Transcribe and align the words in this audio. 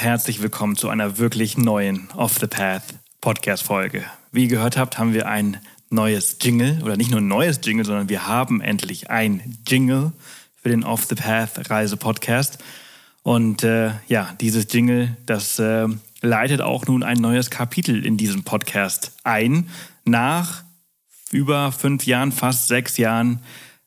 Herzlich 0.00 0.40
willkommen 0.40 0.76
zu 0.76 0.88
einer 0.88 1.18
wirklich 1.18 1.58
neuen 1.58 2.10
Off 2.16 2.38
the 2.38 2.46
Path 2.46 2.84
Podcast 3.20 3.64
Folge. 3.64 4.02
Wie 4.32 4.44
ihr 4.44 4.48
gehört 4.48 4.78
habt, 4.78 4.96
haben 4.96 5.12
wir 5.12 5.28
ein 5.28 5.58
neues 5.90 6.38
Jingle 6.40 6.82
oder 6.82 6.96
nicht 6.96 7.10
nur 7.10 7.20
ein 7.20 7.28
neues 7.28 7.60
Jingle, 7.62 7.84
sondern 7.84 8.08
wir 8.08 8.26
haben 8.26 8.62
endlich 8.62 9.10
ein 9.10 9.58
Jingle 9.68 10.12
für 10.56 10.70
den 10.70 10.84
Off 10.84 11.04
the 11.04 11.16
Path 11.16 11.68
Reise 11.68 11.98
Podcast. 11.98 12.64
Und 13.24 13.62
äh, 13.62 13.90
ja, 14.08 14.34
dieses 14.40 14.72
Jingle, 14.72 15.18
das 15.26 15.58
äh, 15.58 15.86
leitet 16.22 16.62
auch 16.62 16.86
nun 16.86 17.02
ein 17.02 17.18
neues 17.18 17.50
Kapitel 17.50 18.02
in 18.02 18.16
diesem 18.16 18.42
Podcast 18.42 19.12
ein. 19.22 19.68
Nach 20.06 20.64
über 21.30 21.72
fünf 21.72 22.06
Jahren, 22.06 22.32
fast 22.32 22.68
sechs 22.68 22.96
Jahren 22.96 23.42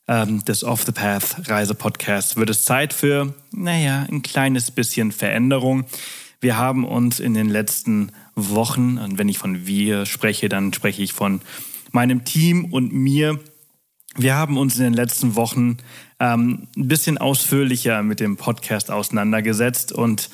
ähm, 0.07 0.43
des 0.45 0.63
Off 0.63 0.83
the 0.83 0.91
Path 0.91 1.49
Reise 1.49 1.75
Podcasts 1.75 2.35
wird 2.35 2.49
es 2.49 2.65
Zeit 2.65 2.93
für, 2.93 3.33
naja, 3.51 4.05
ein 4.11 4.21
kleines 4.21 4.71
bisschen 4.71 5.11
Veränderung. 5.11 5.85
Wir 6.41 6.57
haben 6.57 6.83
uns 6.85 7.19
in 7.19 7.33
den 7.33 7.49
letzten 7.49 8.11
Wochen, 8.35 8.97
und 8.97 9.17
wenn 9.17 9.29
ich 9.29 9.37
von 9.37 9.65
wir 9.65 10.05
spreche, 10.05 10.49
dann 10.49 10.73
spreche 10.73 11.01
ich 11.01 11.13
von 11.13 11.41
meinem 11.91 12.25
Team 12.25 12.65
und 12.65 12.91
mir. 12.91 13.39
Wir 14.15 14.35
haben 14.35 14.57
uns 14.57 14.77
in 14.77 14.83
den 14.83 14.93
letzten 14.93 15.35
Wochen 15.35 15.77
ähm, 16.19 16.67
ein 16.75 16.87
bisschen 16.87 17.17
ausführlicher 17.17 18.03
mit 18.03 18.19
dem 18.19 18.37
Podcast 18.37 18.91
auseinandergesetzt 18.91 19.91
und 19.91 20.29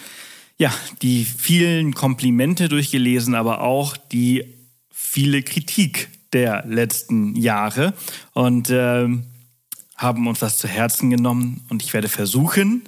ja, 0.58 0.74
die 1.02 1.24
vielen 1.24 1.94
Komplimente 1.94 2.68
durchgelesen, 2.68 3.36
aber 3.36 3.62
auch 3.62 3.96
die 3.96 4.56
viele 4.92 5.42
Kritik 5.42 6.10
der 6.34 6.66
letzten 6.68 7.36
Jahre 7.36 7.94
und 8.34 8.70
äh, 8.70 9.08
haben 10.00 10.28
uns 10.28 10.40
das 10.40 10.58
zu 10.58 10.68
Herzen 10.68 11.10
genommen 11.10 11.62
und 11.70 11.84
ich 11.84 11.94
werde 11.94 12.08
versuchen, 12.08 12.84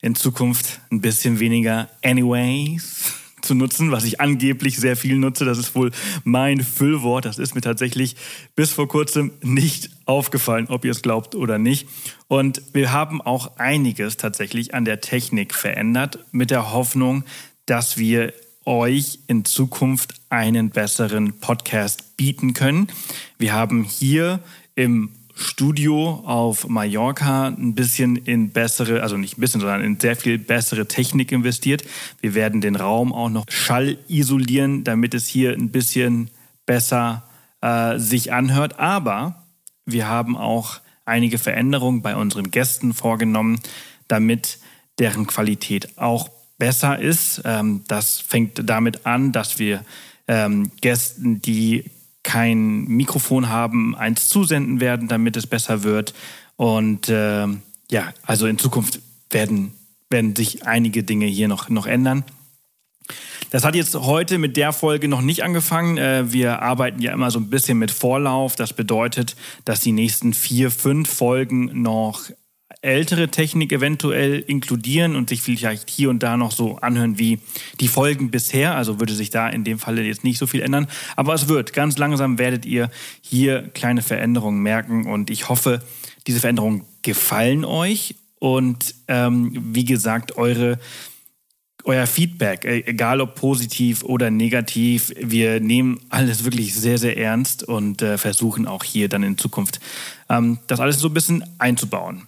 in 0.00 0.14
Zukunft 0.14 0.80
ein 0.92 1.00
bisschen 1.00 1.40
weniger 1.40 1.88
Anyways 2.02 3.12
zu 3.42 3.56
nutzen, 3.56 3.90
was 3.90 4.04
ich 4.04 4.20
angeblich 4.20 4.76
sehr 4.78 4.96
viel 4.96 5.16
nutze. 5.16 5.44
Das 5.44 5.58
ist 5.58 5.74
wohl 5.74 5.90
mein 6.22 6.62
Füllwort. 6.62 7.24
Das 7.24 7.38
ist 7.38 7.56
mir 7.56 7.60
tatsächlich 7.60 8.14
bis 8.54 8.70
vor 8.70 8.86
kurzem 8.86 9.32
nicht 9.42 9.90
aufgefallen, 10.04 10.68
ob 10.68 10.84
ihr 10.84 10.92
es 10.92 11.02
glaubt 11.02 11.34
oder 11.34 11.58
nicht. 11.58 11.88
Und 12.28 12.62
wir 12.72 12.92
haben 12.92 13.20
auch 13.20 13.56
einiges 13.56 14.16
tatsächlich 14.16 14.74
an 14.74 14.84
der 14.84 15.00
Technik 15.00 15.54
verändert, 15.54 16.20
mit 16.30 16.52
der 16.52 16.72
Hoffnung, 16.72 17.24
dass 17.66 17.98
wir 17.98 18.32
euch 18.64 19.18
in 19.26 19.44
Zukunft 19.44 20.14
einen 20.30 20.70
besseren 20.70 21.40
Podcast 21.40 22.16
bieten 22.16 22.54
können. 22.54 22.86
Wir 23.38 23.54
haben 23.54 23.82
hier 23.82 24.40
im 24.76 25.10
Studio 25.40 26.22
auf 26.26 26.68
Mallorca 26.68 27.46
ein 27.46 27.76
bisschen 27.76 28.16
in 28.16 28.50
bessere, 28.50 29.02
also 29.02 29.16
nicht 29.16 29.38
ein 29.38 29.40
bisschen, 29.40 29.60
sondern 29.60 29.82
in 29.82 30.00
sehr 30.00 30.16
viel 30.16 30.36
bessere 30.36 30.88
Technik 30.88 31.30
investiert. 31.30 31.84
Wir 32.20 32.34
werden 32.34 32.60
den 32.60 32.74
Raum 32.74 33.12
auch 33.12 33.30
noch 33.30 33.44
schallisolieren, 33.48 34.82
damit 34.82 35.14
es 35.14 35.28
hier 35.28 35.52
ein 35.52 35.70
bisschen 35.70 36.30
besser 36.66 37.22
äh, 37.60 38.00
sich 38.00 38.32
anhört. 38.32 38.80
Aber 38.80 39.44
wir 39.86 40.08
haben 40.08 40.36
auch 40.36 40.80
einige 41.04 41.38
Veränderungen 41.38 42.02
bei 42.02 42.16
unseren 42.16 42.50
Gästen 42.50 42.92
vorgenommen, 42.92 43.60
damit 44.08 44.58
deren 44.98 45.28
Qualität 45.28 45.96
auch 45.98 46.30
besser 46.58 46.98
ist. 46.98 47.42
Ähm, 47.44 47.84
das 47.86 48.18
fängt 48.18 48.68
damit 48.68 49.06
an, 49.06 49.30
dass 49.30 49.60
wir 49.60 49.84
ähm, 50.26 50.72
Gästen, 50.80 51.40
die 51.40 51.84
kein 52.28 52.84
Mikrofon 52.84 53.48
haben, 53.48 53.96
eins 53.96 54.28
zusenden 54.28 54.80
werden, 54.80 55.08
damit 55.08 55.34
es 55.38 55.46
besser 55.46 55.82
wird. 55.82 56.12
Und 56.56 57.08
äh, 57.08 57.46
ja, 57.90 58.12
also 58.22 58.46
in 58.46 58.58
Zukunft 58.58 59.00
werden, 59.30 59.72
werden 60.10 60.36
sich 60.36 60.66
einige 60.66 61.02
Dinge 61.02 61.24
hier 61.24 61.48
noch, 61.48 61.70
noch 61.70 61.86
ändern. 61.86 62.24
Das 63.48 63.64
hat 63.64 63.74
jetzt 63.74 63.94
heute 63.94 64.36
mit 64.36 64.58
der 64.58 64.74
Folge 64.74 65.08
noch 65.08 65.22
nicht 65.22 65.42
angefangen. 65.42 65.96
Äh, 65.96 66.30
wir 66.30 66.60
arbeiten 66.60 67.00
ja 67.00 67.14
immer 67.14 67.30
so 67.30 67.40
ein 67.40 67.48
bisschen 67.48 67.78
mit 67.78 67.90
Vorlauf. 67.90 68.56
Das 68.56 68.74
bedeutet, 68.74 69.34
dass 69.64 69.80
die 69.80 69.92
nächsten 69.92 70.34
vier, 70.34 70.70
fünf 70.70 71.08
Folgen 71.08 71.80
noch 71.80 72.24
ältere 72.80 73.28
Technik 73.28 73.72
eventuell 73.72 74.40
inkludieren 74.40 75.16
und 75.16 75.28
sich 75.30 75.42
vielleicht 75.42 75.90
hier 75.90 76.10
und 76.10 76.22
da 76.22 76.36
noch 76.36 76.52
so 76.52 76.76
anhören 76.76 77.18
wie 77.18 77.40
die 77.80 77.88
Folgen 77.88 78.30
bisher. 78.30 78.74
Also 78.76 79.00
würde 79.00 79.14
sich 79.14 79.30
da 79.30 79.48
in 79.48 79.64
dem 79.64 79.78
Falle 79.78 80.02
jetzt 80.02 80.24
nicht 80.24 80.38
so 80.38 80.46
viel 80.46 80.60
ändern. 80.60 80.86
Aber 81.16 81.34
es 81.34 81.48
wird. 81.48 81.72
Ganz 81.72 81.98
langsam 81.98 82.38
werdet 82.38 82.66
ihr 82.66 82.90
hier 83.20 83.68
kleine 83.74 84.02
Veränderungen 84.02 84.62
merken 84.62 85.06
und 85.06 85.30
ich 85.30 85.48
hoffe, 85.48 85.82
diese 86.26 86.40
Veränderungen 86.40 86.84
gefallen 87.02 87.64
euch 87.64 88.14
und 88.38 88.94
ähm, 89.08 89.50
wie 89.74 89.84
gesagt, 89.84 90.36
eure 90.36 90.78
euer 91.84 92.06
Feedback, 92.06 92.64
e-, 92.64 92.84
egal 92.86 93.20
ob 93.20 93.34
positiv 93.34 94.02
oder 94.02 94.30
negativ, 94.30 95.12
wir 95.18 95.58
nehmen 95.60 96.00
alles 96.10 96.44
wirklich 96.44 96.74
sehr, 96.74 96.98
sehr 96.98 97.16
ernst 97.16 97.62
und 97.62 98.02
äh, 98.02 98.18
versuchen 98.18 98.66
auch 98.66 98.84
hier 98.84 99.08
dann 99.08 99.22
in 99.22 99.38
Zukunft 99.38 99.80
ähm, 100.28 100.58
das 100.66 100.80
alles 100.80 100.98
so 100.98 101.08
ein 101.08 101.14
bisschen 101.14 101.44
einzubauen. 101.58 102.26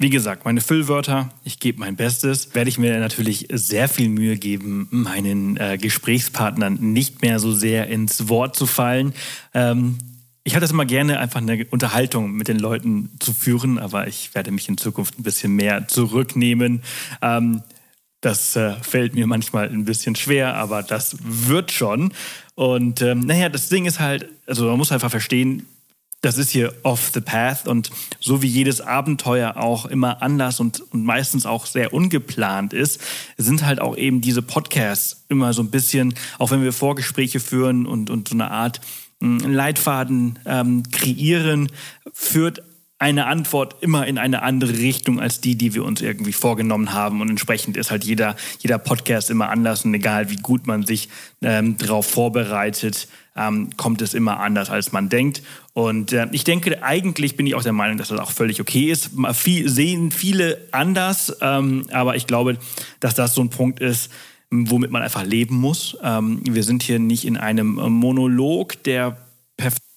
Wie 0.00 0.10
gesagt, 0.10 0.44
meine 0.44 0.60
Füllwörter, 0.60 1.30
ich 1.42 1.58
gebe 1.58 1.80
mein 1.80 1.96
Bestes, 1.96 2.54
werde 2.54 2.70
ich 2.70 2.78
mir 2.78 3.00
natürlich 3.00 3.48
sehr 3.50 3.88
viel 3.88 4.08
Mühe 4.08 4.36
geben, 4.36 4.86
meinen 4.92 5.56
äh, 5.56 5.76
Gesprächspartnern 5.76 6.74
nicht 6.74 7.20
mehr 7.20 7.40
so 7.40 7.50
sehr 7.50 7.88
ins 7.88 8.28
Wort 8.28 8.54
zu 8.54 8.66
fallen. 8.66 9.12
Ähm, 9.54 9.98
ich 10.44 10.54
hatte 10.54 10.64
es 10.64 10.70
immer 10.70 10.86
gerne, 10.86 11.18
einfach 11.18 11.40
eine 11.40 11.66
Unterhaltung 11.70 12.30
mit 12.30 12.46
den 12.46 12.60
Leuten 12.60 13.10
zu 13.18 13.32
führen, 13.32 13.80
aber 13.80 14.06
ich 14.06 14.36
werde 14.36 14.52
mich 14.52 14.68
in 14.68 14.78
Zukunft 14.78 15.18
ein 15.18 15.24
bisschen 15.24 15.56
mehr 15.56 15.88
zurücknehmen. 15.88 16.84
Ähm, 17.20 17.64
das 18.20 18.54
äh, 18.54 18.74
fällt 18.80 19.16
mir 19.16 19.26
manchmal 19.26 19.68
ein 19.68 19.84
bisschen 19.84 20.14
schwer, 20.14 20.54
aber 20.54 20.84
das 20.84 21.16
wird 21.24 21.72
schon. 21.72 22.12
Und 22.54 23.02
ähm, 23.02 23.18
naja, 23.18 23.48
das 23.48 23.68
Ding 23.68 23.84
ist 23.84 23.98
halt, 23.98 24.28
also 24.46 24.66
man 24.66 24.78
muss 24.78 24.92
einfach 24.92 25.10
verstehen, 25.10 25.66
das 26.20 26.36
ist 26.36 26.50
hier 26.50 26.74
off 26.82 27.10
the 27.14 27.20
path 27.20 27.68
und 27.68 27.90
so 28.18 28.42
wie 28.42 28.48
jedes 28.48 28.80
Abenteuer 28.80 29.56
auch 29.56 29.86
immer 29.86 30.20
anders 30.20 30.58
und, 30.58 30.80
und 30.92 31.04
meistens 31.04 31.46
auch 31.46 31.66
sehr 31.66 31.92
ungeplant 31.92 32.72
ist, 32.72 33.00
sind 33.36 33.64
halt 33.64 33.80
auch 33.80 33.96
eben 33.96 34.20
diese 34.20 34.42
Podcasts 34.42 35.24
immer 35.28 35.52
so 35.52 35.62
ein 35.62 35.70
bisschen, 35.70 36.14
auch 36.38 36.50
wenn 36.50 36.62
wir 36.62 36.72
Vorgespräche 36.72 37.38
führen 37.38 37.86
und, 37.86 38.10
und 38.10 38.28
so 38.28 38.34
eine 38.34 38.50
Art 38.50 38.80
hm, 39.20 39.38
Leitfaden 39.40 40.40
ähm, 40.44 40.82
kreieren, 40.90 41.70
führt 42.12 42.62
eine 42.98 43.26
Antwort 43.26 43.76
immer 43.80 44.06
in 44.06 44.18
eine 44.18 44.42
andere 44.42 44.72
Richtung 44.72 45.20
als 45.20 45.40
die, 45.40 45.56
die 45.56 45.74
wir 45.74 45.84
uns 45.84 46.02
irgendwie 46.02 46.32
vorgenommen 46.32 46.92
haben. 46.92 47.20
Und 47.20 47.30
entsprechend 47.30 47.76
ist 47.76 47.90
halt 47.92 48.04
jeder, 48.04 48.34
jeder 48.58 48.78
Podcast 48.78 49.30
immer 49.30 49.50
anders 49.50 49.84
und 49.84 49.94
egal 49.94 50.30
wie 50.30 50.36
gut 50.36 50.66
man 50.66 50.84
sich 50.84 51.08
ähm, 51.40 51.76
darauf 51.78 52.06
vorbereitet, 52.06 53.06
ähm, 53.36 53.70
kommt 53.76 54.02
es 54.02 54.14
immer 54.14 54.40
anders, 54.40 54.68
als 54.68 54.90
man 54.90 55.08
denkt. 55.08 55.42
Und 55.74 56.12
äh, 56.12 56.26
ich 56.32 56.42
denke, 56.42 56.82
eigentlich 56.82 57.36
bin 57.36 57.46
ich 57.46 57.54
auch 57.54 57.62
der 57.62 57.72
Meinung, 57.72 57.98
dass 57.98 58.08
das 58.08 58.18
auch 58.18 58.32
völlig 58.32 58.60
okay 58.60 58.90
ist. 58.90 59.10
Viel, 59.32 59.68
sehen 59.68 60.10
viele 60.10 60.66
anders, 60.72 61.36
ähm, 61.40 61.86
aber 61.92 62.16
ich 62.16 62.26
glaube, 62.26 62.58
dass 62.98 63.14
das 63.14 63.32
so 63.32 63.42
ein 63.42 63.50
Punkt 63.50 63.78
ist, 63.78 64.10
womit 64.50 64.90
man 64.90 65.02
einfach 65.02 65.24
leben 65.24 65.54
muss. 65.54 65.96
Ähm, 66.02 66.40
wir 66.44 66.64
sind 66.64 66.82
hier 66.82 66.98
nicht 66.98 67.24
in 67.24 67.36
einem 67.36 67.74
Monolog, 67.74 68.82
der 68.82 69.18
perfekt 69.56 69.87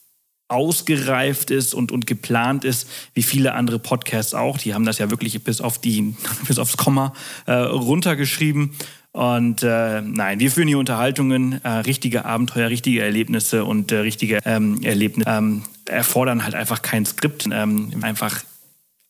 ausgereift 0.51 1.49
ist 1.51 1.73
und, 1.73 1.91
und 1.91 2.07
geplant 2.07 2.65
ist, 2.65 2.87
wie 3.13 3.23
viele 3.23 3.53
andere 3.53 3.79
Podcasts 3.79 4.33
auch. 4.33 4.57
Die 4.57 4.73
haben 4.73 4.85
das 4.85 4.97
ja 4.97 5.09
wirklich 5.09 5.41
bis 5.43 5.61
auf 5.61 5.79
die, 5.79 6.15
bis 6.47 6.59
aufs 6.59 6.77
Komma 6.77 7.13
äh, 7.45 7.53
runtergeschrieben. 7.53 8.71
Und 9.13 9.63
äh, 9.63 10.01
nein, 10.01 10.39
wir 10.39 10.51
führen 10.51 10.67
hier 10.67 10.77
Unterhaltungen, 10.77 11.63
äh, 11.63 11.69
richtige 11.69 12.25
Abenteuer, 12.25 12.69
richtige 12.69 13.01
Erlebnisse 13.01 13.65
und 13.65 13.91
äh, 13.91 13.97
richtige 13.97 14.39
ähm, 14.45 14.81
Erlebnisse 14.83 15.29
ähm, 15.29 15.63
erfordern 15.85 16.45
halt 16.45 16.55
einfach 16.55 16.81
kein 16.81 17.05
Skript, 17.05 17.47
ähm, 17.51 17.91
einfach 18.01 18.43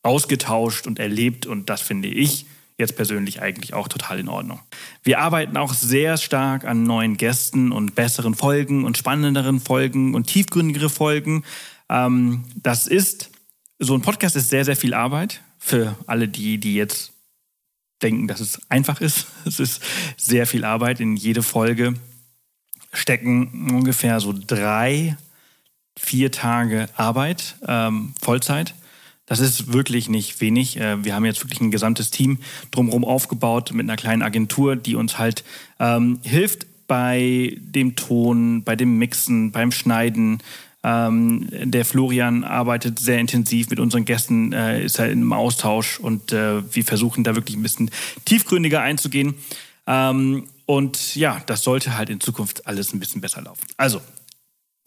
ausgetauscht 0.02 0.88
und 0.88 0.98
erlebt 0.98 1.46
und 1.46 1.70
das 1.70 1.82
finde 1.82 2.08
ich 2.08 2.48
jetzt 2.82 2.98
persönlich 2.98 3.42
eigentlich 3.42 3.74
auch 3.74 3.88
total 3.88 4.20
in 4.20 4.28
Ordnung. 4.28 4.60
Wir 5.04 5.20
arbeiten 5.20 5.56
auch 5.56 5.74
sehr 5.74 6.18
stark 6.18 6.66
an 6.66 6.84
neuen 6.84 7.16
Gästen 7.16 7.72
und 7.72 7.96
besseren 7.96 8.36
Folgen 8.36 8.84
und 8.84 8.98
spannenderen 8.98 9.62
Folgen 9.62 10.14
und 10.14 10.28
tiefgründigere 10.28 10.90
Folgen. 10.90 11.44
Ähm, 11.90 12.44
das 12.56 12.88
ist, 12.88 13.30
so 13.80 13.94
ein 13.94 14.02
Podcast 14.02 14.36
ist 14.36 14.50
sehr, 14.50 14.66
sehr 14.66 14.76
viel 14.76 14.94
Arbeit 14.94 15.42
für 15.58 15.96
alle 16.08 16.28
die, 16.28 16.58
die 16.58 16.76
jetzt 16.76 17.14
denken, 18.02 18.28
dass 18.28 18.40
es 18.40 18.60
einfach 18.70 19.00
ist. 19.00 19.28
Es 19.46 19.60
ist 19.60 19.82
sehr 20.18 20.48
viel 20.48 20.66
Arbeit. 20.66 21.00
In 21.00 21.16
jede 21.16 21.44
Folge 21.44 21.94
stecken 22.94 23.72
ungefähr 23.72 24.20
so 24.20 24.34
drei, 24.36 25.16
vier 25.98 26.32
Tage 26.32 26.90
Arbeit, 26.96 27.56
ähm, 27.68 28.14
Vollzeit. 28.22 28.74
Das 29.32 29.40
ist 29.40 29.72
wirklich 29.72 30.10
nicht 30.10 30.42
wenig. 30.42 30.76
Äh, 30.76 31.06
wir 31.06 31.16
haben 31.16 31.24
jetzt 31.24 31.42
wirklich 31.42 31.62
ein 31.62 31.72
gesamtes 31.72 32.12
Team 32.12 32.40
drumherum 32.70 33.06
aufgebaut 33.06 33.72
mit 33.72 33.86
einer 33.86 33.96
kleinen 33.96 34.24
Agentur, 34.24 34.76
die 34.76 34.96
uns 34.96 35.20
halt 35.20 35.46
ähm, 35.80 36.20
hilft 36.22 36.68
bei 36.86 37.56
dem 37.62 37.96
Ton, 37.96 38.66
bei 38.66 38.76
dem 38.76 38.98
Mixen, 38.98 39.54
beim 39.54 39.72
Schneiden, 39.72 40.44
Ähm, 40.84 41.48
der 41.52 41.86
Florian 41.86 42.44
arbeitet 42.44 43.00
sehr 43.00 43.20
intensiv 43.20 43.70
mit 43.70 43.80
unseren 43.80 44.04
Gästen, 44.04 44.52
äh, 44.52 44.84
ist 44.84 45.00
halt 45.00 45.12
im 45.14 45.32
Austausch 45.32 46.00
und 46.00 46.34
äh, 46.34 46.62
wir 46.74 46.84
versuchen 46.84 47.24
da 47.24 47.36
wirklich 47.36 47.56
ein 47.56 47.62
bisschen 47.62 47.92
tiefgründiger 48.26 48.82
einzugehen. 48.82 49.36
Ähm, 49.88 50.48
und 50.66 51.16
ja, 51.16 51.42
das 51.46 51.64
sollte 51.64 51.98
halt 51.98 52.10
in 52.10 52.20
Zukunft 52.20 52.66
alles 52.68 52.94
ein 52.94 53.00
bisschen 53.00 53.22
besser 53.22 53.42
laufen. 53.42 53.66
Also, 53.78 54.02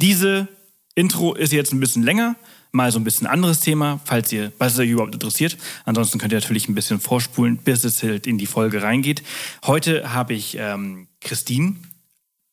diese 0.01 0.49
Intro 0.97 1.35
ist 1.35 1.53
jetzt 1.53 1.73
ein 1.73 1.81
bisschen 1.81 2.03
länger, 2.03 2.37
mal 2.75 2.91
so 2.91 2.99
ein 2.99 3.05
bisschen 3.05 3.27
anderes 3.27 3.61
Thema, 3.61 4.01
falls 4.05 4.33
ihr, 4.33 4.53
was 4.59 4.79
euch 4.79 4.91
überhaupt 4.91 5.15
interessiert. 5.15 5.57
Ansonsten 5.85 6.19
könnt 6.19 6.33
ihr 6.33 6.41
natürlich 6.41 6.69
ein 6.69 6.75
bisschen 6.75 7.01
vorspulen, 7.01 7.57
bis 7.59 7.85
es 7.85 8.03
halt 8.03 8.27
in 8.27 8.37
die 8.37 8.47
Folge 8.47 8.83
reingeht. 8.83 9.23
Heute 9.65 10.13
habe 10.13 10.35
ich 10.35 10.57
ähm, 10.59 11.07
Christine 11.21 11.77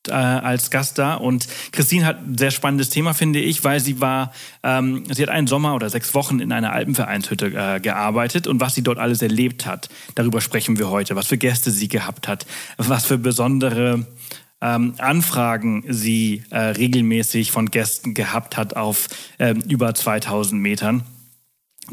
äh, 0.07 0.13
als 0.13 0.71
Gast 0.71 0.97
da. 0.97 1.15
Und 1.15 1.47
Christine 1.71 2.05
hat 2.05 2.25
ein 2.25 2.37
sehr 2.37 2.51
spannendes 2.51 2.89
Thema, 2.89 3.13
finde 3.13 3.39
ich, 3.39 3.63
weil 3.63 3.79
sie 3.79 4.01
war, 4.01 4.31
ähm, 4.63 5.03
sie 5.11 5.21
hat 5.21 5.29
einen 5.29 5.47
Sommer 5.47 5.75
oder 5.75 5.89
sechs 5.89 6.13
Wochen 6.13 6.39
in 6.39 6.51
einer 6.51 6.73
Alpenvereinshütte 6.73 7.47
äh, 7.47 7.79
gearbeitet 7.79 8.47
und 8.47 8.59
was 8.59 8.75
sie 8.75 8.83
dort 8.83 8.99
alles 8.99 9.21
erlebt 9.21 9.65
hat, 9.65 9.89
darüber 10.15 10.41
sprechen 10.41 10.77
wir 10.77 10.89
heute. 10.89 11.15
Was 11.15 11.27
für 11.27 11.37
Gäste 11.37 11.71
sie 11.71 11.87
gehabt 11.87 12.27
hat, 12.27 12.45
was 12.77 13.05
für 13.05 13.17
besondere 13.17 14.05
ähm, 14.61 14.93
Anfragen 14.97 15.83
sie 15.87 16.43
äh, 16.49 16.59
regelmäßig 16.59 17.51
von 17.51 17.71
Gästen 17.71 18.13
gehabt 18.13 18.57
hat 18.57 18.75
auf 18.75 19.07
ähm, 19.39 19.61
über 19.67 19.93
2000 19.93 20.61
Metern. 20.61 21.03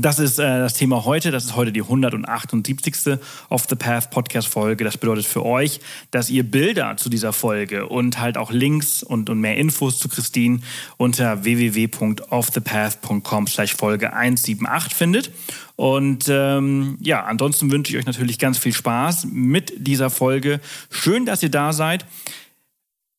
Das 0.00 0.20
ist 0.20 0.38
äh, 0.38 0.60
das 0.60 0.74
Thema 0.74 1.04
heute. 1.06 1.32
Das 1.32 1.44
ist 1.44 1.56
heute 1.56 1.72
die 1.72 1.82
178. 1.82 3.18
Off 3.48 3.66
the 3.68 3.74
Path 3.74 4.10
Podcast 4.10 4.46
Folge. 4.46 4.84
Das 4.84 4.96
bedeutet 4.96 5.26
für 5.26 5.44
euch, 5.44 5.80
dass 6.12 6.30
ihr 6.30 6.48
Bilder 6.48 6.96
zu 6.96 7.08
dieser 7.08 7.32
Folge 7.32 7.88
und 7.88 8.20
halt 8.20 8.36
auch 8.36 8.52
Links 8.52 9.02
und, 9.02 9.28
und 9.28 9.40
mehr 9.40 9.56
Infos 9.56 9.98
zu 9.98 10.08
Christine 10.08 10.60
unter 10.98 11.42
www.offthepath.com 11.42 13.48
slash 13.48 13.74
Folge 13.74 14.12
178 14.12 14.94
findet. 14.94 15.32
Und 15.74 16.26
ähm, 16.28 16.96
ja, 17.00 17.24
ansonsten 17.24 17.72
wünsche 17.72 17.92
ich 17.92 17.98
euch 17.98 18.06
natürlich 18.06 18.38
ganz 18.38 18.58
viel 18.58 18.74
Spaß 18.74 19.26
mit 19.32 19.72
dieser 19.78 20.10
Folge. 20.10 20.60
Schön, 20.90 21.26
dass 21.26 21.42
ihr 21.42 21.50
da 21.50 21.72
seid. 21.72 22.06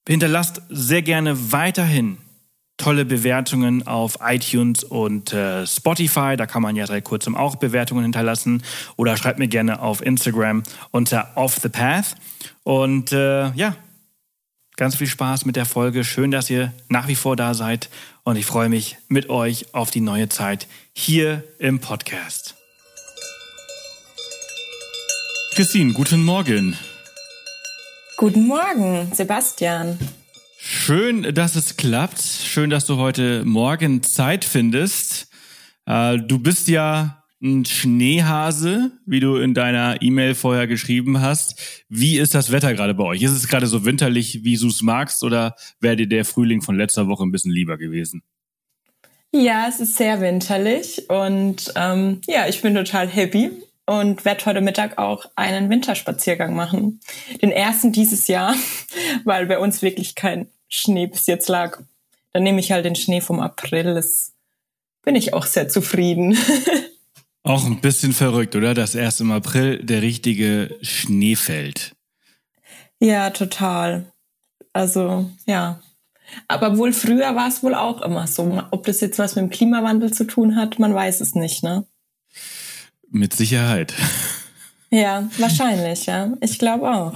Hinterlasst 0.07 0.61
sehr 0.69 1.01
gerne 1.01 1.51
weiterhin 1.51 2.17
tolle 2.79 3.05
Bewertungen 3.05 3.85
auf 3.85 4.17
iTunes 4.21 4.83
und 4.83 5.33
äh, 5.33 5.67
Spotify. 5.67 6.35
Da 6.35 6.47
kann 6.47 6.63
man 6.63 6.75
ja 6.75 6.87
seit 6.87 7.03
kurzem 7.03 7.35
auch 7.35 7.57
Bewertungen 7.57 8.03
hinterlassen. 8.03 8.63
Oder 8.95 9.17
schreibt 9.17 9.37
mir 9.37 9.47
gerne 9.47 9.81
auf 9.81 10.01
Instagram 10.01 10.63
unter 10.89 11.33
Off 11.35 11.57
the 11.61 11.69
Path. 11.69 12.15
Und 12.63 13.11
äh, 13.11 13.51
ja, 13.51 13.75
ganz 14.77 14.95
viel 14.95 15.07
Spaß 15.07 15.45
mit 15.45 15.55
der 15.55 15.65
Folge. 15.65 16.03
Schön, 16.03 16.31
dass 16.31 16.49
ihr 16.49 16.73
nach 16.87 17.07
wie 17.07 17.15
vor 17.15 17.35
da 17.35 17.53
seid. 17.53 17.89
Und 18.23 18.37
ich 18.37 18.45
freue 18.45 18.69
mich 18.69 18.97
mit 19.07 19.29
euch 19.29 19.73
auf 19.75 19.91
die 19.91 20.01
neue 20.01 20.29
Zeit 20.29 20.67
hier 20.93 21.43
im 21.59 21.79
Podcast. 21.79 22.55
Christine, 25.53 25.93
guten 25.93 26.23
Morgen. 26.23 26.77
Guten 28.19 28.47
Morgen, 28.47 29.09
Sebastian. 29.13 29.97
Schön, 30.57 31.33
dass 31.33 31.55
es 31.55 31.77
klappt. 31.77 32.19
Schön, 32.19 32.69
dass 32.69 32.85
du 32.85 32.97
heute 32.97 33.45
Morgen 33.45 34.03
Zeit 34.03 34.43
findest. 34.43 35.29
Äh, 35.85 36.17
du 36.17 36.37
bist 36.37 36.67
ja 36.67 37.23
ein 37.41 37.63
Schneehase, 37.63 38.91
wie 39.05 39.21
du 39.21 39.37
in 39.37 39.53
deiner 39.53 40.01
E-Mail 40.01 40.35
vorher 40.35 40.67
geschrieben 40.67 41.21
hast. 41.21 41.85
Wie 41.87 42.17
ist 42.17 42.35
das 42.35 42.51
Wetter 42.51 42.73
gerade 42.73 42.93
bei 42.93 43.05
euch? 43.05 43.21
Ist 43.21 43.31
es 43.31 43.47
gerade 43.47 43.67
so 43.67 43.85
winterlich, 43.85 44.43
wie 44.43 44.57
du 44.57 44.67
es 44.67 44.81
magst, 44.81 45.23
oder 45.23 45.55
wäre 45.79 45.95
dir 45.95 46.09
der 46.09 46.25
Frühling 46.25 46.61
von 46.61 46.75
letzter 46.75 47.07
Woche 47.07 47.23
ein 47.23 47.31
bisschen 47.31 47.53
lieber 47.53 47.77
gewesen? 47.77 48.21
Ja, 49.31 49.67
es 49.69 49.79
ist 49.79 49.95
sehr 49.95 50.19
winterlich 50.19 51.09
und 51.09 51.71
ähm, 51.77 52.19
ja, 52.27 52.49
ich 52.49 52.61
bin 52.61 52.75
total 52.75 53.07
happy 53.07 53.51
und 53.89 54.23
werde 54.23 54.45
heute 54.45 54.61
Mittag 54.61 54.99
auch 54.99 55.25
einen 55.35 55.71
Winterspaziergang 55.71 56.53
machen. 56.53 56.99
Den 57.41 57.51
ersten 57.51 57.91
dieses 57.91 58.27
Jahr, 58.27 58.53
weil 59.23 59.47
bei 59.47 59.57
uns 59.57 59.81
wirklich 59.81 60.13
kein 60.13 60.47
Schnee 60.67 61.07
bis 61.07 61.25
jetzt 61.25 61.49
lag. 61.49 61.81
Dann 62.31 62.43
nehme 62.43 62.59
ich 62.59 62.71
halt 62.71 62.85
den 62.85 62.95
Schnee 62.95 63.19
vom 63.19 63.39
April. 63.39 63.95
Das 63.95 64.33
bin 65.01 65.15
ich 65.15 65.33
auch 65.33 65.47
sehr 65.47 65.69
zufrieden. 65.69 66.37
Auch 67.43 67.65
ein 67.65 67.79
bisschen 67.79 68.11
verrückt, 68.11 68.55
oder? 68.57 68.73
Dass 68.73 68.95
erst 68.95 69.21
im 69.21 69.31
April 69.31 69.81
der 69.81 70.01
richtige 70.01 70.77
Schnee 70.81 71.37
fällt. 71.37 71.95
Ja, 72.99 73.29
total. 73.29 74.11
Also, 74.73 75.31
ja. 75.47 75.81
Aber 76.49 76.77
wohl 76.77 76.91
früher 76.91 77.35
war 77.35 77.47
es 77.47 77.63
wohl 77.63 77.73
auch 77.73 78.01
immer 78.01 78.27
so. 78.27 78.61
Ob 78.71 78.85
das 78.85 78.99
jetzt 78.99 79.17
was 79.17 79.35
mit 79.35 79.43
dem 79.43 79.49
Klimawandel 79.49 80.11
zu 80.11 80.25
tun 80.25 80.57
hat, 80.57 80.79
man 80.79 80.93
weiß 80.93 81.21
es 81.21 81.33
nicht, 81.33 81.63
ne? 81.63 81.87
Mit 83.11 83.33
Sicherheit. 83.33 83.93
Ja, 84.91 85.29
wahrscheinlich, 85.37 86.05
ja. 86.05 86.33
Ich 86.41 86.57
glaube 86.57 86.89
auch. 86.89 87.13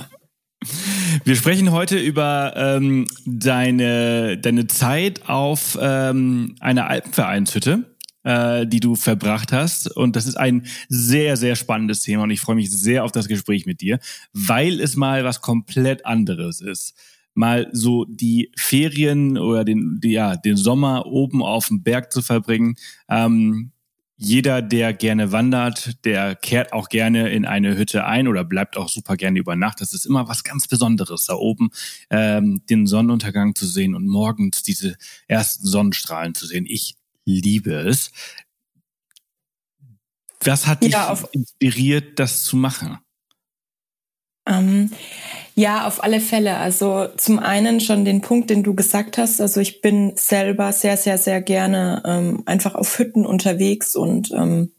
Wir 1.24 1.36
sprechen 1.36 1.72
heute 1.72 1.98
über 1.98 2.54
ähm, 2.56 3.06
deine, 3.26 4.38
deine 4.38 4.68
Zeit 4.68 5.28
auf 5.28 5.78
ähm, 5.82 6.56
einer 6.60 6.88
Alpenvereinshütte, 6.88 7.96
äh, 8.24 8.66
die 8.66 8.80
du 8.80 8.96
verbracht 8.96 9.52
hast. 9.52 9.96
Und 9.96 10.16
das 10.16 10.26
ist 10.26 10.36
ein 10.36 10.66
sehr, 10.90 11.38
sehr 11.38 11.56
spannendes 11.56 12.02
Thema 12.02 12.24
und 12.24 12.32
ich 12.32 12.42
freue 12.42 12.56
mich 12.56 12.72
sehr 12.72 13.04
auf 13.04 13.12
das 13.12 13.28
Gespräch 13.28 13.66
mit 13.66 13.82
dir, 13.82 14.00
weil 14.32 14.80
es 14.80 14.96
mal 14.96 15.24
was 15.24 15.42
komplett 15.42 16.06
anderes 16.06 16.62
ist. 16.62 16.96
Mal 17.36 17.68
so 17.72 18.06
die 18.06 18.52
Ferien 18.56 19.38
oder 19.38 19.66
den, 19.66 20.00
die, 20.02 20.12
ja, 20.12 20.36
den 20.36 20.56
Sommer 20.56 21.08
oben 21.08 21.44
auf 21.44 21.68
dem 21.68 21.84
Berg 21.84 22.12
zu 22.12 22.22
verbringen. 22.22 22.76
Ähm, 23.10 23.73
jeder, 24.16 24.62
der 24.62 24.94
gerne 24.94 25.32
wandert, 25.32 26.06
der 26.06 26.36
kehrt 26.36 26.72
auch 26.72 26.90
gerne 26.90 27.30
in 27.30 27.46
eine 27.46 27.76
Hütte 27.76 28.06
ein 28.06 28.28
oder 28.28 28.44
bleibt 28.44 28.78
auch 28.78 28.90
super 28.90 29.18
gerne 29.18 29.40
über 29.40 29.56
Nacht. 29.56 29.82
Das 29.82 29.94
ist 29.94 30.06
immer 30.06 30.28
was 30.28 30.44
ganz 30.44 30.68
Besonderes, 30.68 31.26
da 31.26 31.34
oben 31.34 31.72
ähm, 32.10 32.62
den 32.70 32.86
Sonnenuntergang 32.86 33.56
zu 33.56 33.66
sehen 33.66 33.96
und 33.96 34.08
morgens 34.08 34.64
diese 34.64 34.96
ersten 35.28 35.66
Sonnenstrahlen 35.66 36.36
zu 36.36 36.46
sehen. 36.46 36.66
Ich 36.68 36.96
liebe 37.26 37.74
es. 37.74 38.12
Was 40.42 40.68
hat 40.68 40.84
dich 40.84 40.94
ja, 40.94 41.18
inspiriert, 41.32 42.20
das 42.20 42.44
zu 42.44 42.56
machen? 42.56 43.00
Ähm, 44.46 44.92
ja, 45.56 45.88
auf 45.88 46.04
alle 46.04 46.20
Fälle. 46.20 46.58
Also 46.58 47.08
zum 47.18 47.40
einen 47.40 47.80
schon 47.80 48.06
den 48.06 48.22
Punkt, 48.22 48.50
den 48.50 48.64
du 48.64 48.74
gesagt 48.74 49.18
hast. 49.18 49.40
Also 49.40 49.60
ich 49.60 49.82
bin 49.82 50.14
selber 50.16 50.72
sehr, 50.72 50.98
sehr, 50.98 51.18
sehr 51.18 51.42
gerne 51.42 52.02
ähm, 52.06 52.44
einfach 52.46 52.76
auf 52.76 52.98
Hütten 52.98 53.26
unterwegs 53.26 53.96
und 53.96 54.32
ähm, 54.32 54.72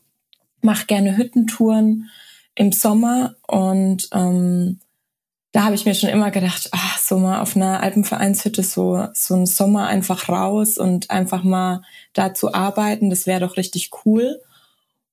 mache 0.63 0.87
gerne 0.87 1.17
Hüttentouren 1.17 2.11
im 2.57 2.73
Sommer. 2.73 3.37
Und 3.47 4.09
ähm, 4.13 4.81
da 5.53 5.63
habe 5.63 5.77
ich 5.77 5.87
mir 5.87 5.95
schon 5.95 6.11
immer 6.11 6.33
gedacht, 6.33 6.71
ach, 6.73 6.99
so 6.99 7.19
mal 7.19 7.41
auf 7.41 7.55
einer 7.55 7.81
Alpenvereinshütte 7.81 8.65
so 8.65 9.07
so 9.13 9.37
ein 9.37 9.47
Sommer 9.47 9.87
einfach 9.87 10.29
raus 10.29 10.79
und 10.79 11.11
einfach 11.11 11.45
mal 11.45 11.83
da 12.13 12.35
zu 12.35 12.53
arbeiten, 12.53 13.11
das 13.11 13.27
wäre 13.27 13.41
doch 13.41 13.57
richtig 13.57 13.91
cool. 14.05 14.41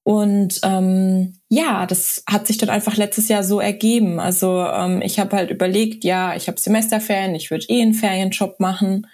Und 0.03 0.59
ähm, 0.63 1.35
ja, 1.49 1.85
das 1.85 2.23
hat 2.27 2.47
sich 2.47 2.57
dann 2.57 2.69
einfach 2.69 2.97
letztes 2.97 3.27
Jahr 3.27 3.43
so 3.43 3.59
ergeben. 3.59 4.19
Also 4.19 4.65
ähm, 4.65 5.01
ich 5.03 5.19
habe 5.19 5.35
halt 5.35 5.51
überlegt, 5.51 6.03
ja, 6.03 6.35
ich 6.35 6.47
habe 6.47 6.59
Semesterferien, 6.59 7.35
ich 7.35 7.51
würde 7.51 7.65
eh 7.69 7.81
einen 7.81 7.93
Ferienjob 7.93 8.59
machen. 8.59 9.07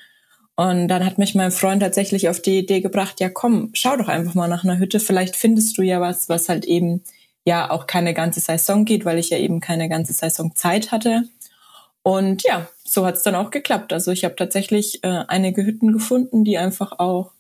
Und 0.56 0.88
dann 0.88 1.06
hat 1.06 1.18
mich 1.18 1.36
mein 1.36 1.52
Freund 1.52 1.82
tatsächlich 1.82 2.30
auf 2.30 2.42
die 2.42 2.58
Idee 2.58 2.82
gebracht, 2.82 3.20
ja 3.20 3.30
komm, 3.30 3.70
schau 3.74 3.96
doch 3.98 4.08
einfach 4.08 4.34
mal 4.34 4.48
nach 4.48 4.64
einer 4.64 4.80
Hütte, 4.80 5.00
vielleicht 5.00 5.36
findest 5.36 5.78
du 5.78 5.84
ja 5.84 6.02
was, 6.02 6.30
was 6.30 6.50
halt 6.50 6.66
eben 6.66 7.04
ja 7.46 7.70
auch 7.70 7.86
keine 7.86 8.14
ganze 8.14 8.40
Saison 8.40 8.84
geht, 8.84 9.06
weil 9.06 9.20
ich 9.20 9.30
ja 9.30 9.38
eben 9.38 9.60
keine 9.60 9.88
ganze 9.88 10.14
Saison 10.14 10.56
Zeit 10.56 10.92
hatte. 10.92 11.24
Und 12.02 12.44
ja, 12.44 12.68
so 12.86 13.06
hat 13.06 13.18
es 13.18 13.24
dann 13.24 13.36
auch 13.36 13.52
geklappt. 13.52 13.94
Also 13.94 14.12
ich 14.12 14.24
habe 14.24 14.36
tatsächlich 14.36 15.04
äh, 15.04 15.26
einige 15.28 15.66
Hütten 15.66 15.92
gefunden, 15.92 16.44
die 16.44 16.58
einfach 16.58 17.00
auch 17.00 17.32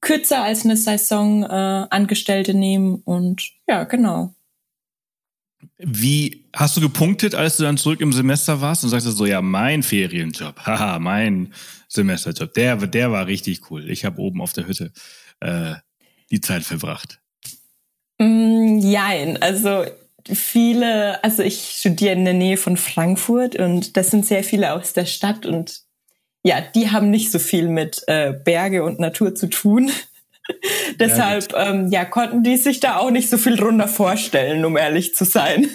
kürzer 0.00 0.42
als 0.42 0.64
eine 0.64 0.76
Saison 0.76 1.42
äh, 1.44 1.86
Angestellte 1.90 2.54
nehmen 2.54 2.96
und 3.04 3.50
ja, 3.68 3.84
genau. 3.84 4.34
Wie 5.78 6.44
hast 6.54 6.76
du 6.76 6.80
gepunktet, 6.80 7.34
als 7.34 7.56
du 7.56 7.64
dann 7.64 7.76
zurück 7.76 8.00
im 8.00 8.12
Semester 8.12 8.60
warst 8.60 8.84
und 8.84 8.90
sagst 8.90 9.06
so, 9.06 9.26
ja, 9.26 9.42
mein 9.42 9.82
Ferienjob, 9.82 10.60
haha, 10.66 10.98
mein 10.98 11.52
Semesterjob, 11.88 12.52
der, 12.54 12.76
der 12.76 13.12
war 13.12 13.26
richtig 13.26 13.70
cool. 13.70 13.88
Ich 13.88 14.04
habe 14.04 14.20
oben 14.20 14.40
auf 14.40 14.52
der 14.52 14.66
Hütte 14.66 14.92
äh, 15.40 15.74
die 16.30 16.40
Zeit 16.40 16.62
verbracht. 16.62 17.20
Mm, 18.18 18.78
jein, 18.78 19.40
also 19.42 19.84
viele, 20.24 21.22
also 21.24 21.42
ich 21.42 21.76
studiere 21.78 22.12
in 22.12 22.24
der 22.24 22.34
Nähe 22.34 22.56
von 22.56 22.76
Frankfurt 22.76 23.56
und 23.56 23.96
das 23.96 24.10
sind 24.10 24.26
sehr 24.26 24.44
viele 24.44 24.72
aus 24.72 24.92
der 24.92 25.06
Stadt 25.06 25.46
und 25.46 25.87
ja, 26.44 26.60
die 26.60 26.90
haben 26.90 27.10
nicht 27.10 27.30
so 27.30 27.38
viel 27.38 27.68
mit 27.68 28.02
äh, 28.06 28.32
Berge 28.32 28.84
und 28.84 29.00
Natur 29.00 29.34
zu 29.34 29.48
tun. 29.48 29.90
Deshalb 30.98 31.52
ja, 31.52 31.70
ähm, 31.70 31.90
ja, 31.90 32.04
konnten 32.04 32.42
die 32.42 32.56
sich 32.56 32.80
da 32.80 32.96
auch 32.96 33.10
nicht 33.10 33.28
so 33.28 33.38
viel 33.38 33.56
drunter 33.56 33.88
vorstellen, 33.88 34.64
um 34.64 34.76
ehrlich 34.76 35.14
zu 35.14 35.24
sein. 35.24 35.68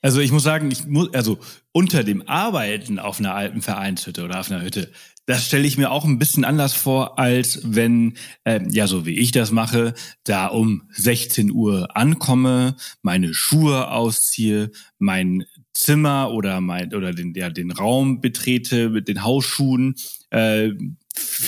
Also 0.00 0.20
ich 0.20 0.30
muss 0.30 0.44
sagen, 0.44 0.70
ich 0.70 0.86
muss, 0.86 1.12
also 1.12 1.38
unter 1.72 2.04
dem 2.04 2.26
Arbeiten 2.28 2.98
auf 2.98 3.18
einer 3.18 3.34
alten 3.34 3.62
Vereinshütte 3.62 4.24
oder 4.24 4.38
auf 4.40 4.50
einer 4.50 4.62
Hütte, 4.62 4.92
das 5.26 5.44
stelle 5.44 5.66
ich 5.66 5.76
mir 5.76 5.90
auch 5.90 6.06
ein 6.06 6.18
bisschen 6.18 6.44
anders 6.44 6.72
vor, 6.72 7.18
als 7.18 7.60
wenn, 7.62 8.16
äh, 8.44 8.60
ja, 8.70 8.86
so 8.86 9.04
wie 9.04 9.18
ich 9.18 9.32
das 9.32 9.50
mache, 9.50 9.92
da 10.24 10.46
um 10.46 10.88
16 10.92 11.50
Uhr 11.50 11.94
ankomme, 11.94 12.76
meine 13.02 13.34
Schuhe 13.34 13.90
ausziehe, 13.90 14.70
mein 14.98 15.44
Zimmer 15.78 16.32
oder 16.32 16.60
mein 16.60 16.92
oder 16.92 17.12
den 17.12 17.34
ja 17.34 17.50
den 17.50 17.70
Raum 17.70 18.20
betrete 18.20 18.88
mit 18.90 19.06
den 19.06 19.22
Hausschuhen, 19.22 19.94
äh, 20.30 20.70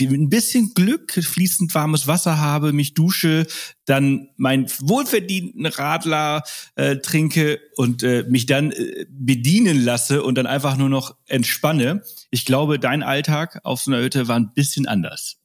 ein 0.00 0.28
bisschen 0.28 0.72
Glück, 0.72 1.12
fließend 1.12 1.74
warmes 1.74 2.06
Wasser 2.06 2.38
habe, 2.38 2.72
mich 2.72 2.94
dusche, 2.94 3.46
dann 3.86 4.28
meinen 4.36 4.66
wohlverdienten 4.78 5.66
Radler 5.66 6.44
äh, 6.76 6.96
trinke 6.98 7.60
und 7.76 8.04
äh, 8.04 8.24
mich 8.28 8.46
dann 8.46 8.70
äh, 8.70 9.06
bedienen 9.08 9.84
lasse 9.84 10.22
und 10.22 10.36
dann 10.36 10.46
einfach 10.46 10.76
nur 10.76 10.88
noch 10.88 11.16
entspanne. 11.26 12.02
Ich 12.30 12.44
glaube, 12.44 12.78
dein 12.78 13.02
Alltag 13.02 13.60
auf 13.64 13.80
so 13.80 13.90
einer 13.90 14.00
Hütte 14.00 14.28
war 14.28 14.36
ein 14.38 14.54
bisschen 14.54 14.86
anders. 14.86 15.38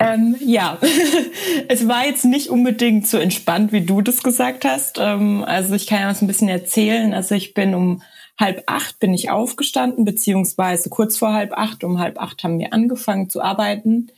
Ähm, 0.00 0.36
ja, 0.40 0.78
es 1.68 1.88
war 1.88 2.06
jetzt 2.06 2.24
nicht 2.24 2.50
unbedingt 2.50 3.06
so 3.06 3.18
entspannt, 3.18 3.72
wie 3.72 3.80
du 3.80 4.00
das 4.00 4.22
gesagt 4.22 4.64
hast. 4.64 4.98
Ähm, 4.98 5.44
also 5.44 5.74
ich 5.74 5.86
kann 5.86 6.00
ja 6.00 6.08
was 6.08 6.22
ein 6.22 6.28
bisschen 6.28 6.48
erzählen. 6.48 7.14
Also 7.14 7.34
ich 7.34 7.52
bin 7.54 7.74
um 7.74 8.02
halb 8.38 8.62
acht 8.66 9.00
bin 9.00 9.12
ich 9.12 9.30
aufgestanden, 9.30 10.04
beziehungsweise 10.04 10.88
kurz 10.90 11.18
vor 11.18 11.32
halb 11.32 11.52
acht, 11.52 11.82
um 11.82 11.98
halb 11.98 12.20
acht 12.20 12.44
haben 12.44 12.60
wir 12.60 12.72
angefangen 12.72 13.28
zu 13.28 13.42
arbeiten. 13.42 14.12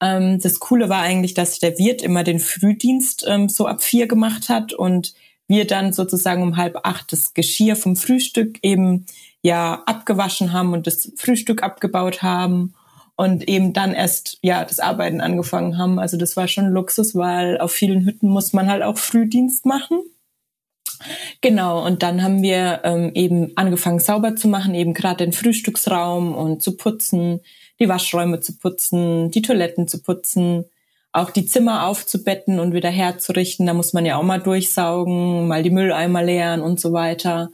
Ähm, 0.00 0.40
das 0.40 0.58
Coole 0.58 0.88
war 0.88 1.02
eigentlich, 1.02 1.34
dass 1.34 1.60
der 1.60 1.78
Wirt 1.78 2.02
immer 2.02 2.24
den 2.24 2.40
Frühdienst 2.40 3.24
ähm, 3.28 3.48
so 3.48 3.66
ab 3.66 3.82
vier 3.82 4.08
gemacht 4.08 4.48
hat 4.48 4.72
und 4.72 5.14
wir 5.46 5.66
dann 5.66 5.92
sozusagen 5.92 6.42
um 6.42 6.56
halb 6.56 6.80
acht 6.84 7.12
das 7.12 7.34
Geschirr 7.34 7.76
vom 7.76 7.94
Frühstück 7.94 8.58
eben 8.62 9.06
ja 9.42 9.82
abgewaschen 9.86 10.52
haben 10.52 10.72
und 10.72 10.88
das 10.88 11.12
Frühstück 11.16 11.62
abgebaut 11.62 12.22
haben 12.22 12.74
und 13.20 13.50
eben 13.50 13.74
dann 13.74 13.92
erst 13.92 14.38
ja 14.40 14.64
das 14.64 14.80
Arbeiten 14.80 15.20
angefangen 15.20 15.76
haben. 15.76 15.98
Also 15.98 16.16
das 16.16 16.38
war 16.38 16.48
schon 16.48 16.70
Luxus, 16.70 17.14
weil 17.14 17.60
auf 17.60 17.70
vielen 17.70 18.06
Hütten 18.06 18.30
muss 18.30 18.54
man 18.54 18.70
halt 18.70 18.82
auch 18.82 18.96
Frühdienst 18.96 19.66
machen. 19.66 20.00
Genau, 21.42 21.84
und 21.84 22.02
dann 22.02 22.22
haben 22.22 22.40
wir 22.40 22.80
ähm, 22.82 23.10
eben 23.12 23.52
angefangen 23.56 23.98
sauber 23.98 24.36
zu 24.36 24.48
machen, 24.48 24.74
eben 24.74 24.94
gerade 24.94 25.22
den 25.22 25.34
Frühstücksraum 25.34 26.34
und 26.34 26.62
zu 26.62 26.78
putzen, 26.78 27.40
die 27.78 27.90
Waschräume 27.90 28.40
zu 28.40 28.56
putzen, 28.56 29.30
die 29.30 29.42
Toiletten 29.42 29.86
zu 29.86 30.00
putzen, 30.02 30.64
auch 31.12 31.28
die 31.28 31.44
Zimmer 31.44 31.88
aufzubetten 31.88 32.58
und 32.58 32.72
wieder 32.72 32.88
herzurichten. 32.88 33.66
Da 33.66 33.74
muss 33.74 33.92
man 33.92 34.06
ja 34.06 34.16
auch 34.16 34.22
mal 34.22 34.40
durchsaugen, 34.40 35.46
mal 35.46 35.62
die 35.62 35.68
Mülleimer 35.68 36.22
leeren 36.22 36.62
und 36.62 36.80
so 36.80 36.94
weiter. 36.94 37.50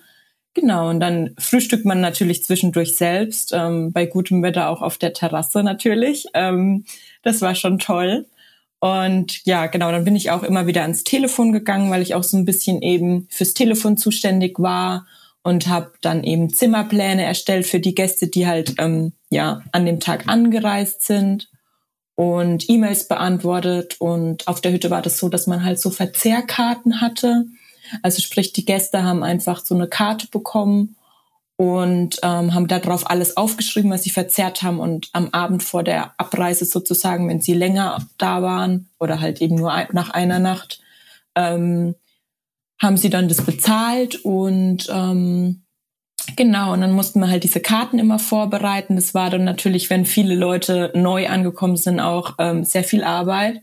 Genau, 0.57 0.89
und 0.89 1.01
dann 1.01 1.35
frühstückt 1.39 1.85
man 1.85 2.01
natürlich 2.01 2.43
zwischendurch 2.43 2.97
selbst, 2.97 3.53
ähm, 3.55 3.93
bei 3.93 4.07
gutem 4.07 4.43
Wetter 4.43 4.71
auch 4.71 4.81
auf 4.81 4.97
der 4.97 5.13
Terrasse 5.13 5.63
natürlich. 5.63 6.25
Ähm, 6.33 6.87
das 7.23 7.43
war 7.43 7.55
schon 7.55 7.79
toll. 7.79 8.25
Und 8.81 9.45
ja, 9.45 9.67
genau, 9.67 9.93
dann 9.93 10.07
bin 10.07 10.17
ich 10.17 10.31
auch 10.31 10.43
immer 10.43 10.67
wieder 10.67 10.81
ans 10.81 11.05
Telefon 11.05 11.53
gegangen, 11.53 11.91
weil 11.91 12.01
ich 12.01 12.15
auch 12.15 12.23
so 12.23 12.39
ein 12.39 12.47
bisschen 12.47 12.81
eben 12.81 13.29
fürs 13.31 13.53
Telefon 13.53 13.99
zuständig 13.99 14.59
war 14.59 15.07
und 15.43 15.67
habe 15.69 15.93
dann 16.01 16.25
eben 16.25 16.49
Zimmerpläne 16.49 17.23
erstellt 17.23 17.67
für 17.67 17.79
die 17.79 17.95
Gäste, 17.95 18.29
die 18.29 18.47
halt 18.47 18.77
ähm, 18.79 19.13
ja 19.29 19.61
an 19.73 19.85
dem 19.85 20.01
Tag 20.01 20.27
angereist 20.27 21.05
sind 21.05 21.51
und 22.15 22.71
E-Mails 22.71 23.09
beantwortet. 23.09 23.97
Und 23.99 24.49
auf 24.49 24.63
der 24.63 24.73
Hütte 24.73 24.89
war 24.89 25.03
das 25.03 25.19
so, 25.19 25.29
dass 25.29 25.47
man 25.47 25.65
halt 25.65 25.81
so 25.81 25.91
Verzehrkarten 25.91 27.03
hatte. 27.03 27.45
Also 28.03 28.23
sprich, 28.23 28.53
die 28.53 28.65
Gäste 28.65 29.03
haben 29.03 29.23
einfach 29.23 29.65
so 29.65 29.75
eine 29.75 29.89
Karte 29.89 30.29
bekommen 30.29 30.97
und 31.57 32.19
ähm, 32.23 32.55
haben 32.55 32.69
darauf 32.69 33.11
alles 33.11 33.37
aufgeschrieben, 33.37 33.91
was 33.91 34.03
sie 34.03 34.11
verzehrt 34.11 34.63
haben. 34.63 34.79
Und 34.79 35.09
am 35.13 35.29
Abend 35.33 35.63
vor 35.63 35.83
der 35.83 36.13
Abreise 36.19 36.67
sozusagen, 36.67 37.29
wenn 37.29 37.41
sie 37.41 37.55
länger 37.55 38.07
da 38.19 38.43
waren 38.43 38.89
oder 39.01 39.21
halt 39.21 39.41
eben 39.41 39.57
nur 39.57 39.73
nach 39.93 40.11
einer 40.11 40.39
Nacht, 40.39 40.81
ähm, 41.35 41.95
haben 42.81 42.97
sie 42.99 43.09
dann 43.09 43.29
das 43.29 43.43
bezahlt 43.43 44.17
und 44.25 44.89
ähm, 44.91 45.63
genau, 46.37 46.75
und 46.75 46.83
dann 46.83 46.93
mussten 46.93 47.21
wir 47.21 47.29
halt 47.29 47.45
diese 47.45 47.61
Karten 47.61 47.99
immer 47.99 48.19
vorbereiten. 48.19 48.97
Das 48.97 49.15
war 49.15 49.31
dann 49.31 49.45
natürlich, 49.45 49.89
wenn 49.89 50.05
viele 50.05 50.35
Leute 50.35 50.93
neu 50.95 51.29
angekommen 51.29 51.79
sind, 51.79 52.01
auch 52.01 52.35
ähm, 52.39 52.65
sehr 52.65 52.85
viel 52.85 53.03
Arbeit. 53.03 53.63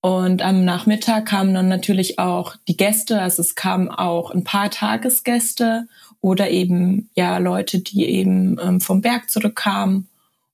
Und 0.00 0.42
am 0.42 0.64
Nachmittag 0.64 1.26
kamen 1.26 1.54
dann 1.54 1.68
natürlich 1.68 2.18
auch 2.18 2.54
die 2.68 2.76
Gäste, 2.76 3.20
also 3.20 3.42
es 3.42 3.56
kamen 3.56 3.88
auch 3.88 4.30
ein 4.30 4.44
paar 4.44 4.70
Tagesgäste 4.70 5.88
oder 6.20 6.50
eben 6.50 7.10
ja 7.14 7.38
Leute, 7.38 7.80
die 7.80 8.04
eben 8.06 8.58
ähm, 8.62 8.80
vom 8.80 9.00
Berg 9.00 9.28
zurückkamen. 9.30 10.08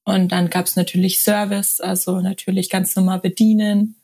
Und 0.05 0.33
dann 0.33 0.51
gab 0.51 0.67
es 0.67 0.77
natürlich 0.77 1.21
Service, 1.21 1.81
also 1.81 2.21
natürlich 2.21 2.71
ganz 2.71 2.97
normal 2.97 3.21
bedienen. 3.21 3.97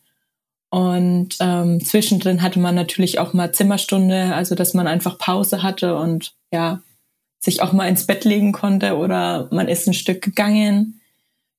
Und 0.71 1.37
ähm, 1.41 1.85
zwischendrin 1.85 2.43
hatte 2.43 2.61
man 2.61 2.75
natürlich 2.75 3.19
auch 3.19 3.33
mal 3.33 3.53
Zimmerstunde, 3.53 4.35
also 4.35 4.55
dass 4.55 4.73
man 4.73 4.87
einfach 4.87 5.19
Pause 5.19 5.63
hatte 5.63 5.97
und 5.97 6.35
ja, 6.53 6.81
sich 7.41 7.63
auch 7.63 7.73
mal 7.73 7.89
ins 7.89 8.07
Bett 8.07 8.25
legen 8.25 8.53
konnte 8.53 8.97
oder 8.97 9.49
man 9.51 9.69
ist 9.69 9.87
ein 9.87 9.95
Stück 9.95 10.23
gegangen. 10.23 11.00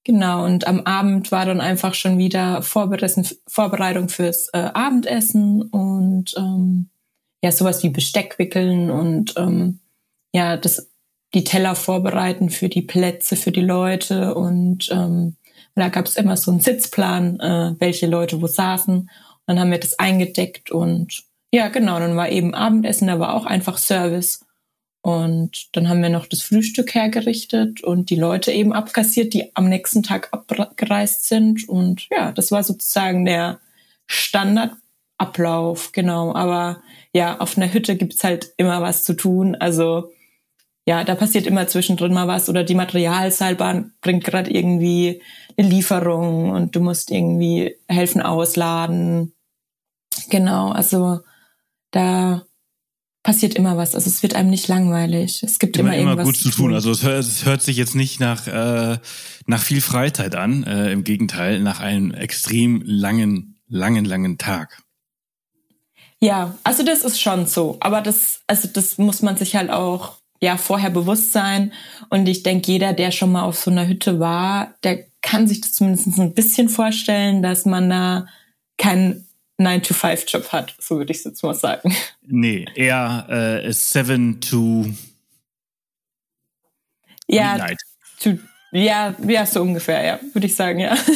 Genau, 0.03 0.45
und 0.45 0.65
am 0.65 0.81
Abend 0.81 1.31
war 1.31 1.45
dann 1.45 1.61
einfach 1.61 1.93
schon 1.93 2.17
wieder 2.17 2.63
Vorbereitung 2.63 4.09
fürs 4.09 4.49
äh, 4.51 4.57
Abendessen 4.57 5.61
und 5.61 6.33
ähm, 6.37 6.89
ja, 7.43 7.51
sowas 7.51 7.83
wie 7.83 7.89
Besteck 7.89 8.39
wickeln 8.39 8.89
und 8.89 9.35
ähm, 9.37 9.79
ja, 10.33 10.57
das, 10.57 10.89
die 11.35 11.43
Teller 11.43 11.75
vorbereiten 11.75 12.49
für 12.49 12.67
die 12.67 12.81
Plätze, 12.81 13.35
für 13.35 13.51
die 13.51 13.61
Leute 13.61 14.33
und 14.33 14.89
ähm, 14.91 15.37
da 15.75 15.89
gab 15.89 16.05
es 16.05 16.17
immer 16.17 16.35
so 16.35 16.51
einen 16.51 16.59
Sitzplan, 16.59 17.39
äh, 17.39 17.75
welche 17.79 18.07
Leute 18.07 18.41
wo 18.41 18.47
saßen. 18.47 18.99
Und 18.99 19.09
dann 19.45 19.59
haben 19.59 19.71
wir 19.71 19.79
das 19.79 19.99
eingedeckt 19.99 20.71
und 20.71 21.23
ja, 21.53 21.67
genau, 21.67 21.99
dann 21.99 22.15
war 22.15 22.29
eben 22.29 22.53
Abendessen, 22.53 23.07
da 23.07 23.19
war 23.19 23.33
auch 23.33 23.45
einfach 23.45 23.77
Service. 23.77 24.45
Und 25.01 25.75
dann 25.75 25.89
haben 25.89 26.03
wir 26.03 26.09
noch 26.09 26.27
das 26.27 26.43
Frühstück 26.43 26.93
hergerichtet 26.93 27.83
und 27.83 28.11
die 28.11 28.15
Leute 28.15 28.51
eben 28.51 28.71
abkassiert, 28.71 29.33
die 29.33 29.55
am 29.55 29.67
nächsten 29.67 30.03
Tag 30.03 30.29
abgereist 30.31 31.27
sind. 31.27 31.67
Und 31.67 32.07
ja, 32.11 32.31
das 32.31 32.51
war 32.51 32.63
sozusagen 32.63 33.25
der 33.25 33.59
Standardablauf, 34.05 35.91
genau. 35.91 36.35
Aber 36.35 36.81
ja, 37.13 37.39
auf 37.39 37.57
einer 37.57 37.73
Hütte 37.73 37.95
gibt's 37.95 38.23
halt 38.23 38.53
immer 38.57 38.81
was 38.81 39.03
zu 39.03 39.15
tun. 39.15 39.55
Also 39.55 40.11
ja, 40.85 41.03
da 41.03 41.15
passiert 41.15 41.47
immer 41.47 41.67
zwischendrin 41.67 42.13
mal 42.13 42.27
was 42.27 42.49
oder 42.49 42.63
die 42.63 42.75
Materialseilbahn 42.75 43.93
bringt 44.01 44.23
gerade 44.23 44.51
irgendwie 44.51 45.21
eine 45.57 45.67
Lieferung 45.67 46.51
und 46.51 46.75
du 46.75 46.79
musst 46.79 47.11
irgendwie 47.11 47.75
helfen 47.87 48.21
ausladen. 48.21 49.33
Genau, 50.29 50.69
also 50.71 51.19
da 51.91 52.43
passiert 53.23 53.55
immer 53.55 53.77
was. 53.77 53.95
Also 53.95 54.09
es 54.09 54.23
wird 54.23 54.35
einem 54.35 54.49
nicht 54.49 54.67
langweilig. 54.67 55.43
Es 55.43 55.59
gibt 55.59 55.77
immer, 55.77 55.95
immer 55.95 56.11
irgendwas 56.11 56.25
gut 56.25 56.37
zu 56.37 56.49
tun. 56.49 56.67
tun. 56.67 56.73
Also 56.73 56.91
es 56.91 57.03
hört, 57.03 57.19
es 57.19 57.45
hört, 57.45 57.61
sich 57.61 57.77
jetzt 57.77 57.95
nicht 57.95 58.19
nach 58.19 58.47
äh, 58.47 58.97
nach 59.45 59.61
viel 59.61 59.81
Freizeit 59.81 60.35
an. 60.35 60.63
Äh, 60.63 60.91
Im 60.91 61.03
Gegenteil, 61.03 61.59
nach 61.59 61.79
einem 61.79 62.11
extrem 62.11 62.81
langen, 62.85 63.59
langen, 63.67 64.05
langen 64.05 64.37
Tag. 64.37 64.81
Ja, 66.19 66.55
also 66.63 66.83
das 66.83 67.03
ist 67.03 67.19
schon 67.19 67.47
so. 67.47 67.77
Aber 67.79 68.01
das, 68.01 68.41
also 68.47 68.67
das 68.67 68.97
muss 68.97 69.21
man 69.21 69.37
sich 69.37 69.55
halt 69.55 69.71
auch 69.71 70.17
ja 70.39 70.57
vorher 70.57 70.89
bewusst 70.89 71.31
sein. 71.31 71.71
Und 72.09 72.27
ich 72.27 72.43
denke, 72.43 72.71
jeder, 72.71 72.93
der 72.93 73.11
schon 73.11 73.31
mal 73.31 73.43
auf 73.43 73.57
so 73.57 73.71
einer 73.71 73.87
Hütte 73.87 74.19
war, 74.19 74.73
der 74.83 75.05
kann 75.21 75.47
sich 75.47 75.61
das 75.61 75.73
zumindest 75.73 76.07
ein 76.17 76.33
bisschen 76.33 76.69
vorstellen, 76.69 77.43
dass 77.43 77.65
man 77.65 77.89
da 77.89 78.27
keinen 78.77 79.27
9-to-5-Job 79.65 80.51
hat, 80.51 80.75
so 80.79 80.97
würde 80.97 81.11
ich 81.11 81.19
es 81.19 81.23
jetzt 81.23 81.43
mal 81.43 81.53
sagen. 81.53 81.95
Nee, 82.25 82.65
eher 82.75 83.61
äh, 83.63 83.71
7 83.71 84.41
to 84.41 84.85
ja, 87.31 87.67
To, 88.19 88.37
ja, 88.73 89.15
ja, 89.25 89.45
so 89.45 89.61
ungefähr, 89.61 90.03
ja, 90.03 90.19
würde 90.33 90.47
ich 90.47 90.55
sagen, 90.55 90.79
ja. 90.79 90.95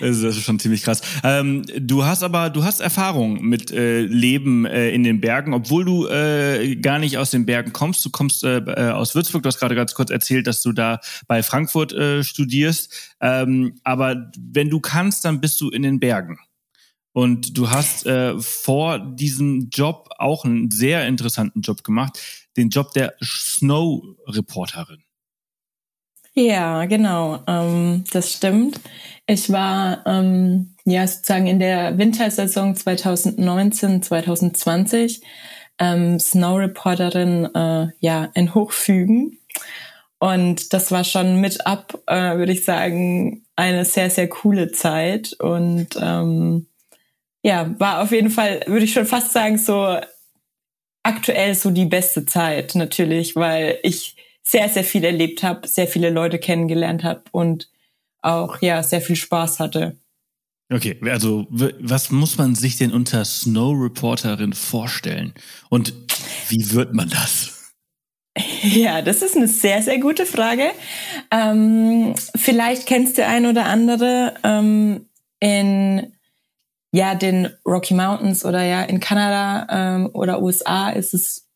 Das 0.00 0.18
ist 0.18 0.42
schon 0.42 0.58
ziemlich 0.58 0.82
krass. 0.82 1.02
Ähm, 1.22 1.62
du 1.78 2.04
hast 2.04 2.24
aber, 2.24 2.50
du 2.50 2.64
hast 2.64 2.80
Erfahrung 2.80 3.42
mit 3.42 3.70
äh, 3.70 4.00
Leben 4.00 4.64
äh, 4.64 4.90
in 4.90 5.04
den 5.04 5.20
Bergen, 5.20 5.54
obwohl 5.54 5.84
du 5.84 6.08
äh, 6.08 6.74
gar 6.76 6.98
nicht 6.98 7.16
aus 7.16 7.30
den 7.30 7.46
Bergen 7.46 7.72
kommst. 7.72 8.04
Du 8.04 8.10
kommst 8.10 8.42
äh, 8.42 8.58
äh, 8.58 8.90
aus 8.90 9.14
Würzburg. 9.14 9.44
Du 9.44 9.46
hast 9.46 9.60
gerade 9.60 9.76
ganz 9.76 9.94
kurz 9.94 10.10
erzählt, 10.10 10.48
dass 10.48 10.62
du 10.62 10.72
da 10.72 11.00
bei 11.28 11.44
Frankfurt 11.44 11.92
äh, 11.92 12.24
studierst. 12.24 13.14
Ähm, 13.20 13.78
aber 13.84 14.32
wenn 14.36 14.68
du 14.68 14.80
kannst, 14.80 15.24
dann 15.24 15.40
bist 15.40 15.60
du 15.60 15.70
in 15.70 15.82
den 15.82 16.00
Bergen. 16.00 16.40
Und 17.12 17.58
du 17.58 17.70
hast 17.70 18.06
äh, 18.06 18.38
vor 18.38 18.98
diesem 18.98 19.68
Job 19.70 20.08
auch 20.18 20.44
einen 20.44 20.70
sehr 20.70 21.06
interessanten 21.06 21.60
Job 21.60 21.84
gemacht, 21.84 22.18
den 22.56 22.70
Job 22.70 22.92
der 22.92 23.14
Snow-Reporterin. 23.22 25.02
Ja, 26.34 26.86
genau, 26.86 27.40
ähm, 27.46 28.04
das 28.10 28.32
stimmt. 28.32 28.80
Ich 29.26 29.52
war 29.52 30.06
ähm, 30.06 30.74
ja 30.84 31.06
sozusagen 31.06 31.46
in 31.46 31.58
der 31.58 31.98
Wintersaison 31.98 32.74
2019, 32.74 34.02
2020 34.02 35.22
ähm, 35.78 36.18
Snow 36.18 36.58
Reporterin 36.58 37.54
äh, 37.54 37.88
ja 38.00 38.30
in 38.34 38.54
Hochfügen. 38.54 39.38
Und 40.18 40.72
das 40.72 40.90
war 40.90 41.04
schon 41.04 41.40
mit 41.40 41.66
ab, 41.66 41.98
äh, 42.06 42.36
würde 42.36 42.52
ich 42.52 42.64
sagen, 42.64 43.44
eine 43.56 43.84
sehr, 43.84 44.08
sehr 44.08 44.28
coole 44.28 44.70
Zeit. 44.72 45.34
Und 45.38 45.88
ähm, 46.00 46.66
ja, 47.42 47.74
war 47.78 48.02
auf 48.02 48.12
jeden 48.12 48.30
Fall, 48.30 48.62
würde 48.66 48.84
ich 48.84 48.92
schon 48.92 49.06
fast 49.06 49.32
sagen, 49.32 49.58
so 49.58 49.98
aktuell 51.02 51.54
so 51.54 51.70
die 51.70 51.86
beste 51.86 52.24
Zeit 52.26 52.74
natürlich, 52.74 53.34
weil 53.34 53.78
ich 53.82 54.16
sehr, 54.42 54.68
sehr 54.68 54.84
viel 54.84 55.04
erlebt 55.04 55.42
habe, 55.42 55.66
sehr 55.66 55.88
viele 55.88 56.10
Leute 56.10 56.38
kennengelernt 56.38 57.04
habe 57.04 57.22
und 57.32 57.68
auch 58.20 58.60
ja 58.62 58.82
sehr 58.82 59.00
viel 59.00 59.16
Spaß 59.16 59.60
hatte. 59.60 59.96
Okay, 60.72 60.98
also 61.02 61.46
was 61.50 62.10
muss 62.10 62.38
man 62.38 62.54
sich 62.54 62.78
denn 62.78 62.92
unter 62.92 63.24
Snow 63.24 63.74
Reporterin 63.76 64.52
vorstellen? 64.52 65.34
Und 65.68 65.92
wie 66.48 66.72
wird 66.72 66.94
man 66.94 67.08
das? 67.08 67.58
Ja, 68.62 69.02
das 69.02 69.20
ist 69.20 69.36
eine 69.36 69.48
sehr, 69.48 69.82
sehr 69.82 69.98
gute 69.98 70.24
Frage. 70.24 70.70
Ähm, 71.30 72.14
vielleicht 72.34 72.86
kennst 72.86 73.18
du 73.18 73.26
ein 73.26 73.44
oder 73.44 73.66
andere 73.66 74.34
ähm, 74.42 75.06
in 75.38 76.12
ja 76.92 77.14
den 77.14 77.48
Rocky 77.66 77.94
Mountains 77.94 78.44
oder 78.44 78.62
ja 78.62 78.82
in 78.82 79.00
Kanada 79.00 79.66
ähm, 79.70 80.10
oder 80.12 80.42
USA 80.42 80.90
ist 80.90 81.14
es, 81.14 81.48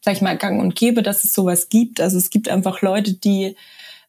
sag 0.00 0.14
ich 0.14 0.22
mal, 0.22 0.36
gang 0.36 0.60
und 0.60 0.74
gäbe, 0.74 1.02
dass 1.02 1.24
es 1.24 1.34
sowas 1.34 1.68
gibt. 1.68 2.00
Also 2.00 2.16
es 2.16 2.30
gibt 2.30 2.48
einfach 2.48 2.80
Leute, 2.80 3.12
die 3.12 3.54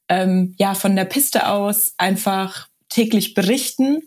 ähm, 0.07 0.55
ja 0.57 0.73
von 0.73 0.95
der 0.95 1.05
Piste 1.05 1.49
aus 1.49 1.93
einfach 1.97 2.69
täglich 2.87 3.33
berichten. 3.33 4.01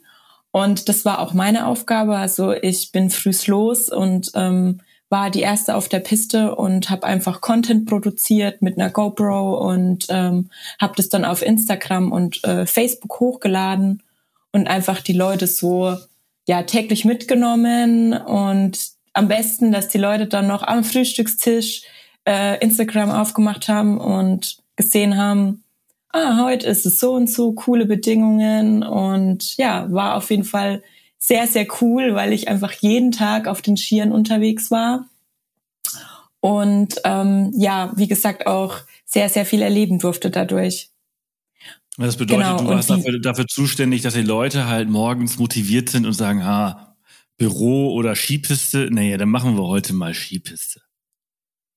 Und 0.50 0.88
das 0.88 1.04
war 1.04 1.20
auch 1.20 1.34
meine 1.34 1.66
Aufgabe. 1.66 2.16
Also 2.16 2.52
ich 2.52 2.90
bin 2.90 3.10
frühs 3.10 3.46
los 3.46 3.88
und 3.88 4.30
ähm, 4.34 4.80
war 5.08 5.30
die 5.30 5.40
erste 5.40 5.76
auf 5.76 5.90
der 5.90 6.00
Piste 6.00 6.54
und 6.54 6.88
habe 6.88 7.06
einfach 7.06 7.42
Content 7.42 7.86
produziert 7.86 8.62
mit 8.62 8.78
einer 8.78 8.88
GoPro 8.88 9.58
und 9.58 10.06
ähm, 10.08 10.48
habe 10.80 10.94
das 10.96 11.10
dann 11.10 11.26
auf 11.26 11.42
Instagram 11.42 12.12
und 12.12 12.42
äh, 12.44 12.64
Facebook 12.64 13.20
hochgeladen 13.20 14.02
und 14.52 14.68
einfach 14.68 15.02
die 15.02 15.12
Leute 15.12 15.46
so 15.46 15.98
ja 16.46 16.62
täglich 16.62 17.04
mitgenommen 17.04 18.14
und 18.14 18.78
am 19.12 19.28
besten, 19.28 19.72
dass 19.72 19.88
die 19.88 19.99
Leute 19.99 20.26
dann 20.26 20.46
noch 20.46 20.62
am 20.62 20.84
Frühstückstisch 20.84 21.82
äh, 22.26 22.58
Instagram 22.62 23.11
aufgemacht 23.11 23.68
haben 23.68 23.99
und 23.99 24.58
gesehen 24.76 25.16
haben, 25.16 25.64
ah, 26.12 26.42
heute 26.42 26.66
ist 26.66 26.87
es 26.87 26.99
so 26.99 27.12
und 27.12 27.28
so, 27.28 27.52
coole 27.52 27.87
Bedingungen 27.87 28.82
und 28.82 29.56
ja, 29.56 29.90
war 29.92 30.16
auf 30.16 30.30
jeden 30.30 30.44
Fall 30.44 30.82
sehr, 31.18 31.46
sehr 31.46 31.66
cool, 31.80 32.14
weil 32.14 32.32
ich 32.32 32.49
einfach 32.49 32.72
jeden 32.72 33.12
Tag 33.12 33.46
auf 33.46 33.62
den 33.62 33.76
Skiern 33.76 34.12
unterwegs 34.12 34.70
war 34.70 35.06
und 36.42 36.96
ähm, 37.04 37.52
ja, 37.54 37.92
wie 37.94 38.08
gesagt, 38.08 38.49
auch 38.49 38.78
sehr, 39.04 39.28
sehr 39.28 39.46
viel 39.46 39.62
erleben 39.62 40.00
durfte 40.00 40.28
dadurch. 40.28 40.91
Das 41.99 42.16
bedeutet, 42.16 42.44
genau, 42.44 42.58
du 42.58 42.68
warst 42.68 42.90
dafür, 42.90 43.20
dafür 43.20 43.46
zuständig, 43.46 44.02
dass 44.02 44.14
die 44.14 44.22
Leute 44.22 44.66
halt 44.66 44.88
morgens 44.88 45.38
motiviert 45.38 45.90
sind 45.90 46.06
und 46.06 46.14
sagen, 46.14 46.42
ah, 46.42 46.96
Büro 47.37 47.92
oder 47.92 48.14
Skipiste, 48.14 48.88
naja, 48.90 49.18
dann 49.18 49.28
machen 49.28 49.56
wir 49.56 49.64
heute 49.64 49.92
mal 49.92 50.14
Skipiste. 50.14 50.80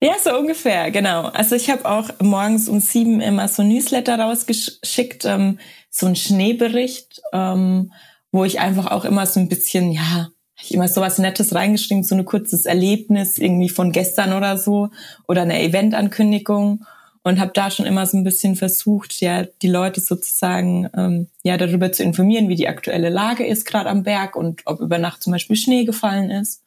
Ja, 0.02 0.14
so 0.22 0.38
ungefähr, 0.38 0.92
genau. 0.92 1.24
Also 1.28 1.56
ich 1.56 1.70
habe 1.70 1.86
auch 1.86 2.10
morgens 2.22 2.70
um 2.70 2.80
sieben 2.80 3.22
immer 3.22 3.48
so 3.48 3.62
ein 3.62 3.70
Newsletter 3.70 4.20
rausgeschickt, 4.20 5.26
ähm, 5.26 5.60
so 5.90 6.06
ein 6.06 6.16
Schneebericht, 6.16 7.22
ähm, 7.34 7.92
wo 8.32 8.44
ich 8.44 8.60
einfach 8.60 8.92
auch 8.92 9.06
immer 9.06 9.26
so 9.26 9.40
ein 9.40 9.50
bisschen, 9.50 9.92
ja, 9.92 10.30
ich 10.62 10.74
immer 10.74 10.88
so 10.88 11.02
was 11.02 11.18
Nettes 11.18 11.56
reingeschrieben, 11.56 12.04
so 12.04 12.16
ein 12.16 12.26
kurzes 12.26 12.66
Erlebnis 12.66 13.38
irgendwie 13.38 13.70
von 13.70 13.92
gestern 13.92 14.34
oder 14.34 14.58
so 14.58 14.90
oder 15.28 15.42
eine 15.42 15.62
Eventankündigung 15.62 16.86
und 17.26 17.40
habe 17.40 17.52
da 17.56 17.72
schon 17.72 17.88
immer 17.88 18.06
so 18.06 18.18
ein 18.18 18.24
bisschen 18.24 18.56
versucht, 18.56 19.20
ja, 19.20 19.46
die 19.64 19.68
Leute 19.68 20.00
sozusagen 20.00 20.88
ähm, 20.96 21.28
ja 21.42 21.58
darüber 21.58 21.92
zu 21.92 22.04
informieren, 22.04 22.50
wie 22.50 22.56
die 22.56 22.68
aktuelle 22.68 23.10
Lage 23.10 23.48
ist 23.48 23.66
gerade 23.66 23.90
am 23.90 24.04
Berg 24.04 24.36
und 24.36 24.62
ob 24.66 24.80
über 24.80 25.00
Nacht 25.00 25.24
zum 25.24 25.34
Beispiel 25.34 25.56
Schnee 25.56 25.86
gefallen 25.86 26.30
ist. 26.30 26.62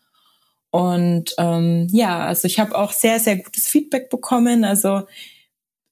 Und 0.70 1.32
ähm, 1.38 1.86
ja, 1.92 2.26
also 2.26 2.46
ich 2.46 2.58
habe 2.58 2.76
auch 2.76 2.90
sehr, 2.90 3.20
sehr 3.20 3.36
gutes 3.36 3.68
Feedback 3.68 4.10
bekommen. 4.10 4.64
Also 4.64 5.02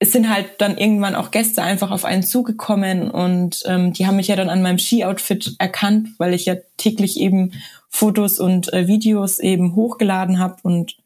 es 0.00 0.10
sind 0.10 0.28
halt 0.28 0.48
dann 0.58 0.76
irgendwann 0.76 1.14
auch 1.14 1.30
Gäste 1.30 1.62
einfach 1.62 1.92
auf 1.92 2.04
einen 2.04 2.24
zugekommen 2.24 3.08
und 3.08 3.62
ähm, 3.66 3.92
die 3.92 4.08
haben 4.08 4.16
mich 4.16 4.26
ja 4.26 4.34
dann 4.34 4.50
an 4.50 4.62
meinem 4.62 4.78
Ski-Outfit 4.80 5.54
erkannt, 5.60 6.08
weil 6.18 6.34
ich 6.34 6.44
ja 6.44 6.56
täglich 6.76 7.20
eben 7.20 7.52
Fotos 7.88 8.40
und 8.40 8.72
äh, 8.72 8.88
Videos 8.88 9.38
eben 9.38 9.76
hochgeladen 9.76 10.40
habe 10.40 10.56
und 10.64 10.96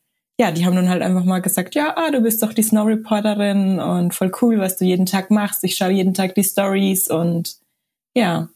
ja, 0.40 0.50
die 0.50 0.64
haben 0.64 0.74
dann 0.74 0.88
halt 0.88 1.03
einfach 1.03 1.24
mal 1.24 1.42
gesagt, 1.42 1.74
ja, 1.74 1.94
ah, 1.98 2.11
du 2.11 2.22
bist 2.22 2.42
doch 2.42 2.55
die 2.55 2.62
Snow 2.62 2.87
Reporterin 2.87 3.79
und 3.79 4.14
voll 4.14 4.33
cool, 4.40 4.59
was 4.59 4.79
du 4.79 4.87
jeden 4.87 5.05
Tag 5.05 5.31
machst. 5.31 5.62
Ich 5.64 5.76
schaue 5.76 5.90
jeden 5.90 6.14
Tag 6.14 6.35
die 6.35 6.42
Stories 6.42 7.09
und 7.09 7.59
ja, 8.14 8.48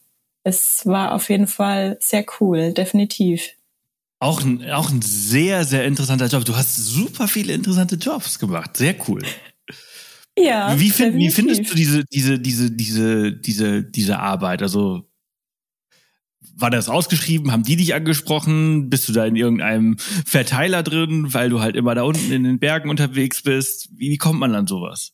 es 0.44 0.86
war 0.86 1.12
auf 1.12 1.28
jeden 1.28 1.46
Fall 1.46 1.98
sehr 2.00 2.24
cool, 2.40 2.72
definitiv. 2.72 3.50
Auch 4.18 4.40
ein, 4.42 4.64
auch 4.70 4.90
ein 4.90 5.02
sehr, 5.02 5.64
sehr 5.64 5.84
interessanter 5.84 6.28
Job. 6.28 6.46
Du 6.46 6.56
hast 6.56 6.74
super 6.74 7.28
viele 7.28 7.52
interessante 7.52 7.96
Jobs 7.96 8.38
gemacht. 8.38 8.78
Sehr 8.78 8.96
cool. 9.06 9.22
Ja. 10.38 10.80
Wie, 10.80 10.88
find, 10.88 11.16
wie 11.16 11.30
findest 11.30 11.70
du 11.70 11.74
diese, 11.74 12.06
diese, 12.06 12.40
diese, 12.40 12.70
diese, 12.70 13.32
diese, 13.32 13.84
diese 13.84 14.18
Arbeit? 14.18 14.62
Also, 14.62 15.06
war 16.56 16.70
das 16.70 16.88
ausgeschrieben? 16.88 17.52
Haben 17.52 17.64
die 17.64 17.76
dich 17.76 17.94
angesprochen? 17.94 18.88
Bist 18.90 19.08
du 19.08 19.12
da 19.12 19.24
in 19.26 19.36
irgendeinem 19.36 19.96
Verteiler 19.98 20.82
drin, 20.82 21.34
weil 21.34 21.50
du 21.50 21.60
halt 21.60 21.76
immer 21.76 21.94
da 21.94 22.02
unten 22.02 22.32
in 22.32 22.44
den 22.44 22.58
Bergen 22.58 22.90
unterwegs 22.90 23.42
bist? 23.42 23.88
Wie, 23.92 24.10
wie 24.10 24.18
kommt 24.18 24.40
man 24.40 24.54
an 24.54 24.66
sowas? 24.66 25.12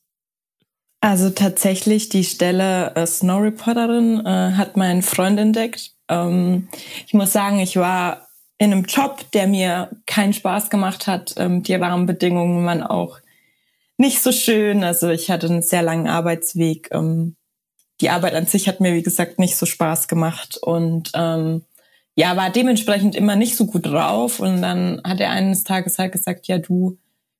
Also 1.00 1.30
tatsächlich 1.30 2.10
die 2.10 2.24
Stelle 2.24 2.94
äh, 2.94 3.06
Snow 3.06 3.42
Reporterin 3.42 4.24
äh, 4.24 4.52
hat 4.52 4.76
mein 4.76 5.02
Freund 5.02 5.38
entdeckt. 5.38 5.92
Ähm, 6.08 6.68
ich 7.06 7.14
muss 7.14 7.32
sagen, 7.32 7.58
ich 7.58 7.76
war 7.76 8.28
in 8.58 8.72
einem 8.72 8.84
Job, 8.84 9.24
der 9.32 9.46
mir 9.46 9.90
keinen 10.06 10.34
Spaß 10.34 10.68
gemacht 10.68 11.06
hat. 11.06 11.34
Ähm, 11.38 11.62
die 11.62 11.74
Rahmenbedingungen 11.74 12.66
waren 12.66 12.82
auch 12.82 13.18
nicht 13.96 14.20
so 14.20 14.30
schön. 14.30 14.84
Also 14.84 15.08
ich 15.08 15.30
hatte 15.30 15.46
einen 15.46 15.62
sehr 15.62 15.82
langen 15.82 16.06
Arbeitsweg. 16.06 16.90
Ähm, 16.92 17.36
die 18.00 18.10
Arbeit 18.10 18.34
an 18.34 18.46
sich 18.46 18.68
hat 18.68 18.80
mir, 18.80 18.94
wie 18.94 19.02
gesagt, 19.02 19.38
nicht 19.38 19.56
so 19.56 19.66
Spaß 19.66 20.08
gemacht 20.08 20.58
und 20.62 21.10
ähm, 21.14 21.62
ja, 22.20 22.36
war 22.36 22.50
dementsprechend 22.50 23.14
immer 23.14 23.36
nicht 23.36 23.56
so 23.56 23.66
gut 23.66 23.86
drauf. 23.86 24.40
Und 24.40 24.62
dann 24.62 25.00
hat 25.04 25.20
er 25.20 25.30
eines 25.30 25.64
Tages 25.64 25.98
halt 25.98 26.12
gesagt, 26.12 26.48
ja, 26.48 26.58
du, 26.58 26.98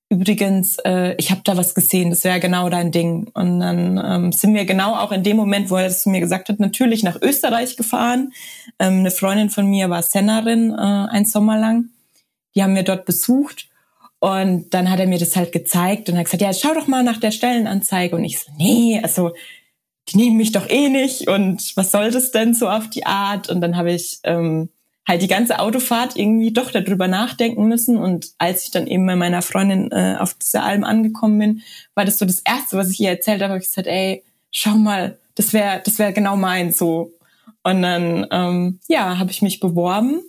übrigens, 0.09 0.79
äh, 0.85 1.15
ich 1.19 1.31
habe 1.31 1.43
da 1.45 1.57
was 1.57 1.75
gesehen, 1.75 2.11
das 2.11 2.25
wäre 2.25 2.41
genau 2.41 2.69
dein 2.69 2.91
Ding. 2.91 3.31
Und 3.35 3.61
dann 3.61 4.03
ähm, 4.03 4.33
sind 4.33 4.55
wir 4.55 4.65
genau 4.65 4.95
auch 4.95 5.13
in 5.13 5.23
dem 5.23 5.37
Moment, 5.37 5.71
wo 5.71 5.77
er 5.77 5.85
das 5.85 6.03
zu 6.03 6.11
mir 6.11 6.21
gesagt 6.21 6.49
hat, 6.49 6.61
natürlich 6.61 7.03
nach 7.03 7.21
Österreich 7.21 7.77
gefahren. 7.77 8.33
Ähm, 8.79 9.01
eine 9.01 9.11
Freundin 9.11 9.51
von 9.51 9.67
mir 9.67 9.91
war 9.91 10.03
Sennerin 10.03 10.71
äh, 10.71 10.77
ein 10.77 11.27
Sommer 11.27 11.59
lang. 11.59 11.91
Die 12.55 12.63
haben 12.63 12.75
wir 12.75 12.83
dort 12.83 13.05
besucht. 13.05 13.69
Und 14.19 14.75
dann 14.75 14.91
hat 14.91 15.01
er 15.01 15.07
mir 15.07 15.19
das 15.19 15.37
halt 15.37 15.53
gezeigt 15.53 16.09
und 16.09 16.19
hat 16.19 16.27
gesagt, 16.27 16.43
ja, 16.43 16.53
schau 16.53 16.75
doch 16.75 16.87
mal 16.87 17.03
nach 17.03 17.19
der 17.19 17.31
Stellenanzeige. 17.31 18.17
Und 18.17 18.25
ich 18.25 18.39
so, 18.39 18.51
nee, 18.57 19.01
also 19.03 19.33
die 20.09 20.17
nehmen 20.17 20.37
mich 20.37 20.53
doch 20.53 20.69
eh 20.69 20.89
nicht 20.89 21.29
und 21.29 21.77
was 21.77 21.93
soll 21.93 22.11
das 22.11 22.33
denn 22.33 22.55
so 22.55 22.69
auf 22.69 22.89
die 22.91 23.07
Art? 23.07 23.49
Und 23.49 23.61
dann 23.61 23.77
habe 23.77 23.93
ich 23.93 24.19
ähm, 24.25 24.71
halt 25.07 25.23
die 25.23 25.29
ganze 25.29 25.59
Autofahrt 25.59 26.17
irgendwie 26.17 26.53
doch 26.53 26.71
darüber 26.71 27.07
nachdenken 27.07 27.69
müssen. 27.69 27.97
Und 27.97 28.33
als 28.39 28.65
ich 28.65 28.71
dann 28.71 28.87
eben 28.87 29.07
bei 29.07 29.17
meiner 29.17 29.43
Freundin 29.43 29.91
äh, 29.93 30.17
auf 30.19 30.35
dieser 30.35 30.65
Alm 30.65 30.85
angekommen 30.85 31.39
bin, 31.39 31.63
war 31.95 32.05
das 32.05 32.19
so 32.19 32.25
das 32.25 32.41
Erste, 32.41 32.77
was 32.77 32.91
ich 32.91 33.01
ihr 33.01 33.11
erzählt 33.11 33.43
habe. 33.43 33.55
Hab 33.55 33.61
ich 33.61 33.69
gesagt, 33.69 33.87
ey, 33.87 34.25
schau 34.51 34.73
mal, 34.73 35.19
das 35.37 35.53
wäre 35.53 35.81
das 35.85 35.99
wäre 35.99 36.13
genau 36.13 36.37
mein 36.37 36.73
so. 36.73 37.13
Und 37.63 37.83
dann 37.83 38.27
ähm, 38.31 38.81
ja, 38.89 39.19
habe 39.19 39.31
ich 39.31 39.43
mich 39.43 39.61
beworben 39.61 40.23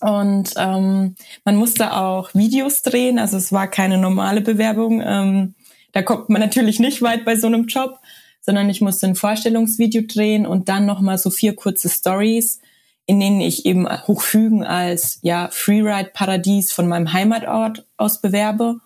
und 0.00 0.52
ähm, 0.56 1.14
man 1.44 1.56
musste 1.56 1.94
auch 1.94 2.34
Videos 2.34 2.82
drehen. 2.82 3.18
Also 3.18 3.36
es 3.36 3.52
war 3.52 3.68
keine 3.68 3.98
normale 3.98 4.40
Bewerbung. 4.40 5.02
Ähm, 5.02 5.54
da 5.92 6.02
kommt 6.02 6.28
man 6.28 6.40
natürlich 6.40 6.80
nicht 6.80 7.00
weit 7.00 7.24
bei 7.24 7.36
so 7.36 7.46
einem 7.46 7.66
Job, 7.66 7.98
sondern 8.44 8.68
ich 8.70 8.80
musste 8.80 9.06
ein 9.06 9.14
Vorstellungsvideo 9.14 10.02
drehen 10.06 10.46
und 10.46 10.68
dann 10.68 10.86
noch 10.86 11.00
mal 11.00 11.18
so 11.18 11.30
vier 11.30 11.54
kurze 11.54 11.88
Stories 11.88 12.60
in 13.06 13.20
denen 13.20 13.40
ich 13.40 13.66
eben 13.66 13.86
Hochfügen 14.06 14.64
als 14.64 15.18
ja 15.22 15.48
Freeride-Paradies 15.50 16.72
von 16.72 16.88
meinem 16.88 17.12
Heimatort 17.12 17.86
aus 17.96 18.20
bewerbe. 18.20 18.78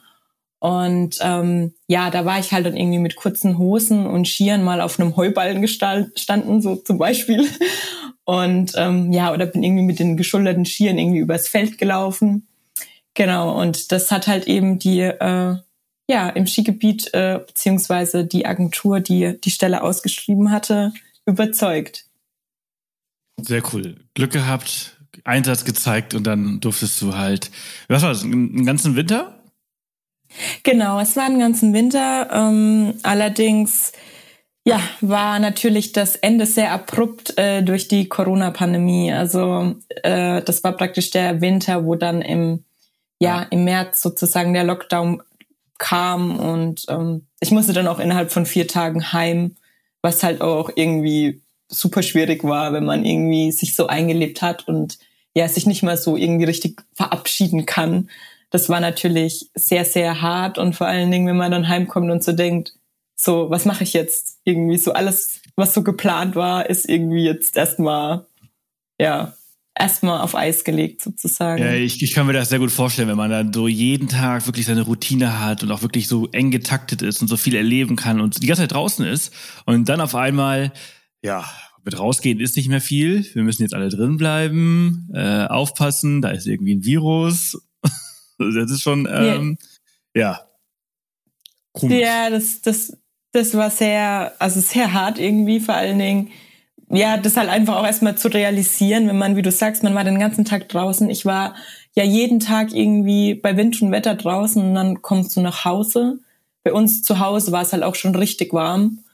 Und 0.60 1.18
ähm, 1.20 1.74
ja, 1.86 2.10
da 2.10 2.24
war 2.24 2.40
ich 2.40 2.52
halt 2.52 2.66
dann 2.66 2.76
irgendwie 2.76 2.98
mit 2.98 3.14
kurzen 3.14 3.58
Hosen 3.58 4.06
und 4.06 4.26
Skiern 4.26 4.64
mal 4.64 4.80
auf 4.80 4.98
einem 4.98 5.16
Heuballen 5.16 5.62
gestanden, 5.62 6.62
so 6.62 6.74
zum 6.74 6.98
Beispiel. 6.98 7.46
Und 8.24 8.72
ähm, 8.76 9.10
ja, 9.10 9.32
oder 9.32 9.46
bin 9.46 9.62
irgendwie 9.62 9.84
mit 9.84 10.00
den 10.00 10.18
geschulterten 10.18 10.66
Skiern 10.66 10.98
irgendwie 10.98 11.20
übers 11.20 11.48
Feld 11.48 11.78
gelaufen. 11.78 12.46
Genau, 13.14 13.58
und 13.58 13.90
das 13.90 14.10
hat 14.10 14.26
halt 14.26 14.46
eben 14.46 14.78
die, 14.78 15.00
äh, 15.00 15.56
ja, 16.08 16.28
im 16.30 16.46
Skigebiet, 16.46 17.12
äh, 17.12 17.40
beziehungsweise 17.46 18.24
die 18.24 18.46
Agentur, 18.46 19.00
die 19.00 19.38
die 19.40 19.50
Stelle 19.50 19.82
ausgeschrieben 19.82 20.50
hatte, 20.50 20.92
überzeugt. 21.26 22.06
Sehr 23.40 23.62
cool. 23.72 23.96
Glück 24.14 24.32
gehabt, 24.32 24.96
Einsatz 25.24 25.64
gezeigt 25.64 26.14
und 26.14 26.26
dann 26.26 26.60
durftest 26.60 27.00
du 27.02 27.14
halt, 27.14 27.50
was 27.88 28.02
war 28.02 28.08
das, 28.08 28.24
einen 28.24 28.64
ganzen 28.64 28.96
Winter? 28.96 29.38
Genau, 30.62 30.98
es 31.00 31.16
war 31.16 31.24
einen 31.24 31.38
ganzen 31.38 31.72
Winter. 31.72 32.28
Ähm, 32.32 32.94
allerdings, 33.02 33.92
ja, 34.66 34.80
war 35.00 35.38
natürlich 35.38 35.92
das 35.92 36.16
Ende 36.16 36.46
sehr 36.46 36.72
abrupt 36.72 37.36
äh, 37.38 37.62
durch 37.62 37.88
die 37.88 38.08
Corona-Pandemie. 38.08 39.12
Also 39.12 39.76
äh, 40.02 40.42
das 40.42 40.64
war 40.64 40.72
praktisch 40.72 41.10
der 41.10 41.40
Winter, 41.40 41.84
wo 41.84 41.94
dann 41.94 42.22
im, 42.22 42.64
ja, 43.20 43.42
im 43.50 43.64
März 43.64 44.02
sozusagen 44.02 44.52
der 44.52 44.64
Lockdown 44.64 45.22
kam 45.78 46.38
und 46.38 46.84
ähm, 46.88 47.26
ich 47.40 47.50
musste 47.50 47.72
dann 47.72 47.86
auch 47.86 48.00
innerhalb 48.00 48.30
von 48.32 48.46
vier 48.46 48.66
Tagen 48.66 49.12
heim, 49.12 49.56
was 50.02 50.22
halt 50.22 50.40
auch 50.40 50.70
irgendwie 50.74 51.42
super 51.68 52.02
schwierig 52.02 52.44
war, 52.44 52.72
wenn 52.72 52.84
man 52.84 53.04
irgendwie 53.04 53.52
sich 53.52 53.76
so 53.76 53.86
eingelebt 53.86 54.42
hat 54.42 54.66
und 54.68 54.98
ja, 55.34 55.48
sich 55.48 55.66
nicht 55.66 55.82
mal 55.82 55.96
so 55.96 56.16
irgendwie 56.16 56.46
richtig 56.46 56.82
verabschieden 56.94 57.66
kann. 57.66 58.10
Das 58.50 58.68
war 58.68 58.80
natürlich 58.80 59.50
sehr, 59.54 59.84
sehr 59.84 60.22
hart 60.22 60.58
und 60.58 60.74
vor 60.74 60.86
allen 60.86 61.10
Dingen, 61.10 61.26
wenn 61.26 61.36
man 61.36 61.52
dann 61.52 61.68
heimkommt 61.68 62.10
und 62.10 62.24
so 62.24 62.32
denkt, 62.32 62.74
so, 63.14 63.50
was 63.50 63.64
mache 63.64 63.84
ich 63.84 63.92
jetzt? 63.92 64.38
Irgendwie 64.44 64.78
so 64.78 64.92
alles, 64.92 65.40
was 65.56 65.74
so 65.74 65.82
geplant 65.82 66.34
war, 66.36 66.68
ist 66.70 66.88
irgendwie 66.88 67.24
jetzt 67.24 67.56
erstmal, 67.56 68.26
ja, 68.98 69.34
erstmal 69.78 70.20
auf 70.20 70.34
Eis 70.34 70.64
gelegt 70.64 71.02
sozusagen. 71.02 71.62
Ja, 71.62 71.72
ich, 71.72 72.02
ich 72.02 72.12
kann 72.12 72.26
mir 72.26 72.32
das 72.32 72.48
sehr 72.48 72.58
gut 72.58 72.72
vorstellen, 72.72 73.08
wenn 73.08 73.16
man 73.16 73.30
dann 73.30 73.52
so 73.52 73.68
jeden 73.68 74.08
Tag 74.08 74.46
wirklich 74.46 74.66
seine 74.66 74.82
Routine 74.82 75.40
hat 75.40 75.62
und 75.62 75.70
auch 75.70 75.82
wirklich 75.82 76.08
so 76.08 76.28
eng 76.32 76.50
getaktet 76.50 77.02
ist 77.02 77.22
und 77.22 77.28
so 77.28 77.36
viel 77.36 77.54
erleben 77.54 77.96
kann 77.96 78.20
und 78.20 78.42
die 78.42 78.46
ganze 78.46 78.62
Zeit 78.62 78.72
draußen 78.72 79.06
ist 79.06 79.32
und 79.66 79.88
dann 79.88 80.00
auf 80.00 80.14
einmal, 80.14 80.72
ja, 81.22 81.44
mit 81.84 81.98
rausgehen 81.98 82.40
ist 82.40 82.56
nicht 82.56 82.68
mehr 82.68 82.80
viel. 82.80 83.24
Wir 83.34 83.42
müssen 83.42 83.62
jetzt 83.62 83.74
alle 83.74 83.88
drin 83.88 84.16
bleiben, 84.16 85.08
äh, 85.14 85.46
aufpassen, 85.46 86.20
da 86.20 86.30
ist 86.30 86.46
irgendwie 86.46 86.74
ein 86.74 86.84
Virus. 86.84 87.58
das 88.38 88.70
ist 88.70 88.82
schon, 88.82 89.08
ähm, 89.10 89.58
yeah. 90.16 90.32
ja. 90.32 90.40
Komisch. 91.72 92.00
Ja, 92.00 92.30
das, 92.30 92.60
das, 92.60 92.96
das 93.32 93.54
war 93.54 93.70
sehr, 93.70 94.34
also 94.38 94.60
sehr 94.60 94.92
hart 94.92 95.18
irgendwie, 95.18 95.60
vor 95.60 95.74
allen 95.74 95.98
Dingen 95.98 96.30
ja, 96.90 97.16
das 97.18 97.36
halt 97.36 97.48
einfach 97.48 97.76
auch 97.76 97.86
erstmal 97.86 98.16
zu 98.16 98.28
realisieren, 98.28 99.08
wenn 99.08 99.18
man, 99.18 99.36
wie 99.36 99.42
du 99.42 99.50
sagst, 99.50 99.82
man 99.82 99.94
war 99.94 100.04
den 100.04 100.18
ganzen 100.18 100.44
Tag 100.44 100.68
draußen. 100.68 101.10
Ich 101.10 101.26
war 101.26 101.54
ja 101.94 102.04
jeden 102.04 102.40
Tag 102.40 102.72
irgendwie 102.72 103.34
bei 103.34 103.56
Wind 103.56 103.80
und 103.82 103.92
Wetter 103.92 104.14
draußen 104.14 104.62
und 104.62 104.74
dann 104.74 105.02
kommst 105.02 105.36
du 105.36 105.40
nach 105.40 105.64
Hause. 105.64 106.18
Bei 106.64 106.72
uns 106.72 107.02
zu 107.02 107.18
Hause 107.18 107.52
war 107.52 107.62
es 107.62 107.72
halt 107.72 107.82
auch 107.82 107.94
schon 107.94 108.14
richtig 108.14 108.52
warm. 108.52 109.04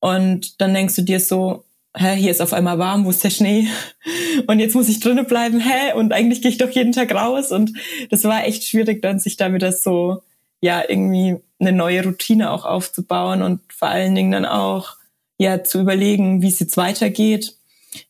Und 0.00 0.60
dann 0.60 0.74
denkst 0.74 0.96
du 0.96 1.02
dir 1.02 1.18
so, 1.18 1.64
hä, 1.96 2.14
hier 2.16 2.30
ist 2.30 2.42
auf 2.42 2.52
einmal 2.52 2.78
warm, 2.78 3.04
wo 3.04 3.10
ist 3.10 3.24
der 3.24 3.30
Schnee? 3.30 3.68
Und 4.46 4.58
jetzt 4.58 4.74
muss 4.74 4.88
ich 4.88 5.00
drinnen 5.00 5.26
bleiben, 5.26 5.60
hä? 5.60 5.94
Und 5.94 6.12
eigentlich 6.12 6.42
gehe 6.42 6.50
ich 6.50 6.58
doch 6.58 6.70
jeden 6.70 6.92
Tag 6.92 7.14
raus. 7.14 7.52
Und 7.52 7.72
das 8.10 8.24
war 8.24 8.44
echt 8.44 8.64
schwierig, 8.64 9.02
dann 9.02 9.18
sich 9.18 9.36
da 9.36 9.52
wieder 9.52 9.72
so, 9.72 10.22
ja, 10.60 10.82
irgendwie 10.86 11.36
eine 11.58 11.72
neue 11.72 12.04
Routine 12.04 12.50
auch 12.50 12.64
aufzubauen 12.64 13.42
und 13.42 13.60
vor 13.72 13.88
allen 13.88 14.14
Dingen 14.14 14.32
dann 14.32 14.44
auch 14.44 14.96
ja 15.38 15.62
zu 15.64 15.80
überlegen, 15.80 16.42
wie 16.42 16.48
es 16.48 16.60
jetzt 16.60 16.76
weitergeht. 16.76 17.54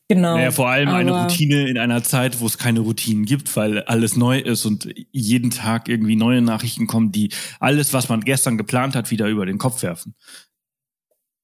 Genau. 0.08 0.36
Naja, 0.36 0.50
vor 0.50 0.68
allem 0.68 0.88
eine 0.88 1.22
Routine 1.22 1.68
in 1.68 1.78
einer 1.78 2.02
Zeit, 2.02 2.40
wo 2.40 2.46
es 2.46 2.58
keine 2.58 2.80
Routinen 2.80 3.24
gibt, 3.24 3.54
weil 3.56 3.82
alles 3.82 4.16
neu 4.16 4.38
ist 4.38 4.64
und 4.64 4.88
jeden 5.12 5.50
Tag 5.50 5.88
irgendwie 5.88 6.16
neue 6.16 6.42
Nachrichten 6.42 6.86
kommen, 6.86 7.12
die 7.12 7.30
alles, 7.60 7.92
was 7.92 8.08
man 8.08 8.20
gestern 8.20 8.58
geplant 8.58 8.96
hat, 8.96 9.10
wieder 9.10 9.28
über 9.28 9.46
den 9.46 9.58
Kopf 9.58 9.82
werfen. 9.82 10.14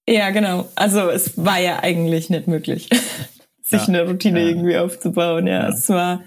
Ja, 0.08 0.30
genau. 0.30 0.68
Also 0.74 1.08
es 1.10 1.36
war 1.36 1.60
ja 1.60 1.82
eigentlich 1.82 2.30
nicht 2.30 2.48
möglich, 2.48 2.88
sich 3.62 3.80
ja. 3.80 3.88
eine 3.88 4.06
Routine 4.06 4.40
ja. 4.40 4.48
irgendwie 4.48 4.76
aufzubauen. 4.76 5.46
Ja, 5.46 5.62
ja, 5.62 5.68
es 5.68 5.88
war 5.88 6.22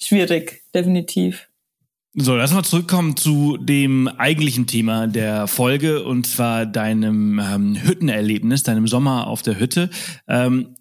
schwierig, 0.00 0.62
definitiv. 0.74 1.48
So, 2.16 2.36
lass 2.36 2.52
mal 2.52 2.62
zurückkommen 2.62 3.16
zu 3.16 3.56
dem 3.56 4.06
eigentlichen 4.06 4.68
Thema 4.68 5.08
der 5.08 5.48
Folge 5.48 6.04
und 6.04 6.28
zwar 6.28 6.64
deinem 6.64 7.40
ähm, 7.40 7.74
Hüttenerlebnis, 7.74 8.62
deinem 8.62 8.86
Sommer 8.86 9.26
auf 9.26 9.42
der 9.42 9.58
Hütte. 9.58 9.90
Ähm, 10.28 10.76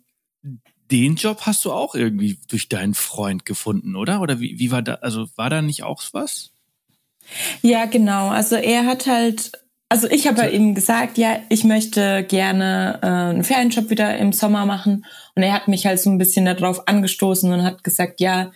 den 0.92 1.16
Job 1.16 1.42
hast 1.48 1.66
du 1.66 1.72
auch 1.72 1.96
irgendwie 1.96 2.38
durch 2.50 2.70
deinen 2.70 2.94
Freund 2.94 3.48
gefunden, 3.48 3.96
oder? 3.96 4.22
Oder 4.22 4.40
wie, 4.40 4.60
wie 4.60 4.70
war 4.70 4.84
da, 4.84 4.96
also 5.02 5.26
war 5.36 5.50
da 5.50 5.64
nicht 5.64 5.82
auch 5.82 6.04
was? 6.12 6.52
Ja, 7.64 7.86
genau. 7.86 8.30
Also 8.30 8.56
er 8.56 8.86
hat 8.86 9.08
halt, 9.08 9.54
also 9.90 10.08
ich 10.12 10.28
habe 10.28 10.42
so. 10.42 10.48
ihm 10.50 10.76
gesagt, 10.76 11.18
ja, 11.18 11.38
ich 11.50 11.64
möchte 11.64 12.24
gerne 12.26 13.00
äh, 13.02 13.08
einen 13.08 13.44
Ferienjob 13.44 13.90
wieder 13.90 14.16
im 14.20 14.34
Sommer 14.34 14.68
machen. 14.68 15.04
Und 15.34 15.42
er 15.42 15.54
hat 15.54 15.68
mich 15.68 15.88
halt 15.88 16.00
so 16.00 16.12
ein 16.12 16.20
bisschen 16.20 16.46
darauf 16.46 16.88
angestoßen 16.88 17.52
und 17.52 17.64
hat 17.64 17.84
gesagt, 17.84 18.20
ja, 18.20 18.52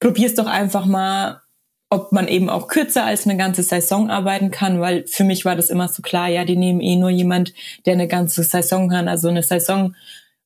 probier's 0.00 0.36
doch 0.36 0.46
einfach 0.46 0.86
mal 0.86 1.43
ob 1.90 2.12
man 2.12 2.28
eben 2.28 2.50
auch 2.50 2.68
kürzer 2.68 3.04
als 3.04 3.26
eine 3.26 3.36
ganze 3.36 3.62
Saison 3.62 4.10
arbeiten 4.10 4.50
kann, 4.50 4.80
weil 4.80 5.06
für 5.06 5.24
mich 5.24 5.44
war 5.44 5.56
das 5.56 5.70
immer 5.70 5.88
so 5.88 6.02
klar, 6.02 6.28
ja, 6.28 6.44
die 6.44 6.56
nehmen 6.56 6.80
eh 6.80 6.96
nur 6.96 7.10
jemand, 7.10 7.52
der 7.86 7.92
eine 7.92 8.08
ganze 8.08 8.42
Saison 8.42 8.88
kann. 8.88 9.08
Also 9.08 9.28
eine 9.28 9.42
Saison 9.42 9.94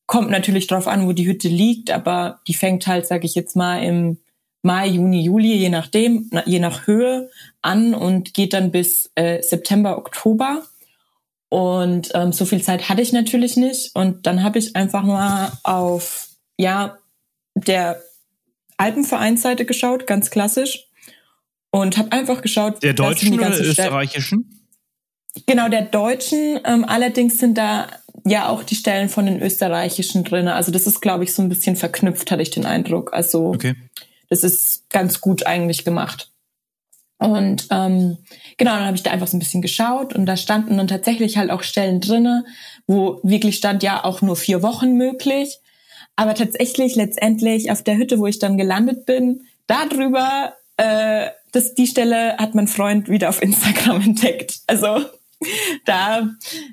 kommt 0.07 0.31
natürlich 0.31 0.66
drauf 0.66 0.87
an, 0.87 1.07
wo 1.07 1.12
die 1.12 1.27
Hütte 1.27 1.48
liegt, 1.48 1.90
aber 1.90 2.40
die 2.46 2.55
fängt 2.55 2.87
halt, 2.87 3.07
sage 3.07 3.27
ich 3.27 3.35
jetzt 3.35 3.57
mal, 3.57 3.83
im 3.83 4.18
Mai, 4.62 4.88
Juni, 4.88 5.22
Juli, 5.22 5.55
je 5.55 5.68
nachdem, 5.68 6.31
je 6.44 6.59
nach 6.59 6.87
Höhe 6.87 7.31
an 7.62 7.94
und 7.94 8.35
geht 8.35 8.53
dann 8.53 8.70
bis 8.70 9.11
äh, 9.14 9.42
September, 9.42 9.96
Oktober. 9.96 10.62
Und 11.48 12.11
ähm, 12.14 12.33
so 12.33 12.44
viel 12.44 12.62
Zeit 12.62 12.88
hatte 12.88 13.01
ich 13.01 13.12
natürlich 13.12 13.57
nicht. 13.57 13.94
Und 13.94 14.27
dann 14.27 14.42
habe 14.42 14.59
ich 14.59 14.77
einfach 14.77 15.05
mal 15.05 15.53
auf 15.62 16.29
ja 16.59 16.98
der 17.55 18.03
Alpenvereinsseite 18.77 19.64
geschaut, 19.64 20.07
ganz 20.07 20.31
klassisch 20.31 20.88
und 21.70 21.96
habe 21.96 22.12
einfach 22.12 22.42
geschaut. 22.42 22.83
Der 22.83 22.94
deutschen 22.94 23.35
oder 23.35 23.50
der 23.50 23.61
österreichischen? 23.61 24.66
Genau, 25.46 25.68
der 25.68 25.83
deutschen. 25.83 26.61
Ähm, 26.64 26.85
allerdings 26.87 27.38
sind 27.38 27.59
da 27.59 27.88
ja 28.24 28.48
auch 28.48 28.62
die 28.62 28.74
Stellen 28.74 29.09
von 29.09 29.26
den 29.26 29.40
österreichischen 29.40 30.24
drin. 30.24 30.48
Also 30.48 30.72
das 30.72 30.87
ist, 30.87 31.00
glaube 31.00 31.24
ich, 31.24 31.33
so 31.33 31.42
ein 31.42 31.48
bisschen 31.48 31.76
verknüpft, 31.76 32.31
hatte 32.31 32.42
ich 32.42 32.50
den 32.50 32.66
Eindruck. 32.66 33.12
Also 33.12 33.48
okay. 33.48 33.74
das 34.28 34.44
ist 34.44 34.88
ganz 34.90 35.20
gut 35.20 35.46
eigentlich 35.46 35.85
gemacht. 35.85 36.31
Und 37.18 37.66
ähm, 37.70 38.18
genau, 38.59 38.76
dann 38.76 38.87
habe 38.87 38.96
ich 38.96 39.02
da 39.02 39.11
einfach 39.11 39.26
so 39.26 39.37
ein 39.37 39.40
bisschen 39.40 39.62
geschaut 39.62 40.14
und 40.14 40.24
da 40.26 40.37
standen 40.37 40.76
dann 40.76 40.87
tatsächlich 40.87 41.37
halt 41.37 41.50
auch 41.50 41.64
Stellen 41.64 42.00
drinne, 42.00 42.44
wo 42.87 43.18
wirklich 43.24 43.57
stand 43.57 43.83
ja 43.83 44.04
auch 44.04 44.22
nur 44.22 44.37
vier 44.37 44.62
Wochen 44.62 44.96
möglich. 44.96 45.59
Aber 46.14 46.35
tatsächlich 46.35 46.94
letztendlich 46.94 47.70
auf 47.70 47.83
der 47.83 47.96
Hütte, 47.96 48.18
wo 48.18 48.26
ich 48.26 48.38
dann 48.38 48.57
gelandet 48.57 49.04
bin, 49.04 49.42
darüber 49.66 50.54
äh, 50.76 51.28
das, 51.52 51.74
die 51.74 51.87
Stelle 51.87 52.37
hat 52.37 52.54
mein 52.54 52.68
Freund 52.68 53.08
wieder 53.08 53.28
auf 53.28 53.42
Instagram 53.42 54.00
entdeckt. 54.04 54.61
Also 54.66 55.04
da 55.84 56.28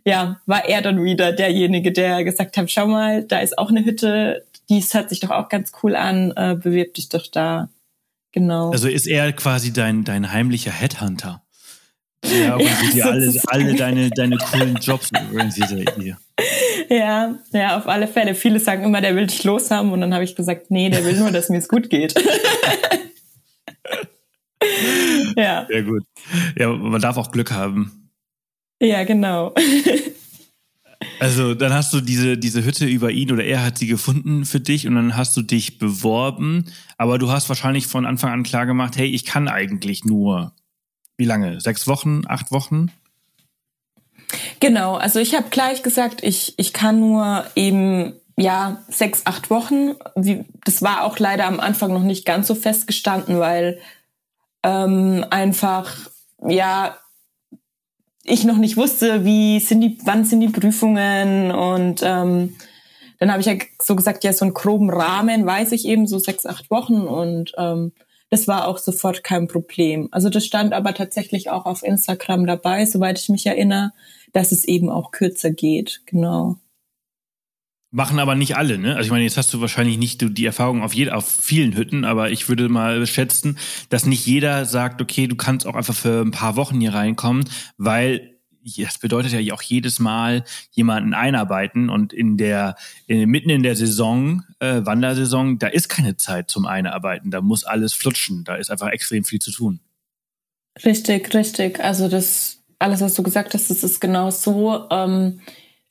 ja, 0.05 0.41
war 0.45 0.67
er 0.67 0.81
dann 0.81 1.03
wieder 1.03 1.31
derjenige, 1.31 1.91
der 1.91 2.23
gesagt 2.23 2.57
hat, 2.57 2.71
schau 2.71 2.87
mal, 2.87 3.23
da 3.23 3.39
ist 3.39 3.57
auch 3.57 3.69
eine 3.69 3.85
Hütte, 3.85 4.45
die 4.69 4.81
hört 4.81 5.09
sich 5.09 5.19
doch 5.19 5.31
auch 5.31 5.49
ganz 5.49 5.71
cool 5.83 5.95
an, 5.95 6.33
äh, 6.35 6.55
bewirb 6.55 6.95
dich 6.95 7.09
doch 7.09 7.27
da. 7.27 7.69
Genau. 8.31 8.71
Also 8.71 8.87
ist 8.87 9.07
er 9.07 9.31
quasi 9.33 9.71
dein, 9.71 10.03
dein 10.03 10.31
heimlicher 10.31 10.71
Headhunter. 10.71 11.41
Ja, 12.25 12.53
organisiert 12.53 12.95
ja, 12.95 13.05
alle, 13.05 13.41
alle 13.47 13.75
deine, 13.75 14.09
deine 14.09 14.37
coolen 14.37 14.75
Jobs 14.81 15.11
organisiert 15.13 15.71
er 15.71 15.93
hier. 15.95 16.17
Ja, 16.89 17.35
ja, 17.51 17.77
auf 17.77 17.87
alle 17.87 18.07
Fälle. 18.07 18.35
Viele 18.35 18.59
sagen 18.59 18.83
immer, 18.83 18.99
der 18.99 19.15
will 19.15 19.27
dich 19.27 19.43
loshaben 19.43 19.91
und 19.91 20.01
dann 20.01 20.13
habe 20.13 20.23
ich 20.23 20.35
gesagt, 20.35 20.71
nee, 20.71 20.89
der 20.89 21.05
will 21.05 21.17
nur, 21.17 21.31
dass 21.31 21.49
mir 21.49 21.59
es 21.59 21.67
gut 21.67 21.89
geht. 21.89 22.15
ja. 25.35 25.65
Sehr 25.67 25.83
gut. 25.83 26.03
Ja, 26.57 26.71
man 26.71 27.01
darf 27.01 27.17
auch 27.17 27.31
Glück 27.31 27.51
haben. 27.51 28.09
Ja, 28.81 29.03
genau. 29.03 29.53
Also 31.19 31.53
dann 31.53 31.73
hast 31.73 31.93
du 31.93 32.01
diese, 32.01 32.37
diese 32.37 32.63
Hütte 32.65 32.85
über 32.85 33.11
ihn 33.11 33.31
oder 33.31 33.43
er 33.43 33.63
hat 33.63 33.77
sie 33.77 33.87
gefunden 33.87 34.45
für 34.45 34.59
dich 34.59 34.87
und 34.87 34.95
dann 34.95 35.15
hast 35.15 35.35
du 35.37 35.41
dich 35.41 35.77
beworben. 35.77 36.65
Aber 36.97 37.17
du 37.17 37.31
hast 37.31 37.47
wahrscheinlich 37.49 37.87
von 37.87 38.05
Anfang 38.05 38.31
an 38.31 38.43
klar 38.43 38.65
gemacht, 38.65 38.97
hey, 38.97 39.07
ich 39.07 39.25
kann 39.25 39.47
eigentlich 39.47 40.05
nur, 40.05 40.53
wie 41.17 41.25
lange? 41.25 41.61
Sechs 41.61 41.87
Wochen, 41.87 42.23
acht 42.27 42.51
Wochen? 42.51 42.91
Genau, 44.59 44.95
also 44.95 45.19
ich 45.19 45.35
habe 45.35 45.49
gleich 45.49 45.83
gesagt, 45.83 46.23
ich, 46.23 46.53
ich 46.57 46.73
kann 46.73 46.99
nur 46.99 47.45
eben 47.55 48.13
ja 48.37 48.83
sechs, 48.89 49.25
acht 49.25 49.49
Wochen. 49.49 49.95
Das 50.65 50.81
war 50.81 51.03
auch 51.03 51.19
leider 51.19 51.45
am 51.45 51.59
Anfang 51.59 51.93
noch 51.93 52.03
nicht 52.03 52.25
ganz 52.25 52.47
so 52.47 52.55
festgestanden, 52.55 53.39
weil 53.39 53.79
ähm, 54.65 55.23
einfach, 55.29 55.95
ja, 56.43 56.97
ich 58.23 58.43
noch 58.45 58.57
nicht 58.57 58.77
wusste, 58.77 59.23
wie 59.23 59.59
sind 59.59 59.81
die, 59.81 59.99
wann 60.03 60.25
sind 60.25 60.39
die 60.39 60.49
Prüfungen 60.49 61.51
und 61.51 62.01
ähm, 62.03 62.55
dann 63.19 63.31
habe 63.31 63.41
ich 63.41 63.45
ja 63.45 63.53
so 63.79 63.95
gesagt, 63.95 64.23
ja, 64.23 64.33
so 64.33 64.43
einen 64.43 64.55
groben 64.55 64.89
Rahmen 64.89 65.45
weiß 65.45 65.71
ich 65.71 65.85
eben, 65.85 66.07
so 66.07 66.17
sechs, 66.17 66.47
acht 66.47 66.71
Wochen 66.71 67.01
und 67.01 67.53
ähm, 67.57 67.91
das 68.31 68.47
war 68.47 68.67
auch 68.67 68.79
sofort 68.79 69.23
kein 69.23 69.47
Problem. 69.47 70.09
Also 70.11 70.29
das 70.29 70.45
stand 70.45 70.73
aber 70.73 70.95
tatsächlich 70.95 71.51
auch 71.51 71.67
auf 71.67 71.83
Instagram 71.83 72.47
dabei, 72.47 72.87
soweit 72.87 73.19
ich 73.19 73.29
mich 73.29 73.45
erinnere, 73.45 73.91
dass 74.33 74.51
es 74.51 74.65
eben 74.65 74.89
auch 74.89 75.11
kürzer 75.11 75.51
geht, 75.51 76.01
genau. 76.07 76.57
Machen 77.95 78.19
aber 78.19 78.35
nicht 78.35 78.57
alle, 78.57 78.77
ne? 78.77 78.97
Also 78.97 79.05
ich 79.05 79.11
meine, 79.11 79.23
jetzt 79.23 79.37
hast 79.37 79.53
du 79.53 79.61
wahrscheinlich 79.61 79.97
nicht 79.97 80.37
die 80.37 80.45
Erfahrung 80.45 80.83
auf, 80.83 80.93
jed 80.93 81.13
auf 81.13 81.25
vielen 81.25 81.77
Hütten, 81.77 82.03
aber 82.03 82.29
ich 82.29 82.49
würde 82.49 82.67
mal 82.67 83.07
schätzen, 83.07 83.57
dass 83.87 84.05
nicht 84.05 84.25
jeder 84.25 84.65
sagt, 84.65 85.01
okay, 85.01 85.27
du 85.27 85.37
kannst 85.37 85.65
auch 85.65 85.75
einfach 85.75 85.95
für 85.95 86.19
ein 86.19 86.31
paar 86.31 86.57
Wochen 86.57 86.81
hier 86.81 86.93
reinkommen, 86.93 87.45
weil 87.77 88.35
das 88.77 88.97
bedeutet 88.97 89.31
ja 89.31 89.53
auch 89.53 89.61
jedes 89.61 89.99
Mal 89.99 90.43
jemanden 90.71 91.13
einarbeiten 91.13 91.89
und 91.89 92.11
in 92.11 92.35
der 92.35 92.75
in, 93.07 93.29
mitten 93.29 93.49
in 93.49 93.63
der 93.63 93.77
Saison, 93.77 94.43
äh, 94.59 94.81
Wandersaison, 94.83 95.57
da 95.57 95.67
ist 95.67 95.87
keine 95.87 96.17
Zeit 96.17 96.49
zum 96.49 96.65
Einarbeiten, 96.65 97.31
da 97.31 97.39
muss 97.39 97.63
alles 97.63 97.93
flutschen, 97.93 98.43
da 98.43 98.55
ist 98.55 98.71
einfach 98.71 98.89
extrem 98.89 99.23
viel 99.23 99.39
zu 99.39 99.53
tun. 99.53 99.79
Richtig, 100.83 101.33
richtig. 101.33 101.79
Also 101.79 102.09
das 102.09 102.61
alles, 102.77 102.99
was 102.99 103.13
du 103.13 103.23
gesagt 103.23 103.53
hast, 103.53 103.69
das 103.69 103.85
ist 103.85 104.01
genau 104.01 104.31
so. 104.31 104.89
Ähm, 104.91 105.39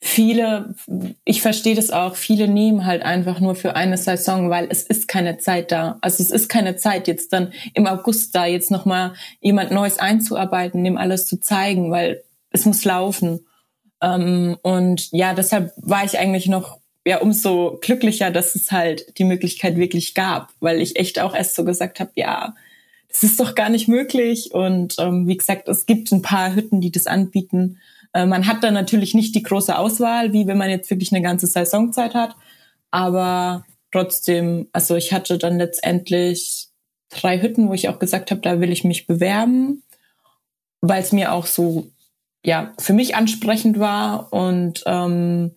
viele, 0.01 0.75
ich 1.23 1.41
verstehe 1.41 1.75
das 1.75 1.91
auch, 1.91 2.15
viele 2.15 2.47
nehmen 2.47 2.85
halt 2.85 3.01
einfach 3.03 3.39
nur 3.39 3.55
für 3.55 3.75
eine 3.75 3.97
Saison, 3.97 4.49
weil 4.49 4.67
es 4.69 4.83
ist 4.83 5.07
keine 5.07 5.37
Zeit 5.37 5.71
da. 5.71 5.97
Also 6.01 6.21
es 6.21 6.31
ist 6.31 6.47
keine 6.47 6.75
Zeit 6.75 7.07
jetzt 7.07 7.33
dann 7.33 7.53
im 7.73 7.87
August 7.87 8.35
da 8.35 8.45
jetzt 8.45 8.71
nochmal 8.71 9.13
jemand 9.41 9.71
Neues 9.71 9.99
einzuarbeiten, 9.99 10.83
dem 10.83 10.97
alles 10.97 11.25
zu 11.25 11.39
zeigen, 11.39 11.91
weil 11.91 12.23
es 12.51 12.65
muss 12.65 12.85
laufen. 12.85 13.45
Ähm, 14.01 14.57
und 14.61 15.11
ja, 15.11 15.33
deshalb 15.33 15.73
war 15.77 16.03
ich 16.03 16.19
eigentlich 16.19 16.47
noch 16.47 16.77
ja 17.05 17.19
umso 17.19 17.77
glücklicher, 17.81 18.31
dass 18.31 18.55
es 18.55 18.71
halt 18.71 19.17
die 19.17 19.23
Möglichkeit 19.23 19.77
wirklich 19.77 20.13
gab, 20.13 20.51
weil 20.59 20.81
ich 20.81 20.97
echt 20.97 21.19
auch 21.19 21.35
erst 21.35 21.55
so 21.55 21.63
gesagt 21.63 21.99
habe, 21.99 22.11
ja, 22.15 22.55
das 23.09 23.23
ist 23.23 23.39
doch 23.39 23.55
gar 23.55 23.69
nicht 23.69 23.87
möglich. 23.87 24.53
Und 24.53 24.95
ähm, 24.99 25.27
wie 25.27 25.37
gesagt, 25.37 25.69
es 25.69 25.85
gibt 25.85 26.11
ein 26.11 26.21
paar 26.21 26.53
Hütten, 26.53 26.81
die 26.81 26.91
das 26.91 27.07
anbieten. 27.07 27.79
Äh, 28.15 28.25
man 28.25 28.47
hat 28.47 28.63
da 28.63 28.71
natürlich 28.71 29.13
nicht 29.13 29.35
die 29.35 29.43
große 29.43 29.77
Auswahl, 29.77 30.31
wie 30.33 30.47
wenn 30.47 30.57
man 30.57 30.69
jetzt 30.69 30.89
wirklich 30.89 31.11
eine 31.11 31.21
ganze 31.21 31.47
Saisonzeit 31.47 32.15
hat. 32.15 32.35
Aber 32.89 33.65
trotzdem, 33.91 34.67
also 34.71 34.95
ich 34.95 35.11
hatte 35.11 35.37
dann 35.37 35.57
letztendlich 35.57 36.69
drei 37.09 37.41
Hütten, 37.41 37.67
wo 37.67 37.73
ich 37.73 37.89
auch 37.89 37.99
gesagt 37.99 38.31
habe, 38.31 38.41
da 38.41 38.61
will 38.61 38.71
ich 38.71 38.85
mich 38.85 39.05
bewerben, 39.05 39.83
weil 40.79 41.03
es 41.03 41.11
mir 41.11 41.33
auch 41.33 41.45
so 41.45 41.91
ja 42.43 42.73
für 42.79 42.93
mich 42.93 43.15
ansprechend 43.15 43.79
war 43.79 44.31
und 44.31 44.83
ähm, 44.85 45.51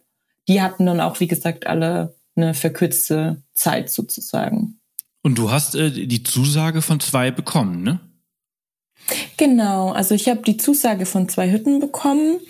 die 0.48 0.60
hatten 0.60 0.86
dann 0.86 1.00
auch 1.00 1.20
wie 1.20 1.28
gesagt 1.28 1.66
alle 1.66 2.14
eine 2.34 2.54
verkürzte 2.54 3.42
Zeit 3.52 3.90
sozusagen. 3.90 4.80
Und 5.22 5.38
du 5.38 5.50
hast 5.50 5.74
äh, 5.74 5.90
die 5.90 6.22
Zusage 6.22 6.82
von 6.82 6.98
zwei 7.00 7.30
bekommen, 7.30 7.82
ne? 7.82 8.00
Genau, 9.36 9.90
also 9.90 10.14
ich 10.14 10.28
habe 10.28 10.42
die 10.42 10.56
Zusage 10.56 11.06
von 11.06 11.28
zwei 11.28 11.50
Hütten 11.50 11.80
bekommen. 11.80 12.40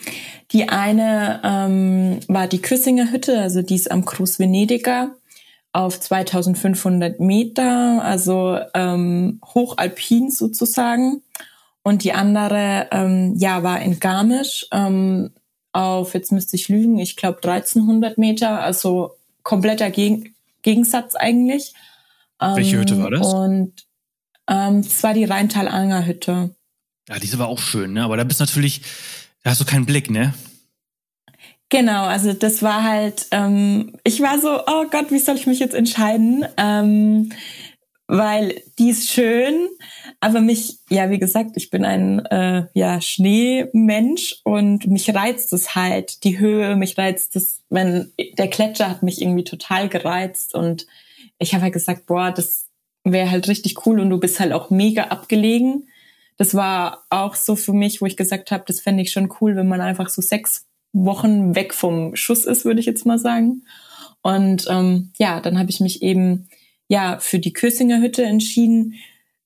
Die 0.52 0.68
eine 0.68 1.40
ähm, 1.44 2.20
war 2.28 2.46
die 2.46 2.62
Küssinger 2.62 3.12
Hütte, 3.12 3.38
also 3.38 3.62
die 3.62 3.74
ist 3.74 3.90
am 3.90 4.04
Groß 4.04 4.38
Venediger 4.38 5.10
auf 5.72 6.00
2500 6.00 7.20
Meter, 7.20 8.02
also 8.02 8.58
ähm, 8.74 9.40
hochalpin 9.54 10.30
sozusagen. 10.30 11.22
Und 11.82 12.04
die 12.04 12.12
andere, 12.12 12.88
ähm, 12.90 13.34
ja, 13.36 13.62
war 13.62 13.80
in 13.80 14.00
Garmisch 14.00 14.66
ähm, 14.72 15.30
auf, 15.72 16.14
jetzt 16.14 16.32
müsste 16.32 16.56
ich 16.56 16.68
lügen, 16.68 16.98
ich 16.98 17.16
glaube 17.16 17.38
1300 17.42 18.18
Meter, 18.18 18.60
also 18.60 19.12
kompletter 19.42 19.90
Geg 19.90 20.34
Gegensatz 20.62 21.14
eigentlich. 21.14 21.74
Welche 22.40 22.78
Hütte 22.78 23.00
war 23.02 23.10
das? 23.10 23.32
Ähm, 23.32 23.38
und 23.38 23.88
ähm, 24.48 24.82
das 24.82 25.02
war 25.02 25.14
die 25.14 25.24
Rheintal-Anger 25.24 26.06
Hütte. 26.06 26.50
Ja, 27.08 27.18
diese 27.18 27.38
war 27.38 27.48
auch 27.48 27.61
schön, 27.61 27.92
ne? 27.92 28.04
Aber 28.04 28.16
da 28.16 28.24
bist 28.24 28.40
natürlich, 28.40 28.82
da 29.42 29.50
hast 29.50 29.61
du 29.61 29.64
keinen 29.64 29.87
Blick, 29.87 30.11
ne? 30.11 30.34
Genau, 31.70 32.04
also 32.04 32.32
das 32.32 32.62
war 32.62 32.82
halt, 32.82 33.26
ähm, 33.30 33.92
ich 34.02 34.20
war 34.22 34.40
so, 34.40 34.61
oh 34.66 34.87
Gott, 34.90 35.11
wie 35.11 35.18
soll 35.18 35.37
ich 35.37 35.46
mich 35.46 35.58
jetzt 35.58 35.74
entscheiden? 35.74 36.46
Ähm, 36.56 37.30
weil 38.06 38.62
die 38.78 38.88
ist 38.88 39.11
schön, 39.11 39.68
aber 40.20 40.40
mich, 40.40 40.78
ja, 40.88 41.11
wie 41.11 41.18
gesagt, 41.18 41.50
ich 41.56 41.68
bin 41.68 41.84
ein 41.84 42.24
äh, 42.26 42.66
ja, 42.72 43.02
Schneemensch 43.02 44.40
und 44.44 44.87
mich 44.87 45.14
reizt 45.14 45.52
es 45.52 45.74
halt, 45.74 46.24
die 46.24 46.38
Höhe, 46.38 46.74
mich 46.74 46.96
reizt 46.96 47.37
es, 47.37 47.61
wenn 47.68 48.12
der 48.38 48.48
Gletscher 48.48 48.88
hat 48.88 49.02
mich 49.02 49.20
irgendwie 49.20 49.44
total 49.44 49.90
gereizt 49.90 50.54
und 50.54 50.87
ich 51.38 51.52
habe 51.52 51.64
halt 51.64 51.74
gesagt, 51.74 52.06
boah, 52.06 52.32
das 52.32 52.67
wäre 53.04 53.30
halt 53.30 53.48
richtig 53.48 53.87
cool 53.87 54.00
und 54.00 54.11
du 54.11 54.18
bist 54.18 54.40
halt 54.40 54.52
auch 54.52 54.70
mega 54.70 55.04
abgelegen. 55.04 55.88
Das 56.37 56.54
war 56.54 57.04
auch 57.11 57.34
so 57.34 57.56
für 57.56 57.72
mich, 57.72 58.00
wo 58.00 58.06
ich 58.06 58.16
gesagt 58.16 58.50
habe, 58.50 58.64
das 58.66 58.80
fände 58.80 59.02
ich 59.02 59.11
schon 59.11 59.32
cool, 59.40 59.56
wenn 59.56 59.68
man 59.68 59.80
einfach 59.80 60.08
so 60.08 60.22
sechs 60.22 60.66
Wochen 60.92 61.54
weg 61.54 61.74
vom 61.74 62.16
Schuss 62.16 62.44
ist, 62.44 62.64
würde 62.64 62.80
ich 62.80 62.87
jetzt 62.87 63.06
mal 63.06 63.18
sagen. 63.18 63.64
Und 64.22 64.66
ähm, 64.68 65.12
ja, 65.18 65.40
dann 65.40 65.58
habe 65.58 65.70
ich 65.70 65.80
mich 65.80 66.02
eben 66.02 66.48
ja 66.88 67.18
für 67.20 67.38
die 67.38 67.52
Kösinger 67.52 68.00
Hütte 68.00 68.24
entschieden. 68.24 68.94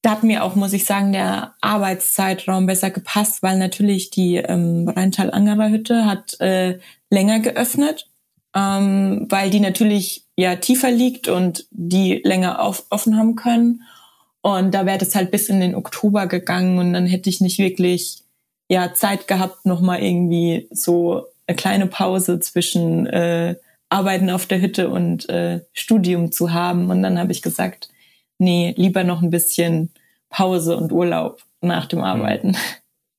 Da 0.03 0.13
hat 0.13 0.23
mir 0.23 0.45
auch, 0.45 0.55
muss 0.55 0.73
ich 0.73 0.85
sagen, 0.85 1.13
der 1.13 1.55
Arbeitszeitraum 1.61 2.67
besser 2.67 2.91
gepasst, 2.91 3.43
weil 3.43 3.59
natürlich 3.59 4.11
die 4.11 4.37
ähm, 4.37 4.89
Rheintal-Angerer 4.89 5.71
Hütte 5.71 6.07
hat 6.07 6.41
äh, 6.41 6.79
länger 7.11 7.41
geöffnet, 7.41 8.09
ähm, 8.55 9.27
weil 9.29 9.51
die 9.51 9.61
natürlich 9.61 10.25
ja 10.37 10.57
tiefer 10.57 10.91
liegt 10.91 11.29
und 11.29 11.67
die 11.71 12.21
länger 12.25 12.61
auf, 12.61 12.85
offen 12.91 13.17
haben 13.17 13.37
können. 13.37 13.83
Und 14.41 14.75
da 14.75 14.87
wäre 14.87 14.99
das 14.99 15.15
halt 15.15 15.31
bis 15.31 15.49
in 15.49 15.61
den 15.61 15.75
Oktober 15.75 16.27
gegangen 16.27 16.79
und 16.79 16.93
dann 16.93 17.07
hätte 17.07 17.31
ich 17.31 17.41
nicht 17.41 17.59
wirklich 17.59 18.23
ja 18.69 18.93
Zeit 18.95 19.29
gehabt, 19.29 19.67
nochmal 19.67 20.03
irgendwie 20.03 20.69
so 20.71 21.27
eine 21.47 21.57
kleine 21.57 21.87
Pause 21.87 22.41
zwischen 22.41 23.07
äh, 23.07 23.57
Arbeiten 23.89 24.31
auf 24.31 24.47
der 24.47 24.61
Hütte 24.61 24.89
und 24.89 25.29
äh, 25.29 25.61
Studium 25.73 26.33
zu 26.33 26.53
haben. 26.53 26.91
Und 26.91 27.03
dann 27.03 27.19
habe 27.19 27.33
ich 27.33 27.43
gesagt, 27.43 27.91
nee, 28.39 28.75
lieber 28.77 29.05
noch 29.05 29.23
ein 29.23 29.31
bisschen 29.31 29.91
Pause 30.31 30.77
und 30.77 30.93
Urlaub 30.93 31.43
nach 31.61 31.87
dem 31.87 32.01
Arbeiten. 32.01 32.57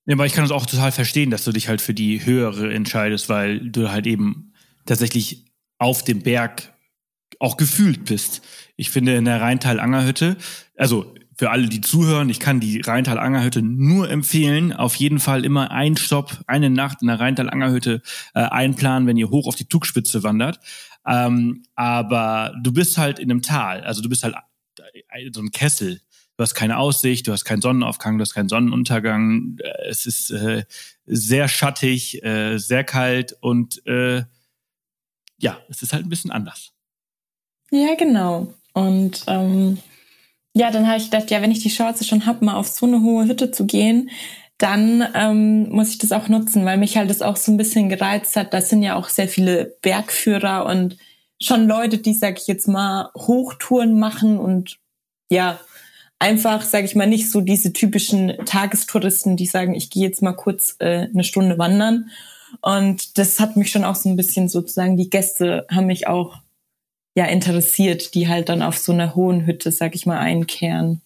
Ja, 0.06 0.16
aber 0.16 0.26
ich 0.26 0.34
kann 0.34 0.44
es 0.44 0.52
auch 0.52 0.66
total 0.66 0.92
verstehen, 0.92 1.32
dass 1.32 1.46
du 1.46 1.52
dich 1.52 1.70
halt 1.70 1.80
für 1.80 1.94
die 1.94 2.26
höhere 2.26 2.74
entscheidest, 2.74 3.30
weil 3.30 3.60
du 3.60 3.90
halt 3.92 4.06
eben 4.06 4.53
tatsächlich 4.86 5.46
auf 5.78 6.04
dem 6.04 6.22
Berg 6.22 6.74
auch 7.40 7.58
gefühlt 7.58 8.06
bist. 8.06 8.42
Ich 8.76 8.90
finde 8.90 9.16
in 9.16 9.26
der 9.26 9.42
Rheintal-Angerhütte, 9.42 10.38
also 10.78 11.14
für 11.36 11.50
alle, 11.50 11.68
die 11.68 11.82
zuhören, 11.82 12.30
ich 12.30 12.40
kann 12.40 12.60
die 12.60 12.80
Rheintal-Angerhütte 12.82 13.62
nur 13.62 14.10
empfehlen. 14.10 14.72
Auf 14.72 14.96
jeden 14.96 15.20
Fall 15.20 15.46
immer 15.46 15.72
ein 15.72 15.98
Stopp, 15.98 16.44
eine 16.48 16.70
Nacht 16.70 17.02
in 17.02 17.08
der 17.08 17.20
Rheintal-Angerhütte 17.20 18.02
äh, 18.36 18.42
einplanen, 18.42 19.08
wenn 19.08 19.18
ihr 19.18 19.30
hoch 19.30 19.48
auf 19.48 19.56
die 19.56 19.68
Zugspitze 19.68 20.24
wandert. 20.24 20.60
Ähm, 21.06 21.64
aber 21.76 22.54
du 22.62 22.72
bist 22.72 22.98
halt 22.98 23.20
in 23.20 23.32
einem 23.32 23.42
Tal, 23.42 23.82
also 23.82 24.02
du 24.02 24.10
bist 24.10 24.24
halt 24.24 24.36
äh, 24.94 25.30
so 25.34 25.42
ein 25.42 25.52
Kessel. 25.52 26.02
Du 26.36 26.42
hast 26.42 26.56
keine 26.56 26.78
Aussicht, 26.78 27.28
du 27.28 27.32
hast 27.32 27.46
keinen 27.46 27.62
Sonnenaufgang, 27.62 28.18
du 28.18 28.24
hast 28.24 28.34
keinen 28.34 28.50
Sonnenuntergang. 28.50 29.58
Äh, 29.60 29.90
es 29.90 30.06
ist 30.06 30.32
äh, 30.32 30.64
sehr 31.06 31.48
schattig, 31.48 32.24
äh, 32.24 32.58
sehr 32.58 32.84
kalt 32.84 33.36
und 33.42 33.86
äh, 33.86 34.24
ja, 35.44 35.60
es 35.70 35.82
ist 35.82 35.94
halt 35.94 36.06
ein 36.06 36.10
bisschen 36.10 36.32
anders. 36.32 36.72
Ja, 37.70 37.96
genau. 37.96 38.54
Und 38.74 39.24
ähm, 39.28 39.78
ja, 40.54 40.72
dann 40.72 40.88
habe 40.88 40.98
ich 40.98 41.12
gedacht, 41.12 41.30
ja, 41.32 41.42
wenn 41.42 41.52
ich 41.52 41.62
die 41.62 41.70
Chance 41.70 42.06
schon 42.06 42.26
habe, 42.26 42.46
mal 42.46 42.56
auf 42.56 42.68
so 42.68 42.86
eine 42.86 43.02
hohe 43.02 43.28
Hütte 43.28 43.52
zu 43.52 43.66
gehen, 43.66 44.10
dann 44.58 45.06
ähm, 45.14 45.70
muss 45.70 45.90
ich 45.90 45.98
das 45.98 46.14
auch 46.14 46.30
nutzen, 46.30 46.64
weil 46.64 46.78
mich 46.78 46.96
halt 46.96 47.10
das 47.10 47.22
auch 47.22 47.36
so 47.36 47.52
ein 47.52 47.58
bisschen 47.58 47.90
gereizt 47.90 48.36
hat. 48.38 48.54
Das 48.54 48.70
sind 48.70 48.84
ja 48.84 48.96
auch 48.96 49.10
sehr 49.10 49.28
viele 49.28 49.76
Bergführer 49.82 50.66
und 50.66 50.98
schon 51.42 51.68
Leute, 51.68 51.98
die, 51.98 52.14
sag 52.14 52.40
ich 52.40 52.48
jetzt 52.48 52.68
mal, 52.68 53.12
Hochtouren 53.18 54.00
machen 54.00 54.40
und 54.40 54.78
ja, 55.30 55.60
einfach, 56.20 56.62
sag 56.62 56.86
ich 56.86 56.96
mal, 56.96 57.08
nicht 57.08 57.30
so 57.30 57.42
diese 57.42 57.74
typischen 57.74 58.38
Tagestouristen, 58.46 59.36
die 59.36 59.48
sagen, 59.48 59.74
ich 59.74 59.90
gehe 59.90 60.04
jetzt 60.04 60.22
mal 60.22 60.34
kurz 60.34 60.78
äh, 60.80 61.10
eine 61.14 61.26
Stunde 61.26 61.58
wandern. 61.58 62.12
Und 62.62 63.18
das 63.18 63.40
hat 63.40 63.58
mich 63.58 63.72
schon 63.72 63.84
auch 63.84 63.96
so 63.96 64.10
ein 64.10 64.16
bisschen 64.16 64.50
sozusagen, 64.50 64.98
die 64.98 65.10
Gäste 65.10 65.66
haben 65.70 65.88
mich 65.88 66.08
auch 66.08 66.38
ja 67.16 67.26
interessiert, 67.26 68.16
die 68.16 68.28
halt 68.28 68.50
dann 68.50 68.62
auf 68.62 68.78
so 68.78 68.92
einer 68.92 69.16
hohen 69.16 69.46
Hütte, 69.46 69.72
sag 69.72 69.96
ich 69.96 70.06
mal, 70.06 70.20
einkehren. 70.20 71.02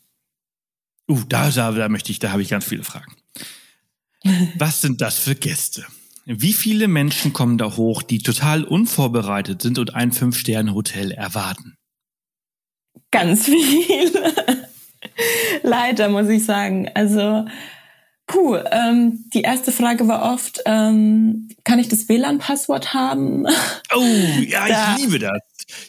Uh, 1.09 1.21
da, 1.27 1.49
da, 1.49 1.71
da 1.71 1.89
möchte 1.89 2.11
ich, 2.11 2.19
da 2.19 2.31
habe 2.31 2.41
ich 2.41 2.49
ganz 2.49 2.65
viele 2.65 2.83
Fragen. 2.83 3.15
Was 4.57 4.81
sind 4.81 5.01
das 5.01 5.17
für 5.19 5.35
Gäste? 5.35 5.85
Wie 6.25 6.53
viele 6.53 6.89
Menschen 6.89 7.31
kommen 7.31 7.57
da 7.57 7.77
hoch, 7.77 8.03
die 8.03 8.19
total 8.19 8.65
unvorbereitet 8.65 9.61
sind 9.61 9.79
und 9.79 9.95
ein 9.95 10.11
Fünf-Sterne-Hotel 10.11 11.11
erwarten? 11.11 11.77
Ganz 13.11 13.45
viele. 13.45 14.33
Leider, 15.63 16.09
muss 16.09 16.27
ich 16.27 16.43
sagen. 16.43 16.89
Also, 16.93 17.45
puh, 18.27 18.57
ähm, 18.71 19.25
die 19.33 19.41
erste 19.41 19.71
Frage 19.71 20.07
war 20.07 20.33
oft, 20.33 20.61
ähm, 20.65 21.47
kann 21.63 21.79
ich 21.79 21.87
das 21.87 22.07
WLAN-Passwort 22.07 22.93
haben? 22.93 23.47
Oh, 23.95 24.03
ja, 24.45 24.67
da, 24.67 24.95
ich 24.95 25.03
liebe 25.03 25.17
das. 25.17 25.39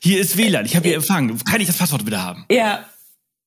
Hier 0.01 0.20
ist 0.20 0.38
WLAN, 0.38 0.64
ich 0.64 0.77
habe 0.77 0.87
hier 0.87 0.96
empfangen. 0.96 1.37
Kann 1.44 1.61
ich 1.61 1.66
das 1.66 1.77
Passwort 1.77 2.07
wieder 2.07 2.24
haben? 2.24 2.46
Ja, 2.51 2.85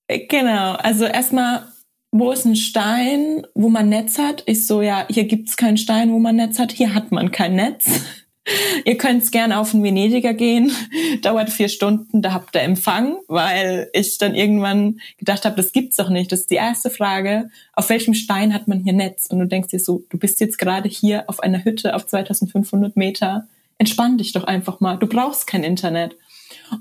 genau. 0.08 0.74
Also 0.74 1.06
erstmal, 1.06 1.64
wo 2.12 2.32
ist 2.34 2.46
ein 2.46 2.58
Stein, 2.58 3.48
wo 3.56 3.70
man 3.70 3.88
Netz 3.88 4.18
hat? 4.18 4.44
Ich 4.46 4.68
so, 4.68 4.82
ja, 4.82 5.06
hier 5.10 5.24
gibt's 5.24 5.56
keinen 5.56 5.78
Stein, 5.78 6.12
wo 6.12 6.20
man 6.20 6.36
Netz 6.36 6.60
hat. 6.60 6.74
Hier 6.74 6.94
hat 6.94 7.12
man 7.12 7.32
kein 7.32 7.56
Netz. 7.56 8.02
Ihr 8.86 8.98
könnt 8.98 9.32
gerne 9.32 9.60
auf 9.60 9.72
den 9.72 9.84
Venediger 9.84 10.34
gehen, 10.34 10.72
dauert 11.22 11.50
vier 11.50 11.70
Stunden, 11.70 12.22
da 12.22 12.34
habt 12.34 12.56
ihr 12.56 12.62
Empfang, 12.62 13.18
weil 13.28 13.90
ich 13.94 14.18
dann 14.18 14.36
irgendwann 14.36 15.00
gedacht 15.18 15.46
habe, 15.46 15.56
das 15.56 15.72
gibt's 15.72 15.98
doch 15.98 16.10
nicht. 16.10 16.32
Das 16.32 16.42
ist 16.42 16.52
die 16.52 16.56
erste 16.56 16.90
Frage, 16.90 17.50
auf 17.74 17.90
welchem 17.90 18.14
Stein 18.14 18.54
hat 18.54 18.68
man 18.68 18.80
hier 18.80 18.94
Netz? 18.94 19.28
Und 19.28 19.40
du 19.40 19.48
denkst 19.48 19.70
dir 19.70 19.80
so, 19.80 20.04
du 20.10 20.18
bist 20.18 20.40
jetzt 20.40 20.58
gerade 20.58 20.90
hier 20.90 21.26
auf 21.28 21.42
einer 21.42 21.64
Hütte 21.64 21.96
auf 21.96 22.08
2500 22.08 22.96
Meter, 22.98 23.48
entspann 23.78 24.18
dich 24.18 24.32
doch 24.32 24.44
einfach 24.44 24.80
mal, 24.80 24.98
du 24.98 25.08
brauchst 25.08 25.48
kein 25.48 25.64
Internet. 25.64 26.16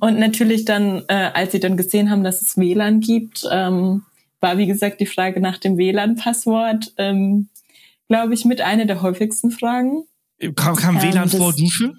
Und 0.01 0.18
natürlich 0.18 0.64
dann, 0.64 1.05
äh, 1.09 1.31
als 1.35 1.53
sie 1.53 1.61
dann 1.61 1.77
gesehen 1.77 2.11
haben, 2.11 2.25
dass 2.25 2.42
es 2.42 2.57
WLAN 2.57 3.01
gibt, 3.01 3.46
ähm, 3.51 4.03
war 4.40 4.59
wie 4.59 4.66
gesagt 4.66 5.01
die 5.01 5.07
Frage 5.07 5.40
nach 5.40 5.59
dem 5.59 5.77
WLAN-Passwort, 5.77 6.94
ähm, 6.96 7.49
glaube 8.09 8.35
ich, 8.35 8.44
mit 8.44 8.61
einer 8.61 8.87
der 8.87 9.03
häufigsten 9.03 9.51
Fragen. 9.51 10.05
Kam, 10.57 10.76
kam 10.76 10.96
ähm, 10.96 11.03
WLAN 11.03 11.29
vor 11.29 11.53
Dusche? 11.53 11.92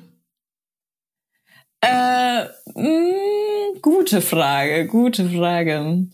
Äh, 1.81 2.43
mh, 2.75 2.81
mm, 2.81 3.81
gute 3.81 4.21
Frage, 4.21 4.87
gute 4.87 5.29
Frage. 5.29 6.07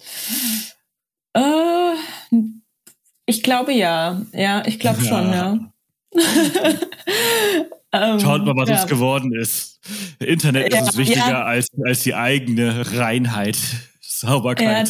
Äh, 1.34 1.94
ich 3.26 3.44
glaube 3.44 3.74
ja. 3.74 4.22
Ja, 4.34 4.64
ich 4.66 4.80
glaube 4.80 5.04
ja. 5.04 5.08
schon, 5.08 5.32
ja. 5.32 5.60
ähm, 7.94 8.20
Schaut 8.20 8.46
mal, 8.46 8.56
was 8.56 8.70
ja. 8.70 8.82
uns 8.82 8.90
geworden 8.90 9.34
ist. 9.34 9.80
Internet 10.20 10.74
ja, 10.74 10.80
ist 10.80 10.88
uns 10.88 10.98
wichtiger 10.98 11.46
als, 11.46 11.68
als 11.86 12.04
die 12.04 12.16
eigene 12.16 12.98
Reinheit, 12.98 13.58
Sauberkeit. 14.02 14.90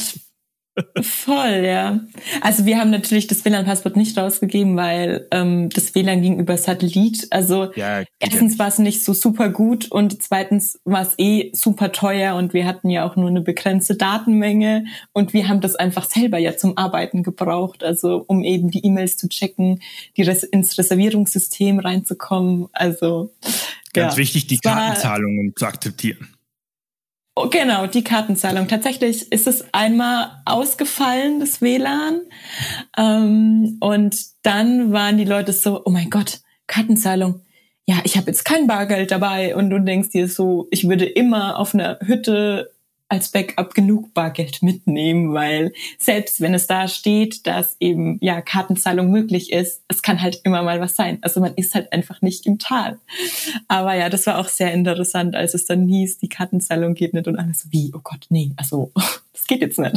Voll, 1.01 1.63
ja. 1.65 1.99
Also 2.41 2.65
wir 2.65 2.77
haben 2.77 2.91
natürlich 2.91 3.27
das 3.27 3.43
WLAN-Passwort 3.43 3.95
nicht 3.95 4.17
rausgegeben, 4.17 4.75
weil 4.77 5.27
ähm, 5.31 5.69
das 5.69 5.95
WLAN 5.95 6.21
ging 6.21 6.39
über 6.39 6.57
Satellit. 6.57 7.27
Also 7.31 7.71
ja, 7.75 8.03
erstens 8.19 8.59
war 8.59 8.67
es 8.67 8.77
nicht 8.77 9.03
so 9.03 9.13
super 9.13 9.49
gut 9.49 9.91
und 9.91 10.21
zweitens 10.21 10.79
war 10.85 11.01
es 11.01 11.15
eh 11.17 11.51
super 11.53 11.91
teuer 11.91 12.35
und 12.35 12.53
wir 12.53 12.65
hatten 12.65 12.89
ja 12.89 13.05
auch 13.05 13.15
nur 13.15 13.29
eine 13.29 13.41
begrenzte 13.41 13.95
Datenmenge 13.95 14.85
und 15.13 15.33
wir 15.33 15.47
haben 15.47 15.61
das 15.61 15.75
einfach 15.75 16.05
selber 16.09 16.37
ja 16.37 16.55
zum 16.55 16.77
Arbeiten 16.77 17.23
gebraucht, 17.23 17.83
also 17.83 18.23
um 18.27 18.43
eben 18.43 18.69
die 18.69 18.85
E-Mails 18.85 19.17
zu 19.17 19.29
checken, 19.29 19.81
die 20.15 20.23
Res 20.23 20.43
ins 20.43 20.77
Reservierungssystem 20.77 21.79
reinzukommen. 21.79 22.67
Also 22.73 23.31
ganz 23.93 24.13
ja, 24.13 24.17
wichtig, 24.17 24.47
die 24.47 24.59
Kartenzahlungen 24.59 25.53
zu 25.55 25.65
akzeptieren. 25.65 26.36
Oh, 27.39 27.49
genau, 27.49 27.85
die 27.85 28.03
Kartenzahlung. 28.03 28.67
Tatsächlich 28.67 29.31
ist 29.31 29.45
es 29.45 29.71
einmal 29.71 30.41
ausgefallen, 30.45 31.39
das 31.39 31.61
WLAN. 31.61 32.21
Ähm, 32.97 33.77
und 33.79 34.15
dann 34.41 34.91
waren 34.91 35.19
die 35.19 35.23
Leute 35.23 35.53
so, 35.53 35.83
oh 35.85 35.91
mein 35.91 36.09
Gott, 36.09 36.39
Kartenzahlung. 36.65 37.41
Ja, 37.85 37.97
ich 38.05 38.17
habe 38.17 38.25
jetzt 38.25 38.43
kein 38.43 38.65
Bargeld 38.65 39.11
dabei. 39.11 39.55
Und 39.55 39.69
du 39.69 39.77
denkst 39.77 40.09
dir 40.09 40.27
so, 40.27 40.67
ich 40.71 40.89
würde 40.89 41.05
immer 41.05 41.59
auf 41.59 41.75
einer 41.75 41.99
Hütte 42.01 42.71
als 43.09 43.29
Backup 43.29 43.73
genug 43.73 44.13
Bargeld 44.13 44.61
mitnehmen, 44.61 45.33
weil 45.33 45.71
selbst 45.97 46.41
wenn 46.41 46.53
es 46.53 46.67
da 46.67 46.87
steht, 46.87 47.47
dass 47.47 47.77
eben 47.79 48.17
ja 48.21 48.41
Kartenzahlung 48.41 49.09
möglich 49.11 49.51
ist, 49.51 49.83
es 49.87 50.01
kann 50.01 50.21
halt 50.21 50.41
immer 50.43 50.61
mal 50.63 50.81
was 50.81 50.95
sein. 50.95 51.19
Also 51.21 51.39
man 51.39 51.53
ist 51.55 51.73
halt 51.73 51.93
einfach 51.93 52.21
nicht 52.21 52.45
im 52.45 52.59
Tal. 52.59 52.99
Aber 53.67 53.93
ja, 53.95 54.09
das 54.09 54.27
war 54.27 54.37
auch 54.37 54.49
sehr 54.49 54.73
interessant, 54.73 55.35
als 55.35 55.53
es 55.53 55.65
dann 55.65 55.87
hieß, 55.87 56.19
die 56.19 56.29
Kartenzahlung 56.29 56.95
geht 56.95 57.13
nicht 57.13 57.27
und 57.27 57.37
alles 57.37 57.67
wie, 57.71 57.91
oh 57.95 58.01
Gott, 58.03 58.25
nee, 58.29 58.51
also 58.57 58.91
das 59.33 59.45
geht 59.47 59.61
jetzt 59.61 59.79
nicht. 59.79 59.95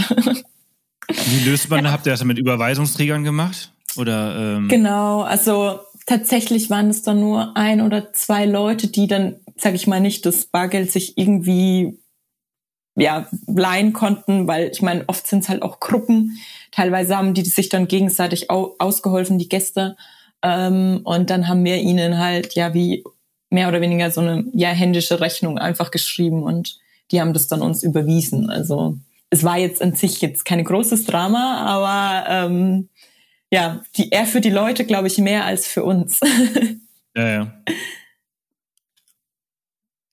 Wie 1.08 1.48
löst 1.48 1.68
man, 1.68 1.84
ja. 1.84 1.90
habt 1.90 2.06
ihr 2.06 2.12
das 2.12 2.22
mit 2.22 2.38
Überweisungsträgern 2.38 3.24
gemacht? 3.24 3.72
Oder 3.96 4.56
ähm 4.56 4.68
Genau, 4.68 5.22
also 5.22 5.80
tatsächlich 6.06 6.70
waren 6.70 6.90
es 6.90 7.02
dann 7.02 7.18
nur 7.18 7.56
ein 7.56 7.80
oder 7.80 8.12
zwei 8.12 8.46
Leute, 8.46 8.86
die 8.86 9.08
dann, 9.08 9.36
sag 9.56 9.74
ich 9.74 9.88
mal, 9.88 10.00
nicht 10.00 10.24
das 10.26 10.46
Bargeld 10.46 10.92
sich 10.92 11.18
irgendwie 11.18 11.98
ja, 13.00 13.26
leihen 13.46 13.92
konnten, 13.92 14.46
weil 14.46 14.70
ich 14.72 14.82
meine, 14.82 15.04
oft 15.06 15.26
sind 15.26 15.42
es 15.42 15.48
halt 15.48 15.62
auch 15.62 15.80
Gruppen. 15.80 16.38
Teilweise 16.70 17.16
haben 17.16 17.34
die 17.34 17.44
sich 17.44 17.68
dann 17.68 17.88
gegenseitig 17.88 18.50
au 18.50 18.74
ausgeholfen, 18.78 19.38
die 19.38 19.48
Gäste. 19.48 19.96
Ähm, 20.42 21.00
und 21.04 21.30
dann 21.30 21.48
haben 21.48 21.64
wir 21.64 21.76
ihnen 21.76 22.18
halt 22.18 22.54
ja 22.54 22.74
wie 22.74 23.04
mehr 23.48 23.68
oder 23.68 23.80
weniger 23.80 24.10
so 24.10 24.20
eine 24.20 24.44
ja 24.52 24.68
händische 24.68 25.20
Rechnung 25.20 25.58
einfach 25.58 25.90
geschrieben 25.90 26.42
und 26.42 26.78
die 27.10 27.20
haben 27.20 27.32
das 27.32 27.48
dann 27.48 27.62
uns 27.62 27.82
überwiesen. 27.82 28.50
Also 28.50 28.96
es 29.30 29.44
war 29.44 29.58
jetzt 29.58 29.82
an 29.82 29.94
sich 29.94 30.20
jetzt 30.20 30.44
kein 30.44 30.62
großes 30.62 31.04
Drama, 31.06 31.64
aber 31.64 32.28
ähm, 32.28 32.88
ja, 33.50 33.82
die 33.96 34.10
eher 34.10 34.26
für 34.26 34.40
die 34.40 34.50
Leute, 34.50 34.84
glaube 34.84 35.08
ich, 35.08 35.18
mehr 35.18 35.44
als 35.44 35.66
für 35.66 35.84
uns. 35.84 36.20
ja, 37.16 37.28
ja. 37.28 37.62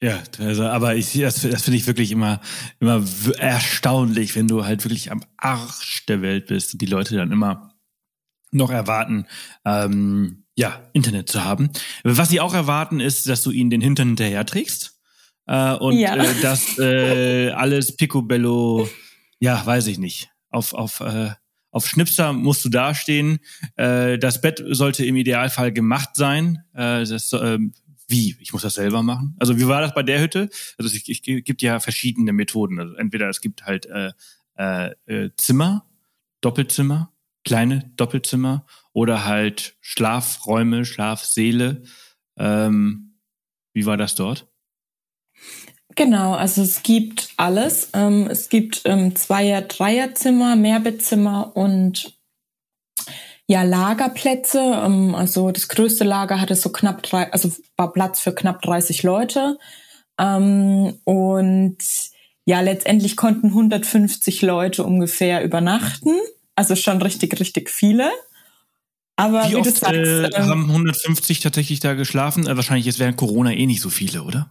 Ja, 0.02 0.22
also, 0.38 0.64
aber 0.64 0.96
ich, 0.96 1.14
das, 1.14 1.42
das 1.42 1.64
finde 1.64 1.78
ich 1.78 1.88
wirklich 1.88 2.12
immer, 2.12 2.40
immer 2.80 3.04
erstaunlich, 3.40 4.36
wenn 4.36 4.48
du 4.48 4.64
halt 4.64 4.84
wirklich 4.86 5.12
am 5.12 5.24
Arsch 5.38 6.06
der 6.06 6.22
Welt 6.22 6.48
bist 6.48 6.74
und 6.74 6.82
die 6.82 6.86
Leute 6.86 7.16
dann 7.16 7.32
immer 7.32 7.74
noch 8.52 8.70
erwarten, 8.70 9.26
ähm, 9.66 10.46
ja, 10.56 10.88
Internet 10.94 11.30
zu 11.30 11.44
haben. 11.44 11.72
Was 12.04 12.30
sie 12.30 12.40
auch 12.40 12.54
erwarten, 12.54 13.00
ist, 13.00 13.28
dass 13.28 13.44
du 13.44 13.52
ihnen 13.52 13.70
den 13.70 13.82
Hintern 13.82 14.10
hinterher 14.10 14.46
trägst 14.46 15.00
äh, 15.48 15.74
und 15.74 15.98
ja. 15.98 16.16
äh, 16.16 16.42
dass 16.42 16.78
äh, 16.78 17.50
alles 17.52 17.96
Picobello, 17.96 18.88
ja, 19.40 19.66
weiß 19.66 19.88
ich 19.88 19.98
nicht, 19.98 20.30
auf, 20.50 20.74
auf, 20.74 21.00
äh, 21.00 21.32
auf 21.72 21.88
Schnipser 21.88 22.34
musst 22.34 22.64
du 22.66 22.70
dastehen. 22.70 23.40
Äh, 23.76 24.18
das 24.20 24.42
Bett 24.42 24.64
sollte 24.70 25.06
im 25.06 25.16
Idealfall 25.16 25.72
gemacht 25.72 26.12
sein. 26.16 26.64
Äh, 26.74 27.06
das 27.06 27.34
äh, 27.34 27.60
wie? 28.08 28.38
Ich 28.40 28.54
muss 28.54 28.62
das 28.62 28.76
selber 28.76 29.04
machen? 29.04 29.36
Also 29.40 29.58
wie 29.58 29.68
war 29.68 29.82
das 29.82 29.94
bei 29.94 30.04
der 30.04 30.22
Hütte? 30.22 30.50
Also 30.78 30.96
es, 30.96 31.04
gibt 31.04 31.62
ja 31.62 31.80
verschiedene 31.80 32.34
Methoden. 32.34 32.80
Also 32.80 32.96
entweder 32.96 33.30
es 33.30 33.42
gibt 33.42 33.66
halt 33.66 33.86
äh, 33.88 34.12
äh, 34.58 34.92
äh, 35.06 35.30
Zimmer, 35.38 35.86
Doppelzimmer, 36.42 37.12
kleine 37.44 37.92
Doppelzimmer 37.96 38.66
oder 38.94 39.26
halt 39.26 39.76
Schlafräume, 39.82 40.86
Schlafsäle. 40.86 41.84
Ähm, 42.38 43.20
wie 43.74 43.86
war 43.86 43.98
das 43.98 44.16
dort? 44.16 44.48
Genau, 45.96 46.36
also 46.36 46.62
es 46.62 46.84
gibt 46.84 47.34
alles. 47.38 47.90
Ähm, 47.94 48.28
es 48.30 48.50
gibt 48.50 48.82
ähm, 48.86 49.16
Zweier-, 49.16 49.64
Dreierzimmer, 49.64 50.56
Mehrbettzimmer 50.56 51.56
und 51.56 52.17
ja, 53.48 53.64
Lagerplätze. 53.64 54.60
Ähm, 54.60 55.16
also 55.16 55.52
das 55.52 55.70
größte 55.70 56.04
Lager 56.04 56.40
hatte 56.40 56.56
so 56.56 56.70
knapp 56.70 57.02
drei, 57.04 57.32
also 57.32 57.52
war 57.78 57.94
Platz 57.94 58.20
für 58.20 58.34
knapp 58.34 58.62
30 58.62 59.04
Leute. 59.04 59.58
Ähm, 60.20 61.00
und 61.06 61.78
ja, 62.46 62.62
letztendlich 62.62 63.16
konnten 63.16 63.48
150 63.48 64.42
Leute 64.42 64.84
ungefähr 64.84 65.44
übernachten. 65.44 66.16
Also 66.56 66.76
schon 66.76 67.02
richtig, 67.02 67.40
richtig 67.40 67.70
viele. 67.70 68.12
Aber 69.16 69.46
wie, 69.46 69.52
wie 69.52 69.56
oft 69.56 69.76
sagst, 69.76 69.96
äh, 69.96 70.28
ähm, 70.28 70.46
haben 70.46 70.66
150 70.70 71.40
tatsächlich 71.40 71.80
da 71.80 71.94
geschlafen? 71.94 72.48
Äh, 72.48 72.56
wahrscheinlich 72.56 72.86
jetzt 72.86 73.00
während 73.00 73.18
Corona 73.18 73.52
eh 73.52 73.66
nicht 73.66 73.82
so 73.82 73.90
viele, 73.90 74.24
oder? 74.24 74.50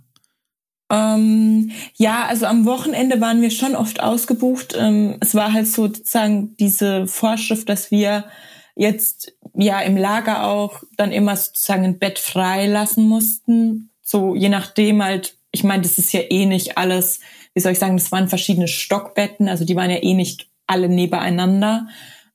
Ähm, 0.90 1.72
ja, 1.96 2.26
also 2.26 2.46
am 2.46 2.64
Wochenende 2.64 3.20
waren 3.20 3.42
wir 3.42 3.50
schon 3.50 3.74
oft 3.74 4.00
ausgebucht. 4.00 4.74
Ähm, 4.78 5.16
es 5.20 5.35
war 5.35 5.52
halt 5.52 5.66
sozusagen 5.66 6.56
diese 6.56 7.06
Vorschrift, 7.06 7.68
dass 7.68 7.90
wir 7.90 8.24
jetzt 8.76 9.32
ja 9.54 9.80
im 9.80 9.96
Lager 9.96 10.46
auch 10.46 10.82
dann 10.96 11.10
immer 11.10 11.34
sozusagen 11.34 11.84
ein 11.84 11.98
Bett 11.98 12.18
frei 12.18 12.66
lassen 12.66 13.08
mussten. 13.08 13.90
So 14.02 14.36
je 14.36 14.48
nachdem 14.48 15.02
halt, 15.02 15.36
ich 15.50 15.64
meine, 15.64 15.82
das 15.82 15.98
ist 15.98 16.12
ja 16.12 16.20
eh 16.20 16.46
nicht 16.46 16.78
alles, 16.78 17.20
wie 17.54 17.60
soll 17.60 17.72
ich 17.72 17.78
sagen, 17.78 17.96
das 17.96 18.12
waren 18.12 18.28
verschiedene 18.28 18.68
Stockbetten, 18.68 19.48
also 19.48 19.64
die 19.64 19.74
waren 19.74 19.90
ja 19.90 20.03
eh 20.03 20.14
nicht 20.14 20.48
alle 20.66 20.88
nebeneinander. 20.88 21.88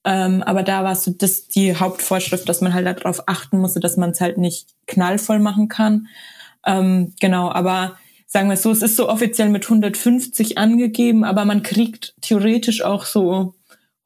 Ähm, 0.04 0.42
aber 0.42 0.64
da 0.64 0.84
war 0.84 0.96
so 0.96 1.12
das 1.12 1.48
die 1.48 1.76
Hauptvorschrift, 1.76 2.50
dass 2.50 2.62
man 2.62 2.74
halt 2.74 2.88
darauf 2.88 3.28
achten 3.28 3.60
musste, 3.60 3.80
dass 3.80 3.98
man 3.98 4.10
es 4.10 4.22
halt 4.22 4.40
nicht 4.40 4.70
knallvoll 4.88 5.38
machen 5.38 5.68
kann. 5.68 6.08
Ähm, 6.66 7.14
genau, 7.20 7.52
aber 7.52 7.98
sagen 8.26 8.50
wir 8.50 8.56
es 8.56 8.64
so, 8.64 8.72
es 8.72 8.82
ist 8.82 8.96
so 8.96 9.10
offiziell 9.10 9.50
mit 9.50 9.66
150 9.66 10.58
angegeben, 10.58 11.24
aber 11.24 11.46
man 11.46 11.62
kriegt 11.62 12.16
theoretisch 12.22 12.82
auch 12.82 13.06
so 13.06 13.54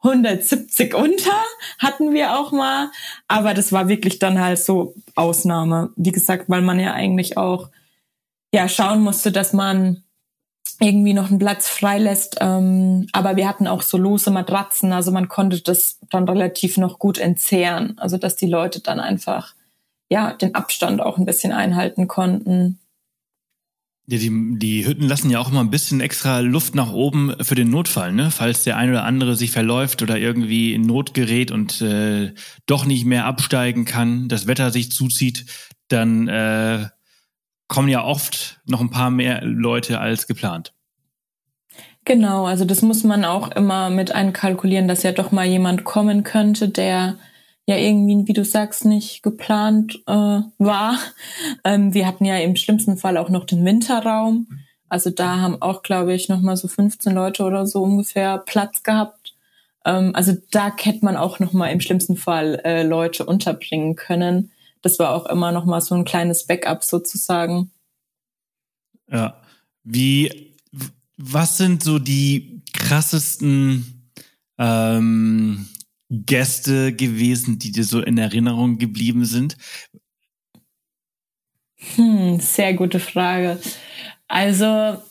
170 0.06 0.93
unter 0.93 1.43
hatten 1.80 2.14
wir 2.14 2.38
auch 2.38 2.51
mal, 2.51 2.91
aber 3.28 3.53
das 3.53 3.72
war 3.72 3.88
wirklich 3.88 4.20
dann 4.20 4.39
halt 4.39 4.60
so 4.60 4.93
Ausnahme. 5.16 5.89
Wie 5.95 6.12
gesagt, 6.12 6.45
weil 6.47 6.62
man 6.62 6.80
ja 6.80 6.93
eigentlich 6.93 7.38
auch 7.38 7.70
ja 8.53 8.70
schauen 8.70 9.01
musste, 9.01 9.32
dass 9.32 9.51
man 9.51 10.03
irgendwie 10.80 11.14
noch 11.14 11.30
einen 11.30 11.39
Platz 11.39 11.68
freilässt. 11.68 12.38
Ähm, 12.41 13.08
aber 13.14 13.36
wir 13.36 13.47
hatten 13.47 13.68
auch 13.68 13.82
so 13.82 13.97
lose 13.97 14.32
Matratzen, 14.32 14.93
also 14.93 15.12
man 15.12 15.28
konnte 15.28 15.62
das 15.62 15.99
dann 16.10 16.28
relativ 16.28 16.78
noch 16.78 16.99
gut 16.99 17.18
entzehren. 17.18 17.97
Also 17.97 18.18
dass 18.18 18.36
die 18.36 18.47
Leute 18.47 18.82
dann 18.82 18.99
einfach 18.99 19.56
ja 20.10 20.34
den 20.34 20.53
Abstand 20.56 21.01
auch 21.01 21.18
ein 21.18 21.26
bisschen 21.26 21.51
einhalten 21.51 22.08
konnten. 22.08 22.80
Ja, 24.08 24.20
die, 24.20 24.60
die 24.60 24.86
Hütten 24.86 25.08
lassen 25.08 25.32
ja 25.32 25.39
auch 25.39 25.49
immer 25.49 25.62
ein 25.62 25.72
bisschen 25.72 25.99
extra 25.99 26.39
Luft 26.39 26.76
nach 26.76 26.91
oben 26.91 27.36
für 27.41 27.56
den 27.56 27.72
Notfall, 27.72 28.14
ne? 28.14 28.30
Falls 28.30 28.64
der 28.64 28.78
ein 28.78 28.91
oder 28.91 29.03
andere 29.03 29.36
sich 29.36 29.49
verläuft 29.49 30.03
oder 30.03 30.20
irgendwie 30.20 30.74
in 30.74 30.84
Not 30.84 31.16
gerät 31.16 31.49
und 31.49 31.82
äh, 31.82 32.34
doch 32.68 32.86
nicht 32.86 33.06
mehr 33.06 33.26
absteigen 33.26 33.86
kann, 33.86 34.28
das 34.28 34.45
Wetter 34.45 34.70
sich 34.70 34.91
zuzieht, 34.91 35.45
dann 35.88 36.28
äh, 36.28 36.86
kommen 37.68 37.89
ja 37.89 38.03
oft 38.03 38.62
noch 38.66 38.80
ein 38.82 38.91
paar 38.91 39.10
mehr 39.10 39.43
Leute 39.43 39.99
als 39.99 40.28
geplant. 40.28 40.74
Genau, 42.06 42.45
also 42.45 42.66
das 42.66 42.84
muss 42.84 43.03
man 43.03 43.26
auch 43.26 43.49
immer 43.51 43.89
mit 43.89 44.12
einkalkulieren, 44.12 44.88
dass 44.88 45.01
ja 45.01 45.12
doch 45.12 45.32
mal 45.32 45.47
jemand 45.47 45.84
kommen 45.84 46.24
könnte, 46.24 46.70
der 46.70 47.18
ja 47.68 47.78
irgendwie, 47.78 48.28
wie 48.28 48.34
du 48.34 48.45
sagst, 48.45 48.86
nicht 48.86 49.24
geplant 49.24 50.01
äh, 50.07 50.41
war. 50.57 50.99
Ähm, 51.63 51.93
wir 51.93 52.05
hatten 52.05 52.26
ja 52.26 52.38
im 52.38 52.55
schlimmsten 52.55 52.97
Fall 52.97 53.18
auch 53.18 53.30
noch 53.30 53.45
den 53.45 53.66
Winterraum. 53.66 54.47
Also 54.88 55.09
da 55.09 55.39
haben 55.39 55.61
auch, 55.61 55.82
glaube 55.82 56.13
ich, 56.13 56.30
noch 56.30 56.41
mal 56.41 56.57
so 56.57 56.68
15 56.68 57.13
Leute 57.13 57.43
oder 57.43 57.66
so 57.66 57.82
ungefähr 57.82 58.38
Platz 58.38 58.84
gehabt. 58.84 59.36
Ähm, 59.84 60.11
also 60.13 60.34
da 60.51 60.76
hätte 60.78 61.03
man 61.03 61.18
auch 61.18 61.39
noch 61.39 61.53
mal 61.53 61.70
im 61.70 61.82
schlimmsten 61.82 62.18
Fall 62.18 62.61
äh, 62.63 62.84
Leute 62.84 63.26
unterbringen 63.26 63.95
können. 63.95 64.51
Das 64.82 64.99
war 64.99 65.16
auch 65.16 65.26
immer 65.26 65.51
noch 65.51 65.66
mal 65.66 65.82
so 65.82 65.95
ein 65.95 66.05
kleines 66.05 66.45
Backup 66.45 66.84
sozusagen. 66.84 67.72
Ja. 69.09 69.41
Wie 69.84 70.53
was 71.18 71.57
sind 71.57 71.84
so 71.84 71.97
die 71.97 72.61
krassesten 72.74 74.11
ähm, 74.57 75.68
Gäste 76.10 76.93
gewesen, 76.93 77.60
die 77.60 77.72
dir 77.72 77.84
so 77.84 78.01
in 78.01 78.18
Erinnerung 78.18 78.78
geblieben 78.78 79.26
sind? 79.26 79.58
Hm, 81.95 82.39
sehr 82.39 82.74
gute 82.74 82.99
Frage. 82.99 83.60
Also 84.28 85.01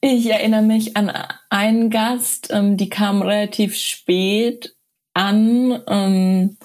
ich 0.00 0.30
erinnere 0.30 0.62
mich 0.62 0.96
an 0.96 1.12
einen 1.50 1.90
Gast, 1.90 2.48
ähm, 2.50 2.76
die 2.76 2.88
kam 2.88 3.22
relativ 3.22 3.76
spät 3.76 4.74
an. 5.14 5.82
Ähm, 5.88 6.56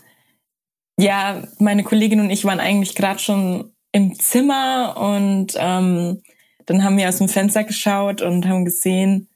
ja, 0.98 1.44
meine 1.60 1.84
Kollegin 1.84 2.20
und 2.20 2.30
ich 2.30 2.46
waren 2.46 2.60
eigentlich 2.60 2.96
gerade 2.96 3.20
schon 3.20 3.74
im 3.92 4.18
Zimmer 4.18 4.96
und 4.98 5.54
ähm, 5.58 6.22
dann 6.66 6.84
haben 6.84 6.98
wir 6.98 7.10
aus 7.10 7.18
dem 7.18 7.28
Fenster 7.28 7.64
geschaut 7.64 8.22
und 8.22 8.48
haben 8.48 8.66
gesehen, 8.66 9.28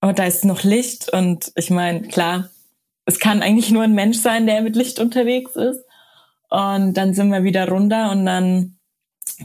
oh, 0.00 0.12
da 0.12 0.24
ist 0.24 0.44
noch 0.44 0.62
Licht. 0.62 1.12
Und 1.12 1.52
ich 1.56 1.70
meine, 1.70 2.02
klar, 2.02 2.48
es 3.10 3.18
kann 3.18 3.42
eigentlich 3.42 3.70
nur 3.70 3.82
ein 3.82 3.94
Mensch 3.94 4.18
sein, 4.18 4.46
der 4.46 4.62
mit 4.62 4.76
Licht 4.76 4.98
unterwegs 5.00 5.56
ist. 5.56 5.84
Und 6.48 6.94
dann 6.94 7.12
sind 7.12 7.30
wir 7.30 7.42
wieder 7.42 7.68
runter 7.68 8.10
und 8.10 8.24
dann 8.24 8.76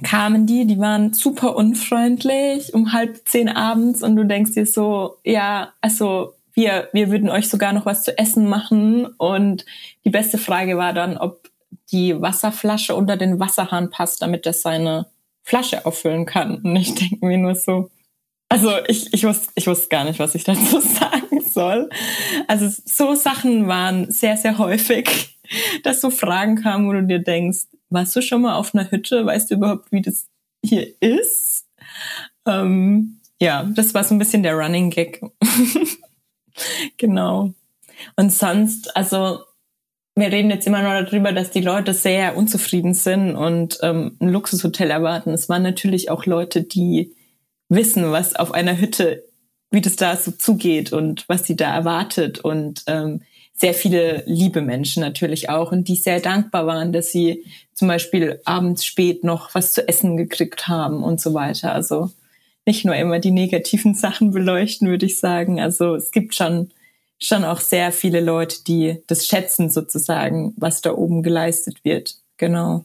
kamen 0.04 0.46
die, 0.46 0.66
die 0.66 0.80
waren 0.80 1.14
super 1.14 1.56
unfreundlich 1.56 2.74
um 2.74 2.94
halb 2.94 3.28
zehn 3.28 3.50
abends 3.50 4.02
und 4.02 4.16
du 4.16 4.26
denkst 4.26 4.54
dir 4.54 4.66
so, 4.66 5.18
ja, 5.24 5.74
also 5.82 6.34
wir, 6.54 6.90
wir 6.94 7.12
würden 7.12 7.30
euch 7.30 7.50
sogar 7.50 7.74
noch 7.74 7.86
was 7.86 8.04
zu 8.04 8.18
essen 8.18 8.48
machen. 8.48 9.06
Und 9.06 9.66
die 10.06 10.10
beste 10.10 10.38
Frage 10.38 10.78
war 10.78 10.94
dann, 10.94 11.18
ob 11.18 11.50
die 11.92 12.20
Wasserflasche 12.20 12.96
unter 12.96 13.18
den 13.18 13.40
Wasserhahn 13.40 13.90
passt, 13.90 14.22
damit 14.22 14.46
das 14.46 14.62
seine 14.62 15.08
Flasche 15.44 15.86
auffüllen 15.86 16.26
kann. 16.26 16.58
Und 16.64 16.76
ich 16.76 16.96
denke 16.96 17.26
mir 17.26 17.38
nur 17.38 17.56
so, 17.56 17.90
also 18.56 18.72
ich, 18.88 19.14
ich, 19.14 19.26
wusste, 19.26 19.50
ich 19.56 19.68
wusste 19.68 19.90
gar 19.90 20.06
nicht, 20.06 20.18
was 20.18 20.34
ich 20.34 20.46
dazu 20.46 20.80
sagen 20.80 21.42
soll. 21.42 21.90
Also 22.48 22.70
so 22.86 23.14
Sachen 23.14 23.68
waren 23.68 24.10
sehr, 24.12 24.38
sehr 24.38 24.58
häufig, 24.58 25.38
dass 25.84 26.00
so 26.00 26.10
Fragen 26.10 26.56
kamen, 26.56 26.88
wo 26.88 26.94
du 26.94 27.04
dir 27.04 27.20
denkst, 27.20 27.66
warst 27.90 28.16
du 28.16 28.22
schon 28.22 28.44
mal 28.44 28.56
auf 28.56 28.74
einer 28.74 28.90
Hütte? 28.90 29.26
Weißt 29.26 29.52
du 29.52 29.56
überhaupt, 29.56 29.92
wie 29.92 30.02
das 30.02 30.28
hier 30.64 30.88
ist? 31.02 31.66
Ähm, 32.48 33.20
ja, 33.42 33.64
das 33.64 33.94
war 33.94 34.06
so 34.06 34.16
ein 34.16 34.20
bisschen 34.20 34.44
der 34.44 34.56
Running 34.56 34.90
Gag. 34.90 35.22
genau. 36.98 37.54
Und 38.16 38.32
sonst, 38.32 38.96
also 38.96 39.40
wir 40.16 40.32
reden 40.32 40.50
jetzt 40.50 40.66
immer 40.66 40.82
nur 40.82 41.04
darüber, 41.04 41.34
dass 41.34 41.52
die 41.52 41.62
Leute 41.62 41.94
sehr 41.94 42.38
unzufrieden 42.38 42.94
sind 42.94 43.36
und 43.36 43.80
ähm, 43.82 44.16
ein 44.22 44.30
Luxushotel 44.30 44.92
erwarten. 44.92 45.32
Es 45.32 45.50
waren 45.50 45.64
natürlich 45.64 46.10
auch 46.10 46.26
Leute, 46.26 46.64
die 46.64 47.14
wissen, 47.70 48.12
was 48.12 48.36
auf 48.36 48.54
einer 48.54 48.80
Hütte, 48.80 49.24
wie 49.72 49.82
das 49.82 49.96
da 49.96 50.16
so 50.16 50.32
zugeht 50.32 50.94
und 50.94 51.28
was 51.28 51.46
sie 51.46 51.56
da 51.56 51.74
erwartet 51.74 52.40
und 52.40 52.84
ähm, 52.88 53.22
sehr 53.54 53.74
viele 53.74 54.24
liebe 54.26 54.62
Menschen 54.62 55.02
natürlich 55.02 55.50
auch 55.50 55.72
und 55.72 55.88
die 55.88 55.96
sehr 55.96 56.20
dankbar 56.20 56.68
waren, 56.68 56.92
dass 56.92 57.12
sie 57.12 57.46
zum 57.74 57.88
Beispiel 57.88 58.42
abends 58.46 58.86
spät 58.86 59.24
noch 59.24 59.56
was 59.56 59.72
zu 59.72 59.88
essen 59.88 60.18
gekriegt 60.18 60.68
haben 60.68 61.04
und 61.04 61.22
so 61.22 61.34
weiter. 61.34 61.74
Also 61.74 62.12
nicht 62.66 62.84
nur 62.84 62.96
immer 62.96 63.20
die 63.20 63.32
negativen 63.32 63.94
Sachen 63.96 64.32
beleuchten, 64.32 64.88
würde 64.88 65.06
ich 65.06 65.20
sagen. 65.20 65.60
Also 65.60 65.96
es 65.96 66.12
gibt 66.12 66.36
schon 66.36 66.72
schon 67.18 67.44
auch 67.44 67.62
sehr 67.62 67.92
viele 67.92 68.20
Leute, 68.20 68.64
die 68.66 69.02
das 69.08 69.26
schätzen 69.26 69.70
sozusagen, 69.70 70.54
was 70.58 70.82
da 70.82 70.94
oben 70.94 71.24
geleistet 71.24 71.84
wird. 71.84 72.18
Genau. 72.38 72.84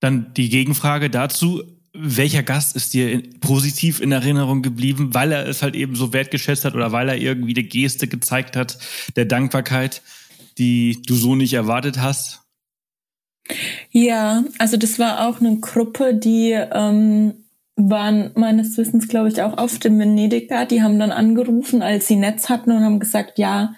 Dann 0.00 0.32
die 0.34 0.48
Gegenfrage 0.48 1.10
dazu. 1.10 1.62
Welcher 2.00 2.42
Gast 2.42 2.76
ist 2.76 2.94
dir 2.94 3.10
in, 3.10 3.40
positiv 3.40 4.00
in 4.00 4.12
Erinnerung 4.12 4.62
geblieben, 4.62 5.14
weil 5.14 5.32
er 5.32 5.46
es 5.46 5.62
halt 5.62 5.74
eben 5.74 5.96
so 5.96 6.12
wertgeschätzt 6.12 6.64
hat 6.64 6.74
oder 6.74 6.92
weil 6.92 7.08
er 7.08 7.16
irgendwie 7.16 7.54
eine 7.54 7.66
Geste 7.66 8.06
gezeigt 8.06 8.56
hat 8.56 8.78
der 9.16 9.24
Dankbarkeit, 9.24 10.02
die 10.58 11.02
du 11.06 11.14
so 11.14 11.34
nicht 11.34 11.54
erwartet 11.54 12.00
hast? 12.00 12.42
Ja, 13.90 14.44
also 14.58 14.76
das 14.76 14.98
war 14.98 15.26
auch 15.26 15.40
eine 15.40 15.58
Gruppe, 15.58 16.14
die 16.14 16.52
ähm, 16.52 17.44
waren 17.76 18.32
meines 18.34 18.76
Wissens, 18.76 19.08
glaube 19.08 19.28
ich, 19.28 19.40
auch 19.40 19.56
auf 19.56 19.78
dem 19.78 19.98
Venediger. 19.98 20.66
Die 20.66 20.82
haben 20.82 20.98
dann 20.98 21.12
angerufen, 21.12 21.80
als 21.80 22.08
sie 22.08 22.16
Netz 22.16 22.48
hatten 22.48 22.72
und 22.72 22.82
haben 22.82 23.00
gesagt, 23.00 23.38
ja, 23.38 23.74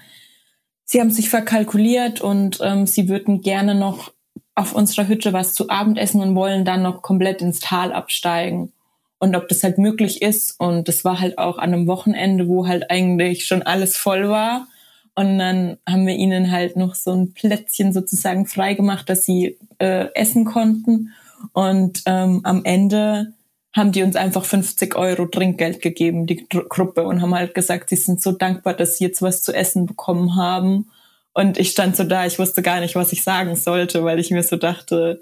sie 0.85 1.01
haben 1.01 1.11
sich 1.11 1.29
verkalkuliert 1.29 2.21
und 2.21 2.59
ähm, 2.63 2.87
sie 2.87 3.09
würden 3.09 3.43
gerne 3.43 3.75
noch 3.75 4.13
auf 4.61 4.75
unserer 4.75 5.09
Hütte 5.09 5.33
was 5.33 5.55
zu 5.55 5.71
Abend 5.71 5.97
essen 5.97 6.21
und 6.21 6.35
wollen 6.35 6.67
dann 6.67 6.83
noch 6.83 7.01
komplett 7.01 7.41
ins 7.41 7.61
Tal 7.61 7.93
absteigen. 7.93 8.73
Und 9.19 9.35
ob 9.35 9.49
das 9.49 9.63
halt 9.63 9.79
möglich 9.79 10.23
ist. 10.23 10.59
Und 10.61 10.87
das 10.87 11.05
war 11.05 11.19
halt 11.19 11.39
auch 11.39 11.59
an 11.59 11.73
einem 11.73 11.87
Wochenende, 11.87 12.47
wo 12.47 12.67
halt 12.67 12.91
eigentlich 12.91 13.47
schon 13.47 13.63
alles 13.63 13.97
voll 13.97 14.29
war. 14.29 14.67
Und 15.15 15.39
dann 15.39 15.79
haben 15.89 16.07
wir 16.07 16.15
ihnen 16.15 16.51
halt 16.51 16.77
noch 16.77 16.95
so 16.95 17.13
ein 17.13 17.33
Plätzchen 17.33 17.93
sozusagen 17.93 18.47
freigemacht, 18.47 19.09
dass 19.09 19.25
sie 19.25 19.59
äh, 19.79 20.07
essen 20.15 20.45
konnten. 20.45 21.13
Und 21.53 22.03
ähm, 22.07 22.41
am 22.45 22.65
Ende 22.65 23.33
haben 23.75 23.93
die 23.93 24.03
uns 24.03 24.17
einfach 24.17 24.45
50 24.45 24.95
Euro 24.97 25.27
Trinkgeld 25.27 25.81
gegeben, 25.81 26.27
die 26.27 26.47
Gruppe, 26.49 27.05
und 27.05 27.23
haben 27.23 27.35
halt 27.35 27.55
gesagt, 27.55 27.89
sie 27.89 27.97
sind 27.97 28.21
so 28.21 28.33
dankbar, 28.33 28.75
dass 28.75 28.99
sie 28.99 29.05
jetzt 29.05 29.23
was 29.23 29.43
zu 29.43 29.55
essen 29.55 29.87
bekommen 29.87 30.37
haben. 30.37 30.91
Und 31.33 31.59
ich 31.59 31.71
stand 31.71 31.97
so 31.97 32.05
da, 32.05 32.27
ich 32.27 32.39
wusste 32.39 32.63
gar 32.63 32.81
nicht, 32.81 32.95
was 32.97 33.13
ich 33.13 33.23
sagen 33.23 33.55
sollte, 33.57 34.05
weil 34.05 34.19
ich 34.19 34.31
mir 34.31 34.43
so 34.43 34.57
dachte, 34.57 35.21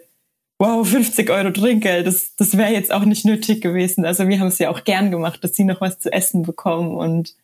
wow, 0.59 0.87
50 0.87 1.31
Euro 1.31 1.51
Trinkgeld, 1.51 2.07
das, 2.07 2.35
das 2.37 2.57
wäre 2.57 2.73
jetzt 2.73 2.93
auch 2.93 3.05
nicht 3.05 3.25
nötig 3.25 3.61
gewesen. 3.61 4.05
Also 4.05 4.27
wir 4.27 4.41
haben 4.41 4.49
es 4.49 4.59
ja 4.59 4.71
auch 4.71 4.85
gern 4.85 5.11
gemacht, 5.11 5.43
dass 5.45 5.55
sie 5.55 5.65
noch 5.65 5.81
was 5.81 5.99
zu 5.99 6.13
essen 6.13 6.43
bekommen. 6.43 6.97
Und 6.97 7.35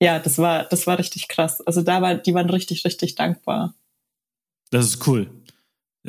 ja, 0.00 0.18
das 0.18 0.38
war, 0.38 0.64
das 0.64 0.86
war 0.86 0.98
richtig 0.98 1.28
krass. 1.28 1.60
Also 1.60 1.82
da 1.82 2.02
war, 2.02 2.16
die 2.16 2.34
waren 2.34 2.50
richtig, 2.50 2.84
richtig 2.84 3.14
dankbar. 3.14 3.74
Das 4.70 4.86
ist 4.86 5.06
cool. 5.06 5.30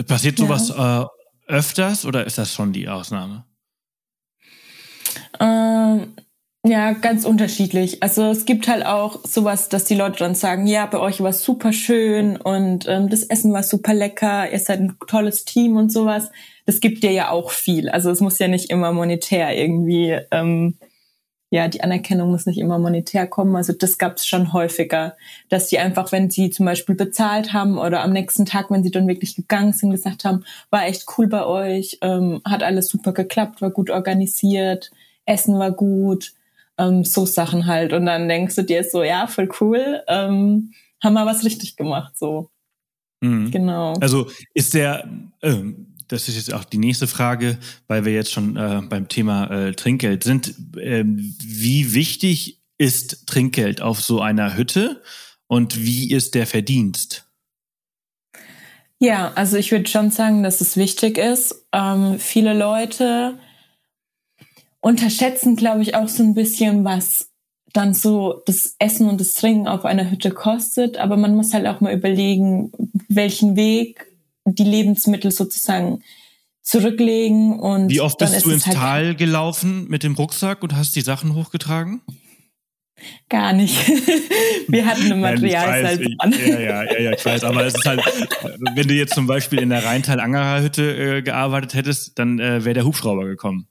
Passiert 0.08 0.38
sowas 0.38 0.70
ja. 0.70 1.04
äh, 1.04 1.08
öfters 1.48 2.06
oder 2.06 2.26
ist 2.26 2.38
das 2.38 2.54
schon 2.54 2.74
die 2.74 2.88
Ausnahme? 2.90 3.46
Ähm, 5.40 6.14
ja, 6.66 6.92
ganz 6.92 7.26
unterschiedlich. 7.26 8.04
Also 8.04 8.24
es 8.32 8.46
gibt 8.46 8.68
halt 8.68 8.86
auch 8.86 9.26
sowas, 9.26 9.70
dass 9.70 9.86
die 9.86 9.96
Leute 9.96 10.20
dann 10.20 10.36
sagen, 10.36 10.68
ja, 10.68 10.86
bei 10.86 11.00
euch 11.00 11.22
war 11.22 11.30
es 11.30 11.44
super 11.44 11.72
schön 11.72 12.36
und 12.38 12.86
ähm, 12.88 13.10
das 13.10 13.24
Essen 13.24 13.54
war 13.54 13.64
super 13.64 13.94
lecker, 13.94 14.52
ihr 14.52 14.60
seid 14.60 14.82
ein 14.82 14.98
tolles 15.08 15.46
Team 15.46 15.78
und 15.78 15.92
sowas. 15.92 16.32
Das 16.66 16.82
gibt 16.82 17.04
dir 17.04 17.12
ja 17.12 17.30
auch 17.32 17.52
viel. 17.52 17.90
Also 17.90 18.12
es 18.12 18.20
muss 18.20 18.40
ja 18.40 18.48
nicht 18.50 18.70
immer 18.70 18.92
monetär 18.92 19.58
irgendwie, 19.58 20.20
ähm, 20.32 20.78
ja, 21.50 21.68
die 21.68 21.82
Anerkennung 21.82 22.30
muss 22.32 22.46
nicht 22.46 22.60
immer 22.60 22.78
monetär 22.78 23.26
kommen. 23.26 23.56
Also 23.56 23.74
das 23.74 23.98
gab 23.98 24.18
es 24.18 24.28
schon 24.28 24.54
häufiger, 24.54 25.16
dass 25.50 25.68
die 25.68 25.80
einfach, 25.80 26.12
wenn 26.12 26.30
sie 26.30 26.50
zum 26.52 26.66
Beispiel 26.66 26.96
bezahlt 26.96 27.54
haben 27.54 27.78
oder 27.78 28.04
am 28.04 28.12
nächsten 28.14 28.46
Tag, 28.46 28.70
wenn 28.70 28.84
sie 28.84 28.92
dann 28.92 29.08
wirklich 29.08 29.36
gegangen 29.36 29.74
sind, 29.74 29.92
gesagt 29.92 30.26
haben, 30.26 30.44
war 30.72 30.86
echt 30.86 31.06
cool 31.18 31.28
bei 31.28 31.46
euch, 31.46 32.00
ähm, 32.02 32.42
hat 32.46 32.64
alles 32.64 32.90
super 32.90 33.14
geklappt, 33.14 33.62
war 33.62 33.72
gut 33.72 33.90
organisiert 33.90 34.92
Essen 35.30 35.60
war 35.60 35.72
gut, 35.72 36.34
ähm, 36.80 37.04
so 37.04 37.26
Sachen 37.26 37.68
halt. 37.68 37.94
Und 37.94 38.06
dann 38.06 38.28
denkst 38.28 38.56
du 38.56 38.64
dir 38.64 38.84
so, 38.84 39.04
ja, 39.04 39.28
voll 39.28 39.50
cool, 39.62 40.02
ähm, 40.08 40.74
haben 41.04 41.14
wir 41.14 41.26
was 41.26 41.44
richtig 41.44 41.76
gemacht, 41.76 42.18
so. 42.18 42.50
Mhm. 43.22 43.52
Genau. 43.52 43.94
Also 44.00 44.30
ist 44.54 44.74
der, 44.74 45.08
äh, 45.42 45.56
das 46.08 46.28
ist 46.28 46.36
jetzt 46.36 46.54
auch 46.54 46.64
die 46.64 46.78
nächste 46.78 47.08
Frage, 47.08 47.58
weil 47.88 48.06
wir 48.06 48.14
jetzt 48.14 48.32
schon 48.32 48.56
äh, 48.56 48.82
beim 48.90 49.08
Thema 49.08 49.52
äh, 49.52 49.74
Trinkgeld 49.74 50.24
sind. 50.24 50.56
Äh, 50.78 51.04
wie 51.06 51.94
wichtig 51.94 52.62
ist 52.78 53.28
Trinkgeld 53.28 53.82
auf 53.82 54.02
so 54.02 54.22
einer 54.22 54.56
Hütte 54.56 55.02
und 55.48 55.84
wie 55.84 56.12
ist 56.12 56.34
der 56.34 56.48
Verdienst? 56.48 57.26
Ja, 59.00 59.32
also 59.36 59.58
ich 59.58 59.72
würde 59.72 59.90
schon 59.90 60.12
sagen, 60.12 60.44
dass 60.44 60.62
es 60.62 60.76
wichtig 60.76 61.18
ist. 61.18 61.66
Ähm, 61.72 62.20
viele 62.20 62.54
Leute 62.54 63.38
unterschätzen, 64.82 65.56
glaube 65.56 65.82
ich, 65.82 65.96
auch 65.96 66.08
so 66.08 66.24
ein 66.24 66.34
bisschen, 66.34 66.84
was 66.84 67.30
dann 67.74 67.94
so 67.94 68.42
das 68.46 68.76
Essen 68.80 69.08
und 69.10 69.22
das 69.22 69.34
Trinken 69.34 69.68
auf 69.68 69.86
einer 69.86 70.10
Hütte 70.10 70.32
kostet. 70.32 70.98
Aber 70.98 71.18
man 71.18 71.36
muss 71.36 71.54
halt 71.54 71.68
auch 71.68 71.82
mal 71.82 71.94
überlegen, 71.94 72.72
welchen 73.08 73.56
Weg 73.56 74.08
die 74.46 74.64
Lebensmittel 74.64 75.32
sozusagen 75.32 76.02
zurücklegen 76.62 77.60
und 77.60 77.90
wie 77.90 78.02
oft 78.02 78.20
bist 78.20 78.46
du 78.46 78.52
ins 78.52 78.68
halt 78.68 78.78
Tal 78.78 79.16
gelaufen 79.16 79.88
mit 79.88 80.04
dem 80.04 80.14
Rucksack 80.14 80.62
und 80.62 80.76
hast 80.76 80.96
die 80.96 81.02
Sachen 81.02 81.34
hochgetragen? 81.34 82.02
Gar 83.30 83.54
nicht. 83.54 83.76
Wir 84.68 84.86
hatten 84.86 85.06
eine 85.06 85.16
Materialsalz 85.16 86.02
an. 86.18 86.32
Ja, 86.34 86.60
ja, 86.60 86.84
ja, 86.84 87.00
ja, 87.00 87.12
ich 87.14 87.26
weiß. 87.26 87.46
Aber 87.46 87.66
es 87.66 87.74
ist 87.74 87.86
halt, 87.86 88.02
wenn 88.76 88.88
du 88.88 88.94
jetzt 88.94 89.16
zum 89.16 89.26
Beispiel 89.26 89.60
in 89.60 89.70
der 89.70 89.86
Rheintal-Angerer-Hütte 89.86 91.18
äh, 91.18 91.22
gearbeitet 91.22 91.76
hättest, 91.76 92.20
dann 92.20 92.40
äh, 92.40 92.66
wäre 92.66 92.74
der 92.74 92.86
Hubschrauber 92.86 93.26
gekommen. 93.26 93.69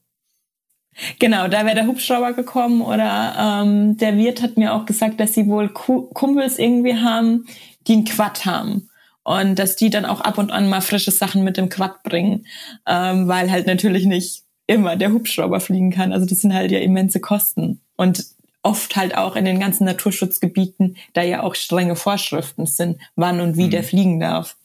Genau, 1.19 1.47
da 1.47 1.65
wäre 1.65 1.75
der 1.75 1.87
Hubschrauber 1.87 2.33
gekommen 2.33 2.81
oder 2.81 3.61
ähm, 3.63 3.97
der 3.97 4.17
Wirt 4.17 4.41
hat 4.41 4.57
mir 4.57 4.73
auch 4.73 4.85
gesagt, 4.85 5.19
dass 5.19 5.33
sie 5.33 5.47
wohl 5.47 5.69
Kumpels 5.69 6.59
irgendwie 6.59 6.95
haben, 6.95 7.45
die 7.87 7.93
einen 7.93 8.05
Quad 8.05 8.45
haben 8.45 8.89
und 9.23 9.57
dass 9.57 9.75
die 9.75 9.89
dann 9.89 10.05
auch 10.05 10.21
ab 10.21 10.37
und 10.37 10.51
an 10.51 10.69
mal 10.69 10.81
frische 10.81 11.11
Sachen 11.11 11.43
mit 11.43 11.57
dem 11.57 11.69
Quad 11.69 12.03
bringen, 12.03 12.45
ähm, 12.85 13.27
weil 13.27 13.51
halt 13.51 13.67
natürlich 13.67 14.05
nicht 14.05 14.43
immer 14.67 14.95
der 14.95 15.11
Hubschrauber 15.11 15.59
fliegen 15.59 15.91
kann. 15.91 16.11
Also 16.11 16.25
das 16.25 16.41
sind 16.41 16.53
halt 16.53 16.71
ja 16.71 16.79
immense 16.79 17.19
Kosten 17.19 17.81
und 17.95 18.25
oft 18.61 18.95
halt 18.95 19.15
auch 19.15 19.35
in 19.35 19.45
den 19.45 19.59
ganzen 19.59 19.85
Naturschutzgebieten, 19.85 20.97
da 21.13 21.21
ja 21.21 21.43
auch 21.43 21.55
strenge 21.55 21.95
Vorschriften 21.95 22.65
sind, 22.65 22.99
wann 23.15 23.39
und 23.39 23.57
wie 23.57 23.65
mhm. 23.65 23.71
der 23.71 23.83
fliegen 23.83 24.19
darf. 24.19 24.57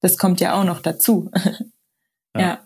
Das 0.00 0.16
kommt 0.16 0.40
ja 0.40 0.58
auch 0.58 0.64
noch 0.64 0.80
dazu. 0.80 1.30
ja. 2.34 2.40
ja. 2.40 2.58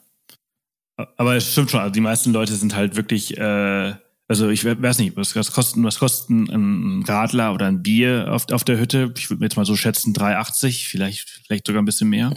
Aber 0.97 1.35
es 1.35 1.51
stimmt 1.51 1.71
schon, 1.71 1.81
also 1.81 1.93
die 1.93 2.01
meisten 2.01 2.33
Leute 2.33 2.55
sind 2.55 2.77
halt 2.77 2.97
wirklich, 2.97 3.37
äh, 3.37 3.95
also 4.29 4.49
ich 4.49 4.65
weiß 4.65 4.99
nicht, 4.99 5.17
was, 5.17 5.35
was 5.35 5.53
kosten, 5.53 5.85
was 5.85 5.99
kosten 5.99 6.49
ein 6.51 7.05
Radler 7.07 7.53
oder 7.53 7.67
ein 7.67 7.83
Bier 7.83 8.29
auf, 8.31 8.51
auf 8.53 8.65
der 8.65 8.79
Hütte? 8.79 9.13
Ich 9.17 9.29
würde 9.29 9.41
mir 9.41 9.47
jetzt 9.47 9.57
mal 9.57 9.67
so 9.67 9.77
schätzen, 9.77 10.15
3,80, 10.15 10.89
vielleicht, 10.89 11.29
vielleicht 11.47 11.67
sogar 11.67 11.83
ein 11.83 11.85
bisschen 11.87 12.09
mehr. 12.09 12.33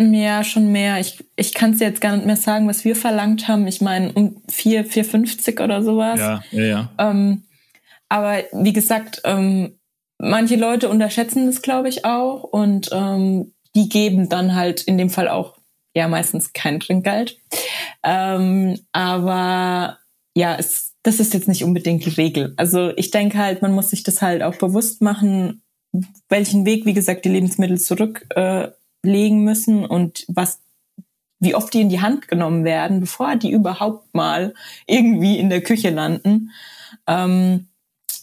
Ja, 0.00 0.44
schon 0.44 0.70
mehr. 0.70 1.00
Ich, 1.00 1.24
ich 1.34 1.54
kann 1.54 1.72
es 1.72 1.80
jetzt 1.80 2.00
gar 2.00 2.14
nicht 2.14 2.26
mehr 2.26 2.36
sagen, 2.36 2.68
was 2.68 2.84
wir 2.84 2.94
verlangt 2.94 3.48
haben. 3.48 3.66
Ich 3.66 3.80
meine, 3.80 4.12
um 4.12 4.42
4, 4.48 4.86
4,50 4.86 5.62
oder 5.62 5.82
sowas. 5.82 6.20
Ja, 6.20 6.42
ja, 6.52 6.62
ja. 6.62 6.92
Ähm, 6.98 7.42
aber 8.08 8.44
wie 8.52 8.72
gesagt, 8.72 9.22
ähm, 9.24 9.78
manche 10.18 10.54
Leute 10.54 10.88
unterschätzen 10.88 11.46
das, 11.46 11.62
glaube 11.62 11.88
ich, 11.88 12.04
auch. 12.04 12.44
Und 12.44 12.90
ähm, 12.92 13.54
die 13.74 13.88
geben 13.88 14.28
dann 14.28 14.54
halt 14.54 14.82
in 14.82 14.98
dem 14.98 15.10
Fall 15.10 15.28
auch 15.28 15.57
ja 15.94 16.08
meistens 16.08 16.52
kein 16.52 16.80
Trinkgeld. 16.80 17.38
Ähm, 18.02 18.78
aber 18.92 19.98
ja, 20.34 20.56
es, 20.56 20.94
das 21.02 21.20
ist 21.20 21.34
jetzt 21.34 21.48
nicht 21.48 21.64
unbedingt 21.64 22.04
die 22.04 22.10
Regel. 22.10 22.54
Also 22.56 22.92
ich 22.96 23.10
denke 23.10 23.38
halt, 23.38 23.62
man 23.62 23.72
muss 23.72 23.90
sich 23.90 24.02
das 24.02 24.22
halt 24.22 24.42
auch 24.42 24.56
bewusst 24.56 25.02
machen, 25.02 25.62
welchen 26.28 26.66
Weg, 26.66 26.84
wie 26.84 26.94
gesagt, 26.94 27.24
die 27.24 27.30
Lebensmittel 27.30 27.78
zurücklegen 27.78 28.28
äh, 29.04 29.42
müssen 29.42 29.84
und 29.84 30.24
was 30.28 30.60
wie 31.40 31.54
oft 31.54 31.72
die 31.72 31.80
in 31.80 31.88
die 31.88 32.00
Hand 32.00 32.28
genommen 32.28 32.64
werden, 32.64 33.00
bevor 33.00 33.36
die 33.36 33.52
überhaupt 33.52 34.12
mal 34.14 34.54
irgendwie 34.86 35.38
in 35.38 35.50
der 35.50 35.60
Küche 35.60 35.90
landen. 35.90 36.50
Ähm, 37.06 37.68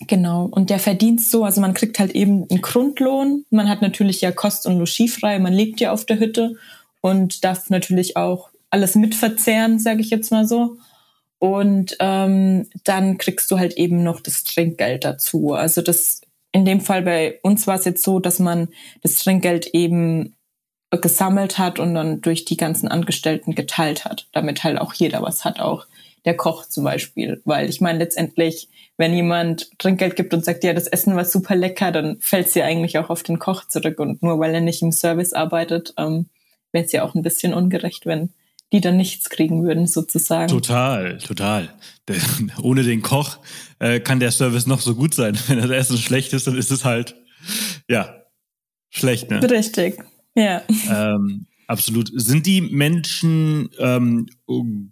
genau. 0.08 0.46
Und 0.46 0.70
der 0.70 0.80
Verdienst 0.80 1.32
so, 1.32 1.44
also 1.46 1.62
man 1.62 1.74
kriegt 1.74 1.98
halt 2.00 2.12
eben 2.12 2.46
einen 2.50 2.62
Grundlohn. 2.62 3.46
Man 3.50 3.70
hat 3.70 3.82
natürlich 3.82 4.22
ja 4.22 4.32
Kost- 4.32 4.66
und 4.66 4.78
Logis 4.78 5.16
frei. 5.16 5.40
Man 5.40 5.54
lebt 5.54 5.80
ja 5.80 5.92
auf 5.92 6.06
der 6.06 6.20
Hütte 6.20 6.58
und 7.06 7.44
darf 7.44 7.70
natürlich 7.70 8.18
auch 8.18 8.50
alles 8.72 8.96
mitverzehren, 8.96 9.78
sage 9.78 10.02
ich 10.02 10.10
jetzt 10.10 10.32
mal 10.32 10.48
so. 10.48 10.78
Und 11.38 11.96
ähm, 12.00 12.68
dann 12.84 13.20
kriegst 13.20 13.52
du 13.52 13.60
halt 13.60 13.74
eben 13.74 14.02
noch 14.02 14.22
das 14.22 14.44
Trinkgeld 14.44 15.04
dazu. 15.04 15.54
Also 15.54 15.84
das 15.84 16.22
in 16.52 16.66
dem 16.66 16.82
Fall 16.82 17.04
bei 17.04 17.40
uns 17.44 17.68
war 17.68 17.76
es 17.76 17.86
jetzt 17.86 18.02
so, 18.02 18.20
dass 18.20 18.40
man 18.40 18.70
das 19.04 19.20
Trinkgeld 19.20 19.68
eben 19.76 20.34
gesammelt 20.90 21.60
hat 21.60 21.78
und 21.78 21.94
dann 21.94 22.22
durch 22.22 22.44
die 22.44 22.58
ganzen 22.58 22.88
Angestellten 22.88 23.54
geteilt 23.54 24.04
hat, 24.04 24.28
damit 24.32 24.64
halt 24.64 24.82
auch 24.82 24.96
jeder 24.96 25.22
was 25.22 25.46
hat, 25.46 25.60
auch 25.60 25.86
der 26.26 26.36
Koch 26.36 26.66
zum 26.66 26.86
Beispiel. 26.86 27.40
Weil 27.46 27.70
ich 27.70 27.82
meine, 27.82 28.00
letztendlich, 28.00 28.68
wenn 28.98 29.14
jemand 29.14 29.70
Trinkgeld 29.78 30.16
gibt 30.16 30.34
und 30.34 30.44
sagt, 30.44 30.64
ja, 30.64 30.74
das 30.74 30.88
Essen 30.88 31.16
war 31.16 31.26
super 31.26 31.56
lecker, 31.56 31.92
dann 31.92 32.18
fällt 32.20 32.48
es 32.48 32.56
ja 32.56 32.66
eigentlich 32.66 32.98
auch 32.98 33.12
auf 33.12 33.22
den 33.22 33.38
Koch 33.38 33.68
zurück. 33.68 34.00
Und 34.00 34.24
nur 34.24 34.40
weil 34.40 34.56
er 34.56 34.62
nicht 34.62 34.82
im 34.82 34.92
Service 34.92 35.34
arbeitet, 35.34 35.94
ähm, 35.98 36.30
wäre 36.76 36.86
es 36.86 36.92
ja 36.92 37.04
auch 37.04 37.16
ein 37.16 37.24
bisschen 37.24 37.56
ungerecht, 37.56 38.06
wenn 38.06 38.30
die 38.72 38.82
dann 38.82 38.98
nichts 38.98 39.30
kriegen 39.30 39.64
würden, 39.64 39.88
sozusagen. 39.88 40.50
Total, 40.50 41.18
total. 41.20 41.74
ohne 42.62 42.84
den 42.84 43.02
Koch 43.02 43.40
äh, 43.80 44.00
kann 44.00 44.20
der 44.20 44.32
Service 44.32 44.68
noch 44.68 44.82
so 44.82 44.96
gut 44.96 45.14
sein. 45.14 45.38
Wenn 45.48 45.60
das 45.60 45.70
Essen 45.72 45.98
schlecht 45.98 46.34
ist, 46.34 46.48
dann 46.48 46.58
ist 46.58 46.72
es 46.72 46.84
halt, 46.84 47.16
ja, 47.88 48.24
schlecht, 48.90 49.30
ne? 49.30 49.42
Richtig, 49.50 50.04
ja. 50.36 50.62
Ähm, 50.90 51.46
absolut. 51.68 52.12
Sind 52.14 52.46
die 52.46 52.62
Menschen 52.62 53.70
ähm, 53.78 54.28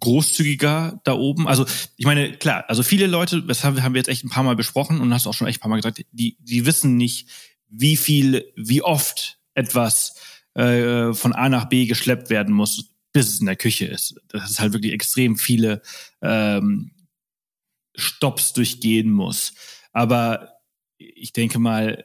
großzügiger 0.00 1.00
da 1.04 1.14
oben? 1.14 1.46
Also 1.46 1.66
ich 1.96 2.06
meine, 2.06 2.32
klar, 2.32 2.64
also 2.68 2.82
viele 2.82 3.06
Leute, 3.06 3.42
das 3.42 3.64
haben 3.64 3.76
wir 3.76 4.00
jetzt 4.00 4.08
echt 4.08 4.24
ein 4.24 4.30
paar 4.30 4.44
Mal 4.44 4.56
besprochen 4.56 5.00
und 5.00 5.12
hast 5.12 5.26
auch 5.26 5.34
schon 5.34 5.46
echt 5.46 5.58
ein 5.58 5.62
paar 5.62 5.70
Mal 5.70 5.76
gesagt, 5.76 6.04
die, 6.12 6.36
die 6.40 6.64
wissen 6.64 6.96
nicht, 6.96 7.28
wie 7.68 7.96
viel, 7.96 8.52
wie 8.56 8.82
oft 8.82 9.38
etwas 9.54 10.14
äh, 10.54 11.12
von 11.12 11.32
A 11.32 11.48
nach 11.48 11.66
B 11.66 11.86
geschleppt 11.86 12.30
werden 12.30 12.54
muss, 12.54 12.90
bis 13.12 13.28
es 13.28 13.40
in 13.40 13.46
der 13.46 13.56
Küche 13.56 13.86
ist. 13.86 14.20
Das 14.28 14.50
ist 14.50 14.60
halt 14.60 14.72
wirklich 14.72 14.92
extrem 14.92 15.36
viele 15.36 15.82
ähm, 16.20 16.90
Stops 17.96 18.52
durchgehen 18.52 19.10
muss. 19.10 19.54
Aber 19.92 20.54
ich 20.98 21.32
denke 21.32 21.58
mal, 21.58 22.04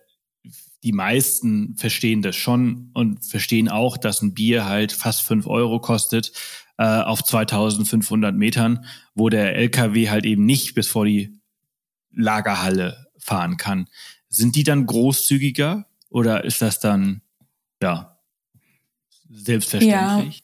die 0.83 0.93
meisten 0.93 1.75
verstehen 1.75 2.21
das 2.21 2.35
schon 2.35 2.91
und 2.93 3.25
verstehen 3.25 3.69
auch, 3.69 3.97
dass 3.97 4.21
ein 4.21 4.33
Bier 4.33 4.65
halt 4.65 4.91
fast 4.91 5.21
fünf 5.21 5.45
Euro 5.47 5.79
kostet 5.79 6.31
äh, 6.77 6.85
auf 6.85 7.23
2500 7.23 8.33
Metern, 8.35 8.85
wo 9.13 9.29
der 9.29 9.55
LKW 9.55 10.09
halt 10.09 10.25
eben 10.25 10.45
nicht 10.45 10.75
bis 10.75 10.87
vor 10.87 11.05
die 11.05 11.37
Lagerhalle 12.11 13.07
fahren 13.17 13.57
kann. 13.57 13.89
Sind 14.29 14.55
die 14.55 14.63
dann 14.63 14.85
großzügiger 14.85 15.85
oder 16.09 16.45
ist 16.45 16.61
das 16.61 16.79
dann, 16.79 17.21
ja, 17.81 18.08
selbstverständlich? 19.29 20.43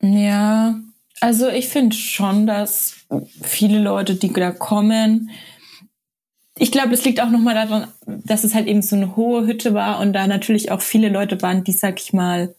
Ja, 0.00 0.08
ja. 0.08 0.80
Also 1.20 1.48
ich 1.48 1.68
finde 1.68 1.96
schon, 1.96 2.46
dass 2.46 2.96
viele 3.42 3.80
Leute, 3.80 4.16
die 4.16 4.32
da 4.32 4.50
kommen, 4.50 5.30
ich 6.58 6.72
glaube, 6.72 6.94
es 6.94 7.04
liegt 7.04 7.20
auch 7.20 7.30
nochmal 7.30 7.54
daran, 7.54 7.88
dass 8.06 8.44
es 8.44 8.54
halt 8.54 8.66
eben 8.66 8.80
so 8.80 8.96
eine 8.96 9.14
hohe 9.14 9.46
Hütte 9.46 9.74
war 9.74 10.00
und 10.00 10.14
da 10.14 10.26
natürlich 10.26 10.70
auch 10.70 10.80
viele 10.80 11.10
Leute 11.10 11.42
waren, 11.42 11.64
die, 11.64 11.72
sag 11.72 12.00
ich 12.00 12.12
mal, 12.12 12.54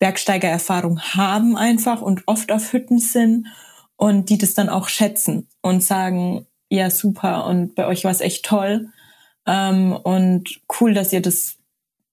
Bergsteigererfahrung 0.00 1.00
haben 1.00 1.56
einfach 1.56 2.02
und 2.02 2.22
oft 2.26 2.50
auf 2.50 2.72
Hütten 2.72 2.98
sind 2.98 3.46
und 3.94 4.30
die 4.30 4.38
das 4.38 4.54
dann 4.54 4.68
auch 4.68 4.88
schätzen 4.88 5.46
und 5.60 5.84
sagen, 5.84 6.46
ja, 6.68 6.90
super 6.90 7.46
und 7.46 7.76
bei 7.76 7.86
euch 7.86 8.02
war 8.02 8.10
es 8.10 8.20
echt 8.20 8.44
toll. 8.44 8.88
Ähm, 9.46 9.92
und 9.92 10.60
cool, 10.80 10.92
dass 10.92 11.12
ihr 11.12 11.22
das 11.22 11.58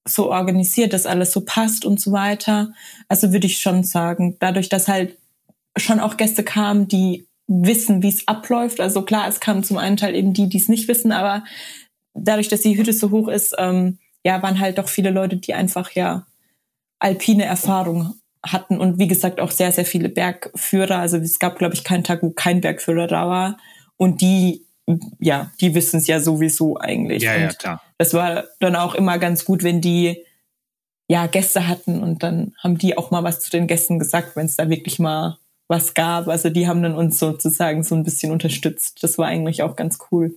so 0.07 0.31
organisiert, 0.31 0.93
dass 0.93 1.05
alles 1.05 1.31
so 1.31 1.41
passt 1.41 1.85
und 1.85 1.99
so 1.99 2.11
weiter. 2.11 2.73
Also 3.07 3.31
würde 3.31 3.47
ich 3.47 3.59
schon 3.59 3.83
sagen, 3.83 4.37
dadurch, 4.39 4.69
dass 4.69 4.87
halt 4.87 5.17
schon 5.77 5.99
auch 5.99 6.17
Gäste 6.17 6.43
kamen, 6.43 6.87
die 6.87 7.27
wissen, 7.47 8.01
wie 8.01 8.09
es 8.09 8.27
abläuft. 8.27 8.79
Also 8.79 9.01
klar, 9.03 9.27
es 9.27 9.39
kamen 9.39 9.63
zum 9.63 9.77
einen 9.77 9.97
Teil 9.97 10.15
eben 10.15 10.33
die, 10.33 10.49
die 10.49 10.57
es 10.57 10.69
nicht 10.69 10.87
wissen, 10.87 11.11
aber 11.11 11.43
dadurch, 12.13 12.47
dass 12.47 12.61
die 12.61 12.77
Hütte 12.77 12.93
so 12.93 13.11
hoch 13.11 13.27
ist, 13.27 13.55
ähm, 13.57 13.97
ja, 14.23 14.41
waren 14.41 14.59
halt 14.59 14.77
doch 14.77 14.89
viele 14.89 15.11
Leute, 15.11 15.37
die 15.37 15.53
einfach 15.53 15.91
ja 15.91 16.25
alpine 16.99 17.45
Erfahrung 17.45 18.15
hatten 18.45 18.79
und 18.79 18.99
wie 18.99 19.07
gesagt 19.07 19.39
auch 19.39 19.51
sehr, 19.51 19.71
sehr 19.71 19.85
viele 19.85 20.09
Bergführer. 20.09 20.97
Also 20.97 21.17
es 21.17 21.39
gab, 21.39 21.57
glaube 21.57 21.73
ich, 21.73 21.83
keinen 21.83 22.03
Tag, 22.03 22.23
wo 22.23 22.29
kein 22.31 22.61
Bergführer 22.61 23.07
da 23.07 23.27
war. 23.27 23.57
Und 23.97 24.21
die, 24.21 24.65
ja, 25.19 25.51
die 25.61 25.75
wissen 25.75 25.97
es 25.97 26.07
ja 26.07 26.19
sowieso 26.19 26.77
eigentlich. 26.77 27.23
Ja, 27.23 27.35
und 27.35 27.41
ja, 27.41 27.49
klar 27.49 27.81
das 27.99 28.13
war 28.13 28.45
dann 28.59 28.75
auch 28.75 28.95
immer 28.95 29.19
ganz 29.19 29.45
gut, 29.45 29.61
wenn 29.61 29.81
die 29.81 30.23
ja 31.07 31.27
Gäste 31.27 31.67
hatten 31.67 32.01
und 32.01 32.23
dann 32.23 32.53
haben 32.57 32.77
die 32.77 32.97
auch 32.97 33.11
mal 33.11 33.23
was 33.23 33.41
zu 33.41 33.51
den 33.51 33.67
Gästen 33.67 33.99
gesagt, 33.99 34.35
wenn 34.35 34.45
es 34.45 34.55
da 34.55 34.69
wirklich 34.69 34.99
mal 34.99 35.37
was 35.67 35.93
gab. 35.93 36.27
Also 36.27 36.49
die 36.49 36.67
haben 36.67 36.81
dann 36.81 36.95
uns 36.95 37.19
sozusagen 37.19 37.83
so 37.83 37.93
ein 37.93 38.03
bisschen 38.03 38.31
unterstützt. 38.31 39.03
Das 39.03 39.17
war 39.17 39.27
eigentlich 39.27 39.63
auch 39.63 39.75
ganz 39.75 39.99
cool. 40.11 40.33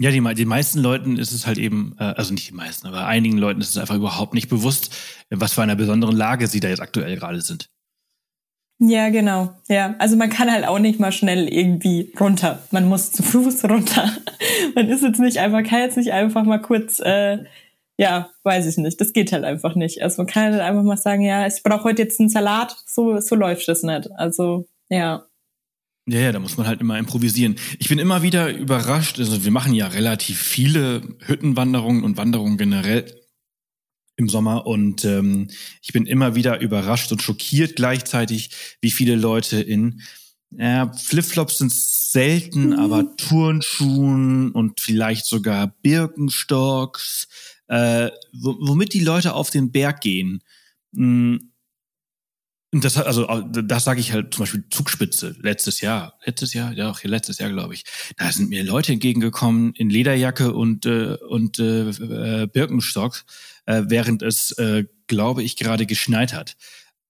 Ja, 0.00 0.10
die, 0.10 0.22
die 0.34 0.44
meisten 0.44 0.78
Leuten 0.78 1.18
ist 1.18 1.32
es 1.32 1.46
halt 1.46 1.58
eben, 1.58 1.96
äh, 1.98 2.04
also 2.04 2.32
nicht 2.32 2.48
die 2.48 2.54
meisten, 2.54 2.86
aber 2.86 3.06
einigen 3.06 3.36
Leuten 3.36 3.60
ist 3.60 3.70
es 3.70 3.78
einfach 3.78 3.96
überhaupt 3.96 4.32
nicht 4.32 4.48
bewusst, 4.48 4.94
was 5.28 5.52
für 5.52 5.62
einer 5.62 5.76
besonderen 5.76 6.16
Lage 6.16 6.46
sie 6.46 6.60
da 6.60 6.68
jetzt 6.68 6.80
aktuell 6.80 7.16
gerade 7.16 7.42
sind. 7.42 7.68
Ja, 8.80 9.08
genau. 9.08 9.50
Ja, 9.68 9.96
also 9.98 10.16
man 10.16 10.30
kann 10.30 10.50
halt 10.50 10.64
auch 10.64 10.78
nicht 10.78 11.00
mal 11.00 11.10
schnell 11.10 11.48
irgendwie 11.48 12.12
runter. 12.18 12.62
Man 12.70 12.88
muss 12.88 13.10
zu 13.10 13.24
Fuß 13.24 13.64
runter. 13.64 14.12
man 14.76 14.88
ist 14.88 15.02
jetzt 15.02 15.18
nicht 15.18 15.38
einfach, 15.38 15.64
kann 15.64 15.80
jetzt 15.80 15.96
nicht 15.96 16.12
einfach 16.12 16.44
mal 16.44 16.58
kurz, 16.58 17.00
äh, 17.00 17.38
ja, 17.98 18.30
weiß 18.44 18.66
ich 18.66 18.76
nicht. 18.76 19.00
Das 19.00 19.12
geht 19.12 19.32
halt 19.32 19.42
einfach 19.42 19.74
nicht. 19.74 20.00
Also 20.02 20.22
man 20.22 20.28
kann 20.28 20.52
halt 20.52 20.60
einfach 20.62 20.84
mal 20.84 20.96
sagen, 20.96 21.22
ja, 21.22 21.44
ich 21.46 21.60
brauche 21.64 21.84
heute 21.84 22.02
jetzt 22.02 22.20
einen 22.20 22.28
Salat. 22.28 22.76
So, 22.86 23.18
so 23.18 23.34
läuft 23.34 23.66
das 23.66 23.82
nicht. 23.82 24.08
Also, 24.12 24.68
ja. 24.88 25.24
Ja, 26.06 26.20
ja, 26.20 26.32
da 26.32 26.38
muss 26.38 26.56
man 26.56 26.68
halt 26.68 26.80
immer 26.80 26.98
improvisieren. 26.98 27.56
Ich 27.80 27.88
bin 27.88 27.98
immer 27.98 28.22
wieder 28.22 28.48
überrascht. 28.56 29.18
Also 29.18 29.44
wir 29.44 29.50
machen 29.50 29.74
ja 29.74 29.88
relativ 29.88 30.38
viele 30.38 31.02
Hüttenwanderungen 31.26 32.04
und 32.04 32.16
Wanderungen 32.16 32.58
generell. 32.58 33.06
Im 34.18 34.28
Sommer 34.28 34.66
und 34.66 35.04
ähm, 35.04 35.48
ich 35.80 35.92
bin 35.92 36.04
immer 36.04 36.34
wieder 36.34 36.60
überrascht 36.60 37.12
und 37.12 37.22
schockiert 37.22 37.76
gleichzeitig, 37.76 38.50
wie 38.80 38.90
viele 38.90 39.14
Leute 39.14 39.60
in 39.60 40.02
ja, 40.50 40.92
Flipflops 40.92 41.58
sind 41.58 41.72
selten, 41.72 42.70
mhm. 42.70 42.78
aber 42.78 43.16
Turnschuhen 43.16 44.50
und 44.50 44.80
vielleicht 44.80 45.26
sogar 45.26 45.68
Birkenstocks, 45.82 47.28
äh, 47.68 48.10
womit 48.32 48.92
die 48.92 49.04
Leute 49.04 49.34
auf 49.34 49.50
den 49.50 49.70
Berg 49.70 50.00
gehen. 50.00 50.42
Hm, 50.94 51.52
und 52.70 52.84
das 52.84 52.98
also 52.98 53.24
das 53.24 53.84
sage 53.84 54.00
ich 54.00 54.12
halt 54.12 54.34
zum 54.34 54.42
Beispiel 54.42 54.64
Zugspitze 54.68 55.34
letztes 55.40 55.80
Jahr, 55.80 56.18
letztes 56.26 56.52
Jahr, 56.52 56.72
ja 56.74 56.90
auch 56.90 57.02
letztes 57.02 57.38
Jahr 57.38 57.50
glaube 57.50 57.72
ich. 57.72 57.84
Da 58.18 58.30
sind 58.30 58.50
mir 58.50 58.62
Leute 58.62 58.92
entgegengekommen 58.92 59.72
in 59.72 59.88
Lederjacke 59.88 60.52
und 60.52 60.84
äh, 60.84 61.16
und 61.28 61.58
äh, 61.58 61.88
äh, 61.88 62.46
Birkenstock, 62.46 63.24
äh, 63.68 63.84
während 63.86 64.22
es 64.22 64.52
äh, 64.52 64.84
glaube 65.06 65.42
ich 65.42 65.56
gerade 65.56 65.84
geschneit 65.84 66.32
hat. 66.32 66.56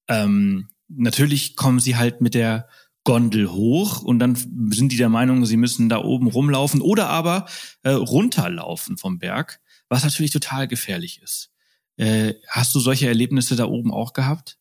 Ähm, 0.09 0.69
natürlich 0.89 1.55
kommen 1.55 1.79
sie 1.79 1.97
halt 1.97 2.21
mit 2.21 2.35
der 2.35 2.69
Gondel 3.05 3.53
hoch 3.53 4.03
und 4.03 4.19
dann 4.19 4.35
sind 4.35 4.91
die 4.91 4.97
der 4.97 5.09
Meinung, 5.09 5.47
sie 5.47 5.57
müssen 5.57 5.89
da 5.89 6.03
oben 6.03 6.27
rumlaufen 6.27 6.83
oder 6.83 7.09
aber 7.09 7.47
äh, 7.85 7.91
runterlaufen 7.91 8.99
vom 8.99 9.19
Berg, 9.19 9.61
was 9.89 10.03
natürlich 10.03 10.33
total 10.33 10.67
gefährlich 10.67 11.23
ist. 11.23 11.51
Äh, 11.97 12.35
hast 12.49 12.75
du 12.75 12.81
solche 12.81 13.07
Erlebnisse 13.07 13.55
da 13.55 13.67
oben 13.67 13.93
auch 13.93 14.13
gehabt? 14.13 14.59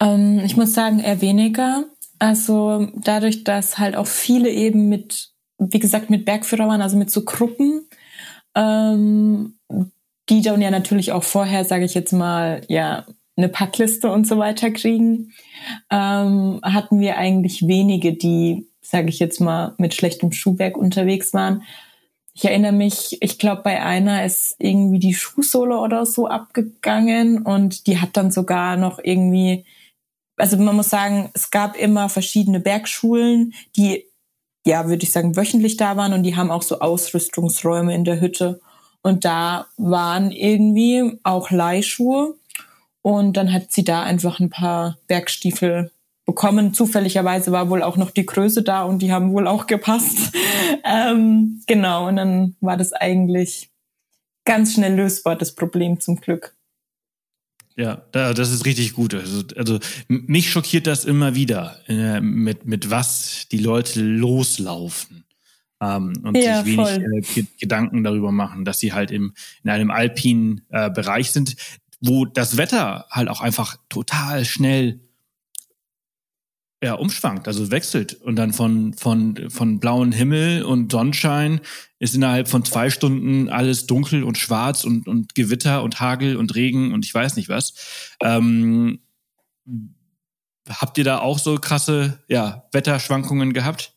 Ähm, 0.00 0.40
ich 0.44 0.56
muss 0.56 0.74
sagen, 0.74 1.00
eher 1.00 1.20
weniger. 1.22 1.86
Also 2.18 2.92
dadurch, 2.94 3.44
dass 3.44 3.78
halt 3.78 3.96
auch 3.96 4.06
viele 4.06 4.50
eben 4.50 4.90
mit, 4.90 5.30
wie 5.58 5.78
gesagt, 5.78 6.10
mit 6.10 6.26
Bergführer 6.26 6.68
waren, 6.68 6.82
also 6.82 6.98
mit 6.98 7.10
so 7.10 7.24
Gruppen, 7.24 7.88
ähm, 8.54 9.59
die 10.30 10.42
dann 10.42 10.62
ja 10.62 10.70
natürlich 10.70 11.12
auch 11.12 11.24
vorher, 11.24 11.64
sage 11.64 11.84
ich 11.84 11.94
jetzt 11.94 12.12
mal, 12.12 12.62
ja, 12.68 13.04
eine 13.36 13.48
Packliste 13.48 14.10
und 14.10 14.26
so 14.26 14.38
weiter 14.38 14.70
kriegen, 14.70 15.32
ähm, 15.90 16.60
hatten 16.62 17.00
wir 17.00 17.16
eigentlich 17.16 17.66
wenige, 17.66 18.12
die, 18.12 18.68
sage 18.82 19.08
ich 19.08 19.18
jetzt 19.18 19.40
mal, 19.40 19.74
mit 19.78 19.94
schlechtem 19.94 20.32
Schuhwerk 20.32 20.76
unterwegs 20.76 21.32
waren. 21.32 21.62
Ich 22.34 22.44
erinnere 22.44 22.72
mich, 22.72 23.18
ich 23.20 23.38
glaube, 23.38 23.62
bei 23.62 23.82
einer 23.82 24.24
ist 24.24 24.56
irgendwie 24.58 24.98
die 24.98 25.14
Schuhsohle 25.14 25.78
oder 25.78 26.06
so 26.06 26.26
abgegangen 26.26 27.42
und 27.42 27.86
die 27.86 27.98
hat 27.98 28.16
dann 28.16 28.30
sogar 28.30 28.76
noch 28.76 28.98
irgendwie 29.02 29.64
also 30.40 30.56
man 30.56 30.76
muss 30.76 30.90
sagen, 30.90 31.30
es 31.34 31.50
gab 31.50 31.76
immer 31.76 32.08
verschiedene 32.08 32.60
Bergschulen, 32.60 33.54
die, 33.76 34.06
ja, 34.66 34.88
würde 34.88 35.02
ich 35.02 35.12
sagen, 35.12 35.36
wöchentlich 35.36 35.76
da 35.76 35.96
waren 35.96 36.12
und 36.12 36.22
die 36.22 36.36
haben 36.36 36.50
auch 36.50 36.62
so 36.62 36.80
Ausrüstungsräume 36.80 37.94
in 37.94 38.04
der 38.04 38.20
Hütte. 38.20 38.60
Und 39.02 39.24
da 39.24 39.66
waren 39.76 40.30
irgendwie 40.30 41.18
auch 41.22 41.50
Leihschuhe. 41.50 42.34
Und 43.02 43.36
dann 43.36 43.52
hat 43.52 43.72
sie 43.72 43.84
da 43.84 44.02
einfach 44.02 44.40
ein 44.40 44.50
paar 44.50 44.98
Bergstiefel 45.06 45.90
bekommen. 46.26 46.74
Zufälligerweise 46.74 47.50
war 47.50 47.70
wohl 47.70 47.82
auch 47.82 47.96
noch 47.96 48.10
die 48.10 48.26
Größe 48.26 48.62
da 48.62 48.82
und 48.82 49.00
die 49.00 49.12
haben 49.12 49.32
wohl 49.32 49.46
auch 49.46 49.66
gepasst. 49.66 50.32
ähm, 50.84 51.62
genau, 51.66 52.08
und 52.08 52.16
dann 52.16 52.56
war 52.60 52.76
das 52.76 52.92
eigentlich 52.92 53.70
ganz 54.44 54.74
schnell 54.74 54.94
lösbar, 54.94 55.36
das 55.36 55.54
Problem 55.54 55.98
zum 55.98 56.20
Glück. 56.20 56.54
Ja, 57.76 58.02
das 58.12 58.50
ist 58.50 58.66
richtig 58.66 58.92
gut. 58.92 59.14
Also, 59.14 59.42
also 59.56 59.78
mich 60.08 60.50
schockiert 60.50 60.86
das 60.86 61.04
immer 61.04 61.34
wieder, 61.34 61.80
äh, 61.88 62.20
mit, 62.20 62.66
mit 62.66 62.90
was 62.90 63.46
die 63.50 63.58
Leute 63.58 64.02
loslaufen. 64.02 65.24
Ähm, 65.80 66.12
und 66.22 66.36
ja, 66.36 66.62
sich 66.62 66.76
wenig 66.76 67.36
äh, 67.36 67.44
Gedanken 67.58 68.04
darüber 68.04 68.32
machen, 68.32 68.64
dass 68.64 68.80
sie 68.80 68.92
halt 68.92 69.10
im, 69.10 69.32
in 69.64 69.70
einem 69.70 69.90
alpinen 69.90 70.62
äh, 70.68 70.90
Bereich 70.90 71.30
sind, 71.30 71.56
wo 72.00 72.24
das 72.24 72.56
Wetter 72.56 73.06
halt 73.10 73.28
auch 73.28 73.40
einfach 73.40 73.76
total 73.88 74.44
schnell 74.44 75.00
ja, 76.82 76.94
umschwankt, 76.94 77.46
also 77.46 77.70
wechselt 77.70 78.14
und 78.14 78.36
dann 78.36 78.54
von, 78.54 78.94
von, 78.94 79.50
von 79.50 79.80
blauen 79.80 80.12
Himmel 80.12 80.62
und 80.62 80.90
Sonnenschein 80.90 81.60
ist 81.98 82.14
innerhalb 82.14 82.48
von 82.48 82.64
zwei 82.64 82.88
Stunden 82.88 83.50
alles 83.50 83.86
dunkel 83.86 84.24
und 84.24 84.38
schwarz 84.38 84.84
und, 84.84 85.06
und 85.06 85.34
Gewitter 85.34 85.82
und 85.82 86.00
Hagel 86.00 86.36
und 86.36 86.54
Regen 86.54 86.94
und 86.94 87.04
ich 87.04 87.14
weiß 87.14 87.36
nicht 87.36 87.50
was. 87.50 87.74
Ähm, 88.22 89.00
habt 90.68 90.96
ihr 90.96 91.04
da 91.04 91.18
auch 91.18 91.38
so 91.38 91.56
krasse 91.56 92.22
ja, 92.28 92.64
Wetterschwankungen 92.72 93.52
gehabt? 93.52 93.94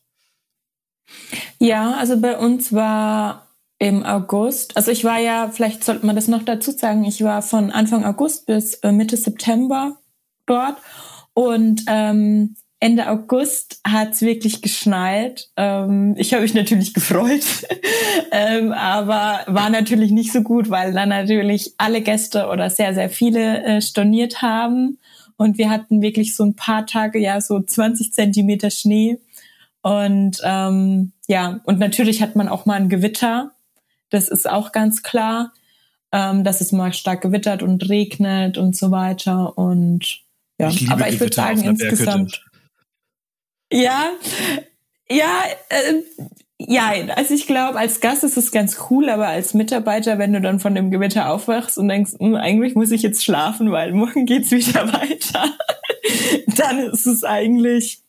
Ja, 1.58 1.92
also 1.92 2.20
bei 2.20 2.38
uns 2.38 2.72
war 2.72 3.48
im 3.78 4.04
August, 4.04 4.76
also 4.76 4.90
ich 4.90 5.04
war 5.04 5.18
ja, 5.18 5.48
vielleicht 5.48 5.84
sollte 5.84 6.06
man 6.06 6.16
das 6.16 6.28
noch 6.28 6.42
dazu 6.42 6.70
sagen, 6.70 7.04
ich 7.04 7.22
war 7.22 7.42
von 7.42 7.70
Anfang 7.70 8.04
August 8.04 8.46
bis 8.46 8.74
äh, 8.74 8.92
Mitte 8.92 9.16
September 9.16 9.96
dort 10.46 10.76
und 11.34 11.82
ähm, 11.88 12.56
Ende 12.84 13.08
August 13.08 13.80
hat's 13.82 14.20
wirklich 14.20 14.60
geschneit. 14.60 15.48
Ähm, 15.56 16.14
ich 16.18 16.34
habe 16.34 16.42
mich 16.42 16.52
natürlich 16.52 16.92
gefreut, 16.94 17.66
ähm, 18.30 18.72
aber 18.72 19.40
war 19.46 19.70
natürlich 19.70 20.10
nicht 20.10 20.32
so 20.32 20.42
gut, 20.42 20.68
weil 20.68 20.92
dann 20.92 21.08
natürlich 21.08 21.72
alle 21.78 22.02
Gäste 22.02 22.48
oder 22.48 22.68
sehr, 22.68 22.92
sehr 22.92 23.08
viele 23.08 23.64
äh, 23.64 23.80
storniert 23.80 24.42
haben. 24.42 24.98
Und 25.36 25.56
wir 25.56 25.70
hatten 25.70 26.02
wirklich 26.02 26.36
so 26.36 26.44
ein 26.44 26.56
paar 26.56 26.84
Tage, 26.84 27.18
ja, 27.18 27.40
so 27.40 27.58
20 27.58 28.12
Zentimeter 28.12 28.70
Schnee. 28.70 29.18
Und 29.84 30.40
ähm, 30.42 31.12
ja, 31.28 31.60
und 31.64 31.78
natürlich 31.78 32.22
hat 32.22 32.36
man 32.36 32.48
auch 32.48 32.64
mal 32.64 32.76
ein 32.76 32.88
Gewitter. 32.88 33.52
Das 34.08 34.28
ist 34.28 34.48
auch 34.48 34.72
ganz 34.72 35.02
klar, 35.02 35.52
ähm, 36.10 36.42
dass 36.42 36.62
es 36.62 36.72
mal 36.72 36.94
stark 36.94 37.20
gewittert 37.20 37.62
und 37.62 37.86
regnet 37.90 38.56
und 38.56 38.74
so 38.74 38.90
weiter. 38.90 39.58
Und 39.58 40.22
ja, 40.58 40.70
ich 40.70 40.90
aber 40.90 41.10
ich 41.10 41.20
würde 41.20 41.34
sagen, 41.34 41.62
insgesamt. 41.64 42.42
Ja, 43.70 44.08
ja, 45.10 45.42
äh, 45.68 46.24
ja, 46.56 46.92
also 47.14 47.34
ich 47.34 47.46
glaube, 47.46 47.78
als 47.78 48.00
Gast 48.00 48.24
ist 48.24 48.38
es 48.38 48.52
ganz 48.52 48.78
cool, 48.88 49.10
aber 49.10 49.26
als 49.26 49.52
Mitarbeiter, 49.52 50.16
wenn 50.18 50.32
du 50.32 50.40
dann 50.40 50.60
von 50.60 50.74
dem 50.74 50.90
Gewitter 50.90 51.30
aufwachst 51.30 51.76
und 51.76 51.88
denkst, 51.88 52.12
hm, 52.18 52.36
eigentlich 52.36 52.74
muss 52.74 52.90
ich 52.90 53.02
jetzt 53.02 53.22
schlafen, 53.22 53.70
weil 53.70 53.92
morgen 53.92 54.24
geht's 54.24 54.50
wieder 54.50 54.90
weiter, 54.94 55.52
dann 56.56 56.78
ist 56.78 57.04
es 57.04 57.22
eigentlich 57.22 58.03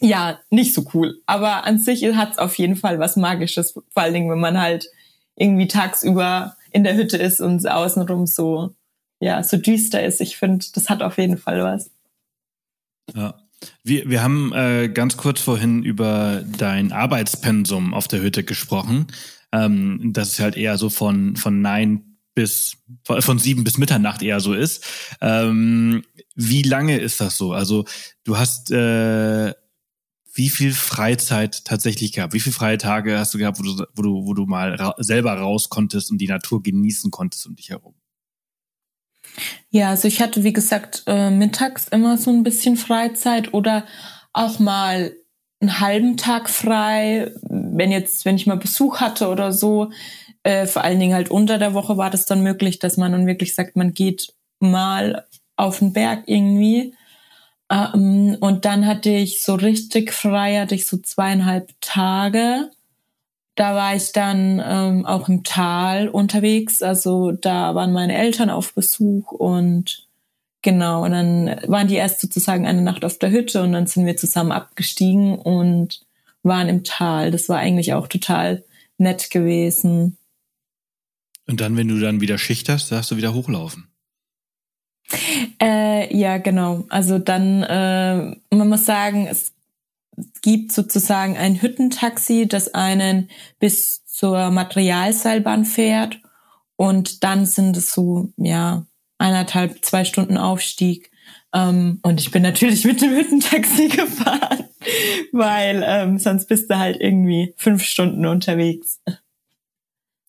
ja 0.00 0.38
nicht 0.50 0.74
so 0.74 0.84
cool. 0.94 1.20
Aber 1.26 1.64
an 1.64 1.78
sich 1.78 2.04
hat's 2.14 2.38
auf 2.38 2.56
jeden 2.58 2.76
Fall 2.76 2.98
was 2.98 3.16
Magisches, 3.16 3.72
vor 3.72 3.84
allen 4.02 4.14
Dingen, 4.14 4.30
wenn 4.30 4.40
man 4.40 4.60
halt 4.60 4.88
irgendwie 5.36 5.68
tagsüber 5.68 6.56
in 6.72 6.84
der 6.84 6.96
Hütte 6.96 7.16
ist 7.16 7.40
und 7.40 7.68
außenrum 7.68 8.26
so 8.26 8.74
ja 9.20 9.42
so 9.42 9.56
düster 9.56 10.02
ist. 10.02 10.20
Ich 10.20 10.36
finde, 10.36 10.64
das 10.74 10.88
hat 10.88 11.02
auf 11.02 11.18
jeden 11.18 11.38
Fall 11.38 11.62
was. 11.62 11.90
Ja. 13.14 13.34
Wir, 13.84 14.08
wir 14.08 14.22
haben 14.22 14.54
äh, 14.54 14.88
ganz 14.88 15.18
kurz 15.18 15.40
vorhin 15.40 15.82
über 15.82 16.42
dein 16.56 16.92
Arbeitspensum 16.92 17.92
auf 17.92 18.08
der 18.08 18.22
Hütte 18.22 18.42
gesprochen. 18.42 19.08
Ähm, 19.52 20.12
dass 20.12 20.30
es 20.30 20.40
halt 20.40 20.56
eher 20.56 20.78
so 20.78 20.90
von, 20.90 21.34
von 21.34 21.60
neun 21.60 22.10
bis, 22.34 22.76
von 23.04 23.38
sieben 23.38 23.64
bis 23.64 23.78
Mitternacht 23.78 24.22
eher 24.22 24.40
so 24.40 24.54
ist. 24.54 24.84
Ähm, 25.20 26.04
wie 26.36 26.62
lange 26.62 26.98
ist 26.98 27.20
das 27.20 27.36
so? 27.36 27.52
Also 27.52 27.84
du 28.24 28.38
hast 28.38 28.70
äh, 28.70 29.52
wie 30.32 30.48
viel 30.48 30.72
Freizeit 30.72 31.64
tatsächlich 31.64 32.12
gehabt? 32.12 32.32
Wie 32.32 32.40
viele 32.40 32.54
freie 32.54 32.78
Tage 32.78 33.18
hast 33.18 33.34
du 33.34 33.38
gehabt, 33.38 33.58
wo 33.58 33.62
du, 33.62 33.84
wo 33.94 34.02
du, 34.02 34.26
wo 34.26 34.34
du 34.34 34.46
mal 34.46 34.74
ra 34.74 34.94
selber 34.98 35.34
raus 35.34 35.68
konntest 35.68 36.10
und 36.10 36.18
die 36.18 36.28
Natur 36.28 36.62
genießen 36.62 37.10
konntest 37.10 37.46
um 37.46 37.56
dich 37.56 37.70
herum? 37.70 37.94
Ja, 39.70 39.90
also 39.90 40.08
ich 40.08 40.20
hatte, 40.20 40.44
wie 40.44 40.52
gesagt, 40.52 41.04
äh, 41.06 41.30
mittags 41.30 41.88
immer 41.88 42.18
so 42.18 42.30
ein 42.30 42.42
bisschen 42.42 42.76
Freizeit 42.76 43.54
oder 43.54 43.84
auch 44.32 44.58
mal 44.58 45.14
einen 45.60 45.80
halben 45.80 46.16
Tag 46.16 46.48
frei, 46.48 47.32
wenn 47.42 47.92
jetzt, 47.92 48.24
wenn 48.24 48.36
ich 48.36 48.46
mal 48.46 48.56
Besuch 48.56 49.00
hatte 49.00 49.28
oder 49.28 49.52
so. 49.52 49.90
Äh, 50.42 50.66
vor 50.66 50.82
allen 50.82 50.98
Dingen 50.98 51.14
halt 51.14 51.30
unter 51.30 51.58
der 51.58 51.74
Woche 51.74 51.96
war 51.96 52.10
das 52.10 52.24
dann 52.24 52.42
möglich, 52.42 52.78
dass 52.78 52.96
man 52.96 53.12
dann 53.12 53.26
wirklich 53.26 53.54
sagt, 53.54 53.76
man 53.76 53.92
geht 53.92 54.32
mal 54.58 55.26
auf 55.56 55.80
den 55.80 55.92
Berg 55.92 56.24
irgendwie. 56.26 56.94
Ähm, 57.70 58.36
und 58.40 58.64
dann 58.64 58.86
hatte 58.86 59.10
ich 59.10 59.42
so 59.42 59.54
richtig 59.54 60.12
frei, 60.12 60.58
hatte 60.58 60.74
ich 60.74 60.86
so 60.86 60.98
zweieinhalb 60.98 61.70
Tage 61.80 62.70
da 63.60 63.74
war 63.74 63.94
ich 63.94 64.12
dann 64.12 64.62
ähm, 64.64 65.04
auch 65.04 65.28
im 65.28 65.42
Tal 65.42 66.08
unterwegs. 66.08 66.82
Also 66.82 67.32
da 67.32 67.74
waren 67.74 67.92
meine 67.92 68.16
Eltern 68.16 68.48
auf 68.48 68.72
Besuch 68.72 69.32
und 69.32 70.08
genau, 70.62 71.04
und 71.04 71.10
dann 71.10 71.60
waren 71.66 71.86
die 71.86 71.96
erst 71.96 72.22
sozusagen 72.22 72.66
eine 72.66 72.80
Nacht 72.80 73.04
auf 73.04 73.18
der 73.18 73.30
Hütte 73.30 73.62
und 73.62 73.72
dann 73.72 73.86
sind 73.86 74.06
wir 74.06 74.16
zusammen 74.16 74.50
abgestiegen 74.50 75.38
und 75.38 76.00
waren 76.42 76.70
im 76.70 76.84
Tal. 76.84 77.30
Das 77.30 77.50
war 77.50 77.58
eigentlich 77.58 77.92
auch 77.92 78.08
total 78.08 78.64
nett 78.96 79.30
gewesen. 79.30 80.16
Und 81.46 81.60
dann, 81.60 81.76
wenn 81.76 81.88
du 81.88 82.00
dann 82.00 82.22
wieder 82.22 82.38
Schicht 82.38 82.70
hast, 82.70 82.90
darfst 82.90 83.10
du 83.10 83.18
wieder 83.18 83.34
hochlaufen. 83.34 83.89
Äh, 85.60 86.16
ja, 86.16 86.38
genau. 86.38 86.84
Also 86.88 87.18
dann, 87.18 87.62
äh, 87.62 88.36
man 88.54 88.68
muss 88.68 88.86
sagen, 88.86 89.26
es 89.26 89.52
gibt 90.42 90.72
sozusagen 90.72 91.36
ein 91.36 91.60
Hüttentaxi, 91.60 92.46
das 92.46 92.74
einen 92.74 93.28
bis 93.58 94.04
zur 94.06 94.50
Materialseilbahn 94.50 95.64
fährt 95.64 96.20
Und 96.76 97.24
dann 97.24 97.46
sind 97.46 97.76
es 97.76 97.92
so, 97.92 98.32
ja, 98.36 98.86
eineinhalb, 99.18 99.84
zwei 99.84 100.04
Stunden 100.04 100.36
Aufstieg. 100.36 101.10
Ähm, 101.52 101.98
und 102.02 102.20
ich 102.20 102.30
bin 102.30 102.42
natürlich 102.42 102.84
mit 102.84 103.02
dem 103.02 103.10
Hüttentaxi 103.10 103.88
gefahren, 103.96 104.64
weil 105.32 105.82
ähm, 105.86 106.18
sonst 106.18 106.46
bist 106.46 106.70
du 106.70 106.78
halt 106.78 107.00
irgendwie 107.00 107.54
fünf 107.56 107.82
Stunden 107.82 108.24
unterwegs. 108.26 109.00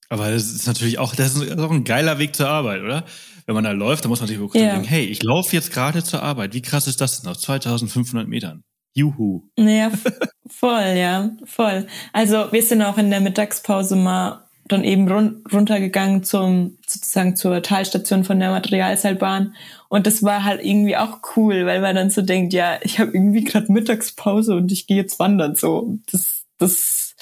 Aber 0.09 0.29
das 0.29 0.51
ist 0.51 0.67
natürlich 0.67 0.99
auch, 0.99 1.15
das 1.15 1.35
ist 1.35 1.59
auch 1.59 1.71
ein 1.71 1.85
geiler 1.85 2.19
Weg 2.19 2.35
zur 2.35 2.49
Arbeit, 2.49 2.81
oder? 2.81 3.05
Wenn 3.51 3.55
man 3.55 3.65
da 3.65 3.71
läuft, 3.71 4.05
dann 4.05 4.09
muss 4.09 4.21
man 4.21 4.29
sich 4.29 4.39
wirklich 4.39 4.63
ja. 4.63 4.71
denken, 4.71 4.87
hey, 4.87 5.03
ich 5.03 5.21
laufe 5.23 5.53
jetzt 5.53 5.73
gerade 5.73 6.01
zur 6.05 6.23
Arbeit. 6.23 6.53
Wie 6.53 6.61
krass 6.61 6.87
ist 6.87 7.01
das 7.01 7.21
denn 7.21 7.29
auf 7.29 7.37
2500 7.37 8.25
Metern? 8.25 8.63
Juhu. 8.93 9.41
Ja, 9.57 9.91
voll, 10.47 10.93
ja, 10.95 11.31
voll. 11.43 11.85
Also 12.13 12.49
wir 12.53 12.63
sind 12.63 12.81
auch 12.81 12.97
in 12.97 13.09
der 13.09 13.19
Mittagspause 13.19 13.97
mal 13.97 14.45
dann 14.69 14.85
eben 14.85 15.11
run 15.11 15.43
runtergegangen 15.51 16.23
zum 16.23 16.77
sozusagen 16.87 17.35
zur 17.35 17.61
Talstation 17.61 18.23
von 18.23 18.39
der 18.39 18.51
Materialseilbahn 18.51 19.53
und 19.89 20.07
das 20.07 20.23
war 20.23 20.45
halt 20.45 20.63
irgendwie 20.63 20.95
auch 20.95 21.19
cool, 21.35 21.65
weil 21.65 21.81
man 21.81 21.93
dann 21.93 22.09
so 22.09 22.21
denkt, 22.21 22.53
ja, 22.53 22.79
ich 22.83 22.99
habe 22.99 23.11
irgendwie 23.11 23.43
gerade 23.43 23.69
Mittagspause 23.69 24.55
und 24.55 24.71
ich 24.71 24.87
gehe 24.87 24.95
jetzt 24.95 25.19
wandern 25.19 25.57
so. 25.57 25.99
Das 26.09 26.45
das 26.57 27.15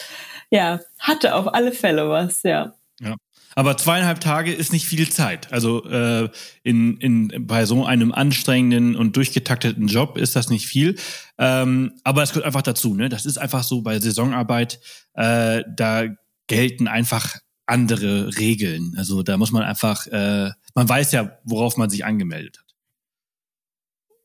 ja, 0.52 0.80
hatte 1.00 1.34
auf 1.34 1.52
alle 1.56 1.72
Fälle 1.72 2.08
was, 2.08 2.44
ja. 2.44 2.76
Ja. 3.02 3.16
Aber 3.60 3.76
zweieinhalb 3.76 4.22
Tage 4.22 4.54
ist 4.54 4.72
nicht 4.72 4.86
viel 4.86 5.10
Zeit. 5.10 5.52
Also 5.52 5.84
äh, 5.84 6.30
in, 6.64 6.96
in, 6.96 7.46
bei 7.46 7.66
so 7.66 7.84
einem 7.84 8.14
anstrengenden 8.14 8.96
und 8.96 9.18
durchgetakteten 9.18 9.88
Job 9.88 10.18
ist 10.18 10.38
das 10.38 10.50
nicht 10.50 10.66
viel. 10.66 10.96
Ähm, 11.38 11.92
aber 12.06 12.24
es 12.24 12.30
gehört 12.30 12.46
einfach 12.46 12.62
dazu. 12.62 12.96
Ne? 12.96 13.10
Das 13.10 13.26
ist 13.26 13.38
einfach 13.38 13.64
so 13.64 13.82
bei 13.82 14.00
Saisonarbeit. 14.00 14.80
Äh, 15.14 15.66
da 15.76 16.06
gelten 16.48 16.88
einfach 16.88 17.36
andere 17.66 18.38
Regeln. 18.38 18.96
Also 18.98 19.24
da 19.24 19.36
muss 19.36 19.52
man 19.52 19.64
einfach, 19.64 20.08
äh, 20.08 20.52
man 20.74 20.88
weiß 20.88 21.12
ja, 21.12 21.38
worauf 21.44 21.76
man 21.76 21.90
sich 21.90 22.06
angemeldet 22.06 22.60
hat. 22.60 22.76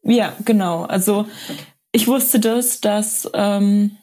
Ja, 0.05 0.37
genau. 0.45 0.85
Also 0.85 1.27
ich 1.91 2.07
wusste 2.07 2.39
das, 2.39 2.81
dass 2.81 3.29
ähm, 3.35 3.97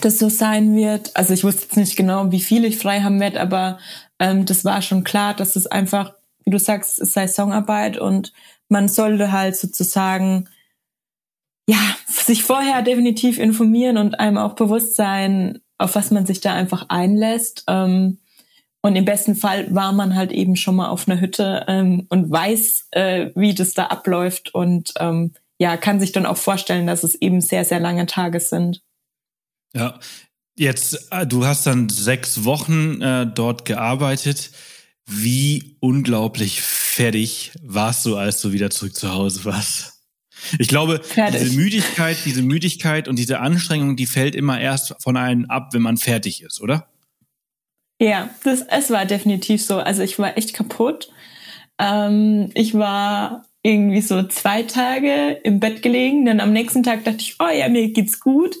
das 0.00 0.18
so 0.18 0.30
sein 0.30 0.74
wird. 0.74 1.14
Also 1.14 1.34
ich 1.34 1.44
wusste 1.44 1.64
jetzt 1.64 1.76
nicht 1.76 1.96
genau, 1.96 2.32
wie 2.32 2.40
viel 2.40 2.64
ich 2.64 2.78
frei 2.78 3.02
haben 3.02 3.20
werde, 3.20 3.38
aber 3.38 3.78
ähm, 4.18 4.44
das 4.44 4.64
war 4.64 4.82
schon 4.82 5.04
klar, 5.04 5.34
dass 5.34 5.56
es 5.56 5.66
einfach, 5.66 6.14
wie 6.44 6.50
du 6.50 6.58
sagst, 6.58 7.00
es 7.00 7.12
sei 7.12 7.26
Songarbeit 7.28 7.98
und 7.98 8.32
man 8.68 8.88
sollte 8.88 9.32
halt 9.32 9.56
sozusagen 9.56 10.48
ja 11.68 11.78
sich 12.06 12.44
vorher 12.44 12.82
definitiv 12.82 13.38
informieren 13.38 13.98
und 13.98 14.18
einem 14.20 14.38
auch 14.38 14.54
bewusst 14.54 14.96
sein, 14.96 15.60
auf 15.78 15.94
was 15.94 16.10
man 16.10 16.26
sich 16.26 16.40
da 16.40 16.54
einfach 16.54 16.86
einlässt. 16.88 17.64
Ähm, 17.68 18.18
und 18.82 18.94
im 18.94 19.04
besten 19.04 19.34
Fall 19.34 19.74
war 19.74 19.92
man 19.92 20.14
halt 20.14 20.30
eben 20.30 20.54
schon 20.54 20.76
mal 20.76 20.88
auf 20.88 21.08
einer 21.08 21.20
Hütte 21.20 21.64
ähm, 21.66 22.06
und 22.08 22.30
weiß, 22.30 22.88
äh, 22.92 23.30
wie 23.34 23.52
das 23.52 23.74
da 23.74 23.86
abläuft 23.86 24.54
und 24.54 24.94
ähm, 25.00 25.32
ja, 25.58 25.76
kann 25.76 26.00
sich 26.00 26.12
dann 26.12 26.26
auch 26.26 26.36
vorstellen, 26.36 26.86
dass 26.86 27.02
es 27.02 27.14
eben 27.16 27.40
sehr, 27.40 27.64
sehr 27.64 27.80
lange 27.80 28.06
Tage 28.06 28.40
sind. 28.40 28.82
Ja, 29.74 29.98
jetzt, 30.56 31.08
äh, 31.12 31.26
du 31.26 31.44
hast 31.46 31.66
dann 31.66 31.88
sechs 31.88 32.44
Wochen 32.44 33.00
äh, 33.00 33.26
dort 33.26 33.64
gearbeitet. 33.64 34.50
Wie 35.06 35.76
unglaublich 35.80 36.60
fertig 36.62 37.52
warst 37.62 38.04
du, 38.06 38.16
als 38.16 38.40
du 38.40 38.52
wieder 38.52 38.70
zurück 38.70 38.96
zu 38.96 39.12
Hause 39.12 39.44
warst? 39.44 39.92
Ich 40.58 40.68
glaube, 40.68 41.00
fertig. 41.02 41.40
diese 41.40 41.56
Müdigkeit, 41.56 42.16
diese 42.24 42.42
Müdigkeit 42.42 43.08
und 43.08 43.18
diese 43.18 43.40
Anstrengung, 43.40 43.96
die 43.96 44.06
fällt 44.06 44.34
immer 44.34 44.60
erst 44.60 44.94
von 45.00 45.16
einem 45.16 45.46
ab, 45.46 45.70
wenn 45.72 45.82
man 45.82 45.96
fertig 45.96 46.42
ist, 46.42 46.60
oder? 46.60 46.88
Ja, 48.00 48.30
das, 48.44 48.62
es 48.62 48.90
war 48.90 49.06
definitiv 49.06 49.62
so. 49.62 49.78
Also 49.78 50.02
ich 50.02 50.18
war 50.18 50.36
echt 50.36 50.52
kaputt. 50.52 51.10
Ähm, 51.78 52.50
ich 52.54 52.74
war 52.74 53.46
irgendwie 53.62 54.02
so 54.02 54.22
zwei 54.24 54.62
Tage 54.62 55.40
im 55.42 55.60
Bett 55.60 55.82
gelegen. 55.82 56.26
Dann 56.26 56.40
am 56.40 56.52
nächsten 56.52 56.82
Tag 56.82 57.04
dachte 57.04 57.20
ich, 57.20 57.36
oh 57.38 57.48
ja, 57.48 57.68
mir 57.68 57.90
geht's 57.92 58.20
gut. 58.20 58.56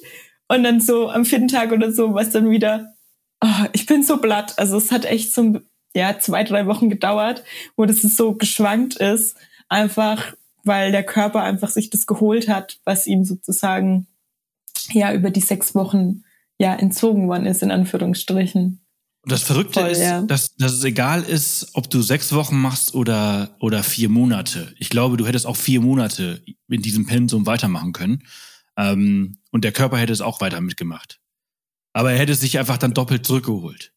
Und 0.48 0.62
dann 0.62 0.80
so 0.80 1.10
am 1.10 1.24
vierten 1.24 1.48
Tag 1.48 1.72
oder 1.72 1.92
so 1.92 2.14
war 2.14 2.22
es 2.22 2.30
dann 2.30 2.50
wieder, 2.50 2.94
oh, 3.40 3.66
ich 3.72 3.86
bin 3.86 4.02
so 4.02 4.18
blatt. 4.18 4.58
Also 4.58 4.76
es 4.76 4.92
hat 4.92 5.04
echt 5.04 5.32
so 5.32 5.60
ja, 5.94 6.18
zwei, 6.18 6.44
drei 6.44 6.66
Wochen 6.66 6.90
gedauert, 6.90 7.42
wo 7.76 7.84
das 7.84 8.02
so 8.02 8.34
geschwankt 8.34 8.96
ist. 8.96 9.36
Einfach, 9.68 10.34
weil 10.62 10.92
der 10.92 11.02
Körper 11.02 11.42
einfach 11.42 11.70
sich 11.70 11.90
das 11.90 12.06
geholt 12.06 12.48
hat, 12.48 12.78
was 12.84 13.06
ihm 13.06 13.24
sozusagen 13.24 14.06
ja 14.92 15.12
über 15.12 15.30
die 15.30 15.40
sechs 15.40 15.74
Wochen 15.74 16.22
ja 16.58 16.74
entzogen 16.74 17.28
worden 17.28 17.46
ist, 17.46 17.62
in 17.62 17.70
Anführungsstrichen. 17.70 18.80
Und 19.22 19.32
das 19.32 19.42
Verrückte 19.42 19.80
Voll, 19.80 19.90
ist, 19.90 20.02
ja. 20.02 20.22
dass, 20.22 20.54
dass 20.54 20.72
es 20.72 20.84
egal 20.84 21.24
ist, 21.24 21.70
ob 21.74 21.90
du 21.90 22.00
sechs 22.00 22.32
Wochen 22.32 22.56
machst 22.56 22.94
oder, 22.94 23.56
oder 23.58 23.82
vier 23.82 24.08
Monate. 24.08 24.72
Ich 24.78 24.88
glaube, 24.88 25.16
du 25.16 25.26
hättest 25.26 25.46
auch 25.46 25.56
vier 25.56 25.80
Monate 25.80 26.42
in 26.68 26.80
diesem 26.80 27.06
Pensum 27.06 27.44
weitermachen 27.44 27.92
können. 27.92 28.22
Ähm, 28.76 29.38
und 29.56 29.64
der 29.64 29.72
Körper 29.72 29.96
hätte 29.96 30.12
es 30.12 30.20
auch 30.20 30.42
weiter 30.42 30.60
mitgemacht. 30.60 31.18
Aber 31.94 32.12
er 32.12 32.18
hätte 32.18 32.34
sich 32.34 32.58
einfach 32.58 32.76
dann 32.76 32.92
doppelt 32.92 33.24
zurückgeholt. 33.24 33.94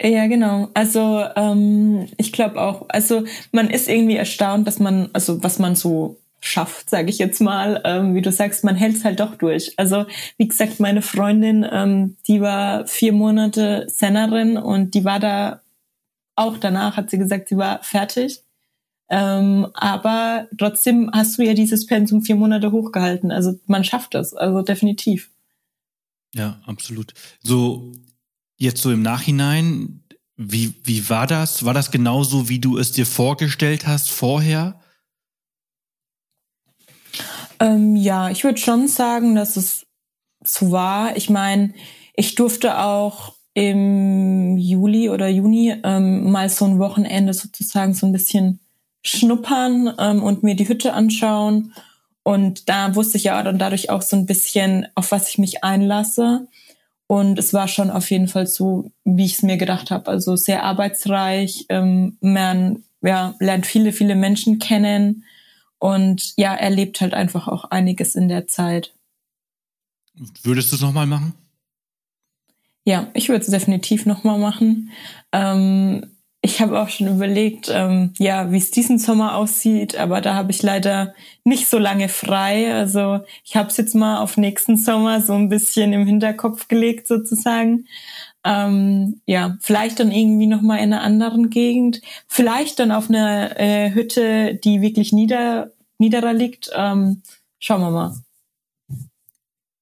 Ja, 0.00 0.28
genau. 0.28 0.68
Also 0.74 1.24
ähm, 1.34 2.06
ich 2.18 2.32
glaube 2.32 2.60
auch, 2.60 2.86
also 2.88 3.24
man 3.50 3.68
ist 3.68 3.88
irgendwie 3.88 4.14
erstaunt, 4.14 4.68
dass 4.68 4.78
man, 4.78 5.10
also 5.12 5.42
was 5.42 5.58
man 5.58 5.74
so 5.74 6.20
schafft, 6.38 6.88
sage 6.88 7.10
ich 7.10 7.18
jetzt 7.18 7.40
mal. 7.40 7.82
Ähm, 7.84 8.14
wie 8.14 8.22
du 8.22 8.30
sagst, 8.30 8.62
man 8.62 8.76
hält 8.76 8.94
es 8.94 9.04
halt 9.04 9.18
doch 9.18 9.34
durch. 9.34 9.76
Also 9.76 10.06
wie 10.36 10.46
gesagt, 10.46 10.78
meine 10.78 11.02
Freundin, 11.02 11.66
ähm, 11.68 12.16
die 12.28 12.40
war 12.40 12.86
vier 12.86 13.12
Monate 13.12 13.88
Sennerin 13.88 14.56
und 14.56 14.94
die 14.94 15.04
war 15.04 15.18
da 15.18 15.62
auch 16.36 16.58
danach, 16.58 16.96
hat 16.96 17.10
sie 17.10 17.18
gesagt, 17.18 17.48
sie 17.48 17.56
war 17.56 17.82
fertig. 17.82 18.43
Ähm, 19.10 19.66
aber 19.74 20.48
trotzdem 20.56 21.10
hast 21.12 21.38
du 21.38 21.42
ja 21.42 21.54
dieses 21.54 21.86
Pensum 21.86 22.22
vier 22.22 22.36
Monate 22.36 22.72
hochgehalten. 22.72 23.30
Also 23.30 23.58
man 23.66 23.84
schafft 23.84 24.14
es, 24.14 24.34
also 24.34 24.62
definitiv. 24.62 25.30
Ja, 26.34 26.60
absolut. 26.66 27.12
So, 27.40 27.92
jetzt 28.56 28.82
so 28.82 28.90
im 28.90 29.02
Nachhinein, 29.02 30.02
wie, 30.36 30.74
wie 30.82 31.08
war 31.08 31.26
das? 31.26 31.64
War 31.64 31.74
das 31.74 31.90
genauso, 31.90 32.48
wie 32.48 32.58
du 32.58 32.78
es 32.78 32.92
dir 32.92 33.06
vorgestellt 33.06 33.86
hast 33.86 34.10
vorher? 34.10 34.80
Ähm, 37.60 37.94
ja, 37.94 38.30
ich 38.30 38.42
würde 38.42 38.58
schon 38.58 38.88
sagen, 38.88 39.36
dass 39.36 39.56
es 39.56 39.86
so 40.42 40.72
war. 40.72 41.16
Ich 41.16 41.30
meine, 41.30 41.72
ich 42.14 42.34
durfte 42.34 42.78
auch 42.78 43.34
im 43.54 44.58
Juli 44.58 45.08
oder 45.08 45.28
Juni 45.28 45.74
ähm, 45.84 46.30
mal 46.30 46.48
so 46.48 46.64
ein 46.64 46.80
Wochenende 46.80 47.32
sozusagen 47.32 47.94
so 47.94 48.06
ein 48.06 48.12
bisschen 48.12 48.58
schnuppern 49.04 49.94
ähm, 49.98 50.22
und 50.22 50.42
mir 50.42 50.56
die 50.56 50.68
Hütte 50.68 50.94
anschauen. 50.94 51.72
Und 52.22 52.68
da 52.68 52.96
wusste 52.96 53.18
ich 53.18 53.24
ja 53.24 53.42
dann 53.42 53.58
dadurch 53.58 53.90
auch 53.90 54.02
so 54.02 54.16
ein 54.16 54.26
bisschen, 54.26 54.86
auf 54.94 55.12
was 55.12 55.28
ich 55.28 55.38
mich 55.38 55.62
einlasse. 55.62 56.48
Und 57.06 57.38
es 57.38 57.52
war 57.52 57.68
schon 57.68 57.90
auf 57.90 58.10
jeden 58.10 58.28
Fall 58.28 58.46
so, 58.46 58.90
wie 59.04 59.26
ich 59.26 59.34
es 59.34 59.42
mir 59.42 59.58
gedacht 59.58 59.90
habe. 59.90 60.10
Also 60.10 60.36
sehr 60.36 60.62
arbeitsreich. 60.62 61.66
Ähm, 61.68 62.16
man 62.20 62.82
ja, 63.02 63.34
lernt 63.38 63.66
viele, 63.66 63.92
viele 63.92 64.14
Menschen 64.14 64.58
kennen 64.58 65.24
und 65.78 66.32
ja, 66.36 66.54
erlebt 66.54 67.02
halt 67.02 67.12
einfach 67.12 67.46
auch 67.46 67.64
einiges 67.64 68.14
in 68.14 68.28
der 68.28 68.46
Zeit. 68.46 68.94
Würdest 70.42 70.72
du 70.72 70.76
es 70.76 70.82
nochmal 70.82 71.06
machen? 71.06 71.34
Ja, 72.84 73.10
ich 73.14 73.28
würde 73.28 73.42
es 73.42 73.50
definitiv 73.50 74.06
nochmal 74.06 74.38
machen. 74.38 74.90
Ähm, 75.32 76.13
ich 76.44 76.60
habe 76.60 76.78
auch 76.78 76.90
schon 76.90 77.08
überlegt, 77.08 77.70
ähm, 77.72 78.12
ja, 78.18 78.52
wie 78.52 78.58
es 78.58 78.70
diesen 78.70 78.98
Sommer 78.98 79.34
aussieht, 79.34 79.96
aber 79.96 80.20
da 80.20 80.34
habe 80.34 80.50
ich 80.50 80.62
leider 80.62 81.14
nicht 81.42 81.68
so 81.68 81.78
lange 81.78 82.10
frei. 82.10 82.74
Also 82.74 83.20
ich 83.44 83.56
habe 83.56 83.70
es 83.70 83.78
jetzt 83.78 83.94
mal 83.94 84.18
auf 84.18 84.36
nächsten 84.36 84.76
Sommer 84.76 85.22
so 85.22 85.32
ein 85.32 85.48
bisschen 85.48 85.94
im 85.94 86.06
Hinterkopf 86.06 86.68
gelegt 86.68 87.08
sozusagen. 87.08 87.86
Ähm, 88.44 89.22
ja, 89.24 89.56
vielleicht 89.62 90.00
dann 90.00 90.12
irgendwie 90.12 90.46
noch 90.46 90.60
mal 90.60 90.76
in 90.76 90.92
einer 90.92 91.00
anderen 91.00 91.48
Gegend, 91.48 92.02
vielleicht 92.28 92.78
dann 92.78 92.92
auf 92.92 93.08
einer 93.08 93.58
äh, 93.58 93.94
Hütte, 93.94 94.54
die 94.54 94.82
wirklich 94.82 95.14
nieder 95.14 95.72
niederer 95.96 96.34
liegt. 96.34 96.70
Ähm, 96.74 97.22
schauen 97.58 97.80
wir 97.80 97.90
mal. 97.90 98.22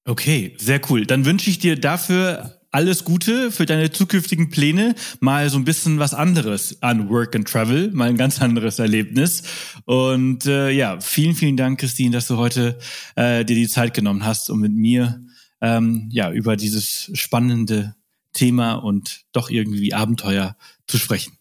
Okay, 0.05 0.55
sehr 0.57 0.79
cool. 0.89 1.05
Dann 1.05 1.25
wünsche 1.25 1.49
ich 1.49 1.59
dir 1.59 1.77
dafür 1.77 2.61
alles 2.73 3.03
Gute 3.03 3.51
für 3.51 3.65
deine 3.65 3.91
zukünftigen 3.91 4.49
Pläne. 4.49 4.95
Mal 5.19 5.49
so 5.49 5.57
ein 5.57 5.63
bisschen 5.63 5.99
was 5.99 6.13
anderes 6.13 6.81
an 6.81 7.09
Work 7.09 7.35
and 7.35 7.47
Travel, 7.47 7.91
mal 7.91 8.09
ein 8.09 8.17
ganz 8.17 8.41
anderes 8.41 8.79
Erlebnis. 8.79 9.43
Und 9.85 10.45
äh, 10.45 10.71
ja, 10.71 10.99
vielen, 10.99 11.35
vielen 11.35 11.55
Dank, 11.55 11.79
Christine, 11.79 12.11
dass 12.11 12.27
du 12.27 12.37
heute 12.37 12.79
äh, 13.15 13.45
dir 13.45 13.55
die 13.55 13.67
Zeit 13.67 13.93
genommen 13.93 14.25
hast, 14.25 14.49
um 14.49 14.59
mit 14.59 14.73
mir 14.73 15.21
ähm, 15.61 16.09
ja 16.11 16.31
über 16.31 16.55
dieses 16.57 17.11
spannende 17.13 17.95
Thema 18.33 18.73
und 18.73 19.21
doch 19.31 19.49
irgendwie 19.49 19.93
Abenteuer 19.93 20.57
zu 20.87 20.97
sprechen. 20.97 21.37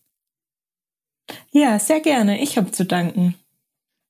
Ja, 1.50 1.78
sehr 1.78 2.00
gerne. 2.00 2.42
Ich 2.42 2.58
habe 2.58 2.70
zu 2.72 2.84
danken. 2.84 3.34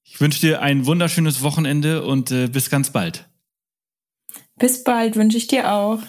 Ich 0.02 0.20
wünsche 0.20 0.40
dir 0.40 0.60
ein 0.60 0.86
wunderschönes 0.86 1.42
Wochenende 1.42 2.04
und 2.04 2.32
äh, 2.32 2.48
bis 2.48 2.68
ganz 2.68 2.90
bald. 2.90 3.28
Bis 4.56 4.82
bald 4.84 5.16
wünsche 5.16 5.38
ich 5.38 5.46
dir 5.46 5.72
auch. 5.72 6.00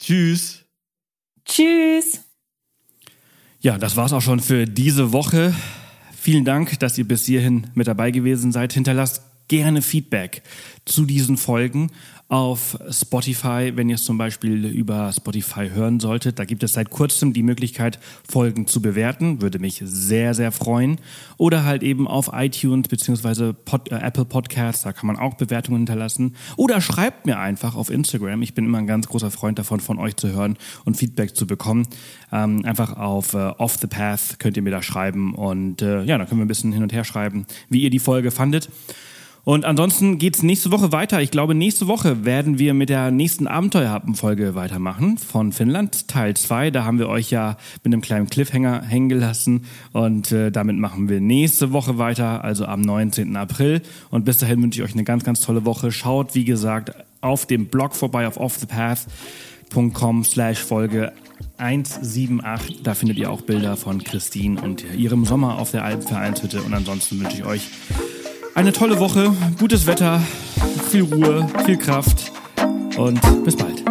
Tschüss. 0.00 0.64
Tschüss. 1.44 2.20
Ja, 3.60 3.76
das 3.76 3.96
war's 3.96 4.14
auch 4.14 4.22
schon 4.22 4.40
für 4.40 4.64
diese 4.64 5.12
Woche. 5.12 5.54
Vielen 6.16 6.46
Dank, 6.46 6.78
dass 6.80 6.96
ihr 6.96 7.06
bis 7.06 7.26
hierhin 7.26 7.70
mit 7.74 7.86
dabei 7.86 8.10
gewesen 8.10 8.50
seid. 8.50 8.72
Hinterlasst 8.72 9.22
gerne 9.48 9.82
Feedback 9.82 10.42
zu 10.86 11.04
diesen 11.04 11.36
Folgen 11.36 11.90
auf 12.30 12.78
Spotify, 12.88 13.72
wenn 13.74 13.88
ihr 13.88 13.96
es 13.96 14.04
zum 14.04 14.16
Beispiel 14.16 14.64
über 14.64 15.12
Spotify 15.12 15.68
hören 15.68 15.98
solltet. 15.98 16.38
Da 16.38 16.44
gibt 16.44 16.62
es 16.62 16.74
seit 16.74 16.88
kurzem 16.88 17.32
die 17.32 17.42
Möglichkeit, 17.42 17.98
Folgen 18.26 18.68
zu 18.68 18.80
bewerten. 18.80 19.42
Würde 19.42 19.58
mich 19.58 19.82
sehr, 19.84 20.32
sehr 20.32 20.52
freuen. 20.52 20.98
Oder 21.38 21.64
halt 21.64 21.82
eben 21.82 22.06
auf 22.06 22.30
iTunes 22.32 22.86
bzw. 22.86 23.52
Pod, 23.52 23.90
äh, 23.90 23.96
Apple 23.96 24.24
Podcasts, 24.24 24.84
da 24.84 24.92
kann 24.92 25.08
man 25.08 25.16
auch 25.16 25.34
Bewertungen 25.34 25.78
hinterlassen. 25.78 26.36
Oder 26.56 26.80
schreibt 26.80 27.26
mir 27.26 27.40
einfach 27.40 27.74
auf 27.74 27.90
Instagram. 27.90 28.42
Ich 28.42 28.54
bin 28.54 28.64
immer 28.64 28.78
ein 28.78 28.86
ganz 28.86 29.08
großer 29.08 29.32
Freund 29.32 29.58
davon, 29.58 29.80
von 29.80 29.98
euch 29.98 30.14
zu 30.14 30.32
hören 30.32 30.56
und 30.84 30.96
Feedback 30.96 31.34
zu 31.34 31.48
bekommen. 31.48 31.88
Ähm, 32.30 32.64
einfach 32.64 32.96
auf 32.96 33.34
äh, 33.34 33.38
Off 33.58 33.76
the 33.80 33.88
Path 33.88 34.38
könnt 34.38 34.56
ihr 34.56 34.62
mir 34.62 34.70
da 34.70 34.84
schreiben. 34.84 35.34
Und 35.34 35.82
äh, 35.82 36.04
ja, 36.04 36.16
dann 36.16 36.28
können 36.28 36.40
wir 36.40 36.44
ein 36.44 36.48
bisschen 36.48 36.72
hin 36.72 36.84
und 36.84 36.92
her 36.92 37.02
schreiben, 37.02 37.44
wie 37.68 37.82
ihr 37.82 37.90
die 37.90 37.98
Folge 37.98 38.30
fandet. 38.30 38.68
Und 39.44 39.64
ansonsten 39.64 40.18
geht's 40.18 40.42
nächste 40.42 40.70
Woche 40.70 40.92
weiter. 40.92 41.22
Ich 41.22 41.30
glaube, 41.30 41.54
nächste 41.54 41.86
Woche 41.86 42.24
werden 42.24 42.58
wir 42.58 42.74
mit 42.74 42.90
der 42.90 43.10
nächsten 43.10 43.46
Abenteuerhappen-Folge 43.46 44.54
weitermachen 44.54 45.16
von 45.16 45.52
Finnland, 45.52 46.08
Teil 46.08 46.34
2. 46.34 46.70
Da 46.70 46.84
haben 46.84 46.98
wir 46.98 47.08
euch 47.08 47.30
ja 47.30 47.56
mit 47.82 47.92
einem 47.92 48.02
kleinen 48.02 48.28
Cliffhanger 48.28 48.82
hängen 48.82 49.08
gelassen. 49.08 49.64
Und 49.92 50.30
äh, 50.32 50.50
damit 50.50 50.76
machen 50.76 51.08
wir 51.08 51.20
nächste 51.20 51.72
Woche 51.72 51.96
weiter, 51.96 52.44
also 52.44 52.66
am 52.66 52.82
19. 52.82 53.34
April. 53.36 53.80
Und 54.10 54.24
bis 54.24 54.38
dahin 54.38 54.62
wünsche 54.62 54.80
ich 54.80 54.86
euch 54.86 54.94
eine 54.94 55.04
ganz, 55.04 55.24
ganz 55.24 55.40
tolle 55.40 55.64
Woche. 55.64 55.90
Schaut, 55.90 56.34
wie 56.34 56.44
gesagt, 56.44 56.92
auf 57.22 57.46
dem 57.46 57.66
Blog 57.66 57.94
vorbei 57.94 58.26
auf 58.26 58.36
offthepath.com 58.36 60.24
slash 60.24 60.58
Folge 60.58 61.12
178. 61.56 62.82
Da 62.82 62.94
findet 62.94 63.18
ihr 63.18 63.30
auch 63.30 63.40
Bilder 63.40 63.76
von 63.76 64.04
Christine 64.04 64.60
und 64.60 64.84
ihrem 64.94 65.24
Sommer 65.24 65.58
auf 65.58 65.70
der 65.70 65.84
Alpenvereinshütte. 65.84 66.62
Und 66.62 66.74
ansonsten 66.74 67.20
wünsche 67.20 67.38
ich 67.38 67.44
euch 67.44 67.62
eine 68.54 68.72
tolle 68.72 68.98
Woche, 68.98 69.32
gutes 69.58 69.86
Wetter, 69.86 70.20
viel 70.90 71.02
Ruhe, 71.02 71.46
viel 71.64 71.76
Kraft 71.76 72.32
und 72.96 73.20
bis 73.44 73.56
bald. 73.56 73.82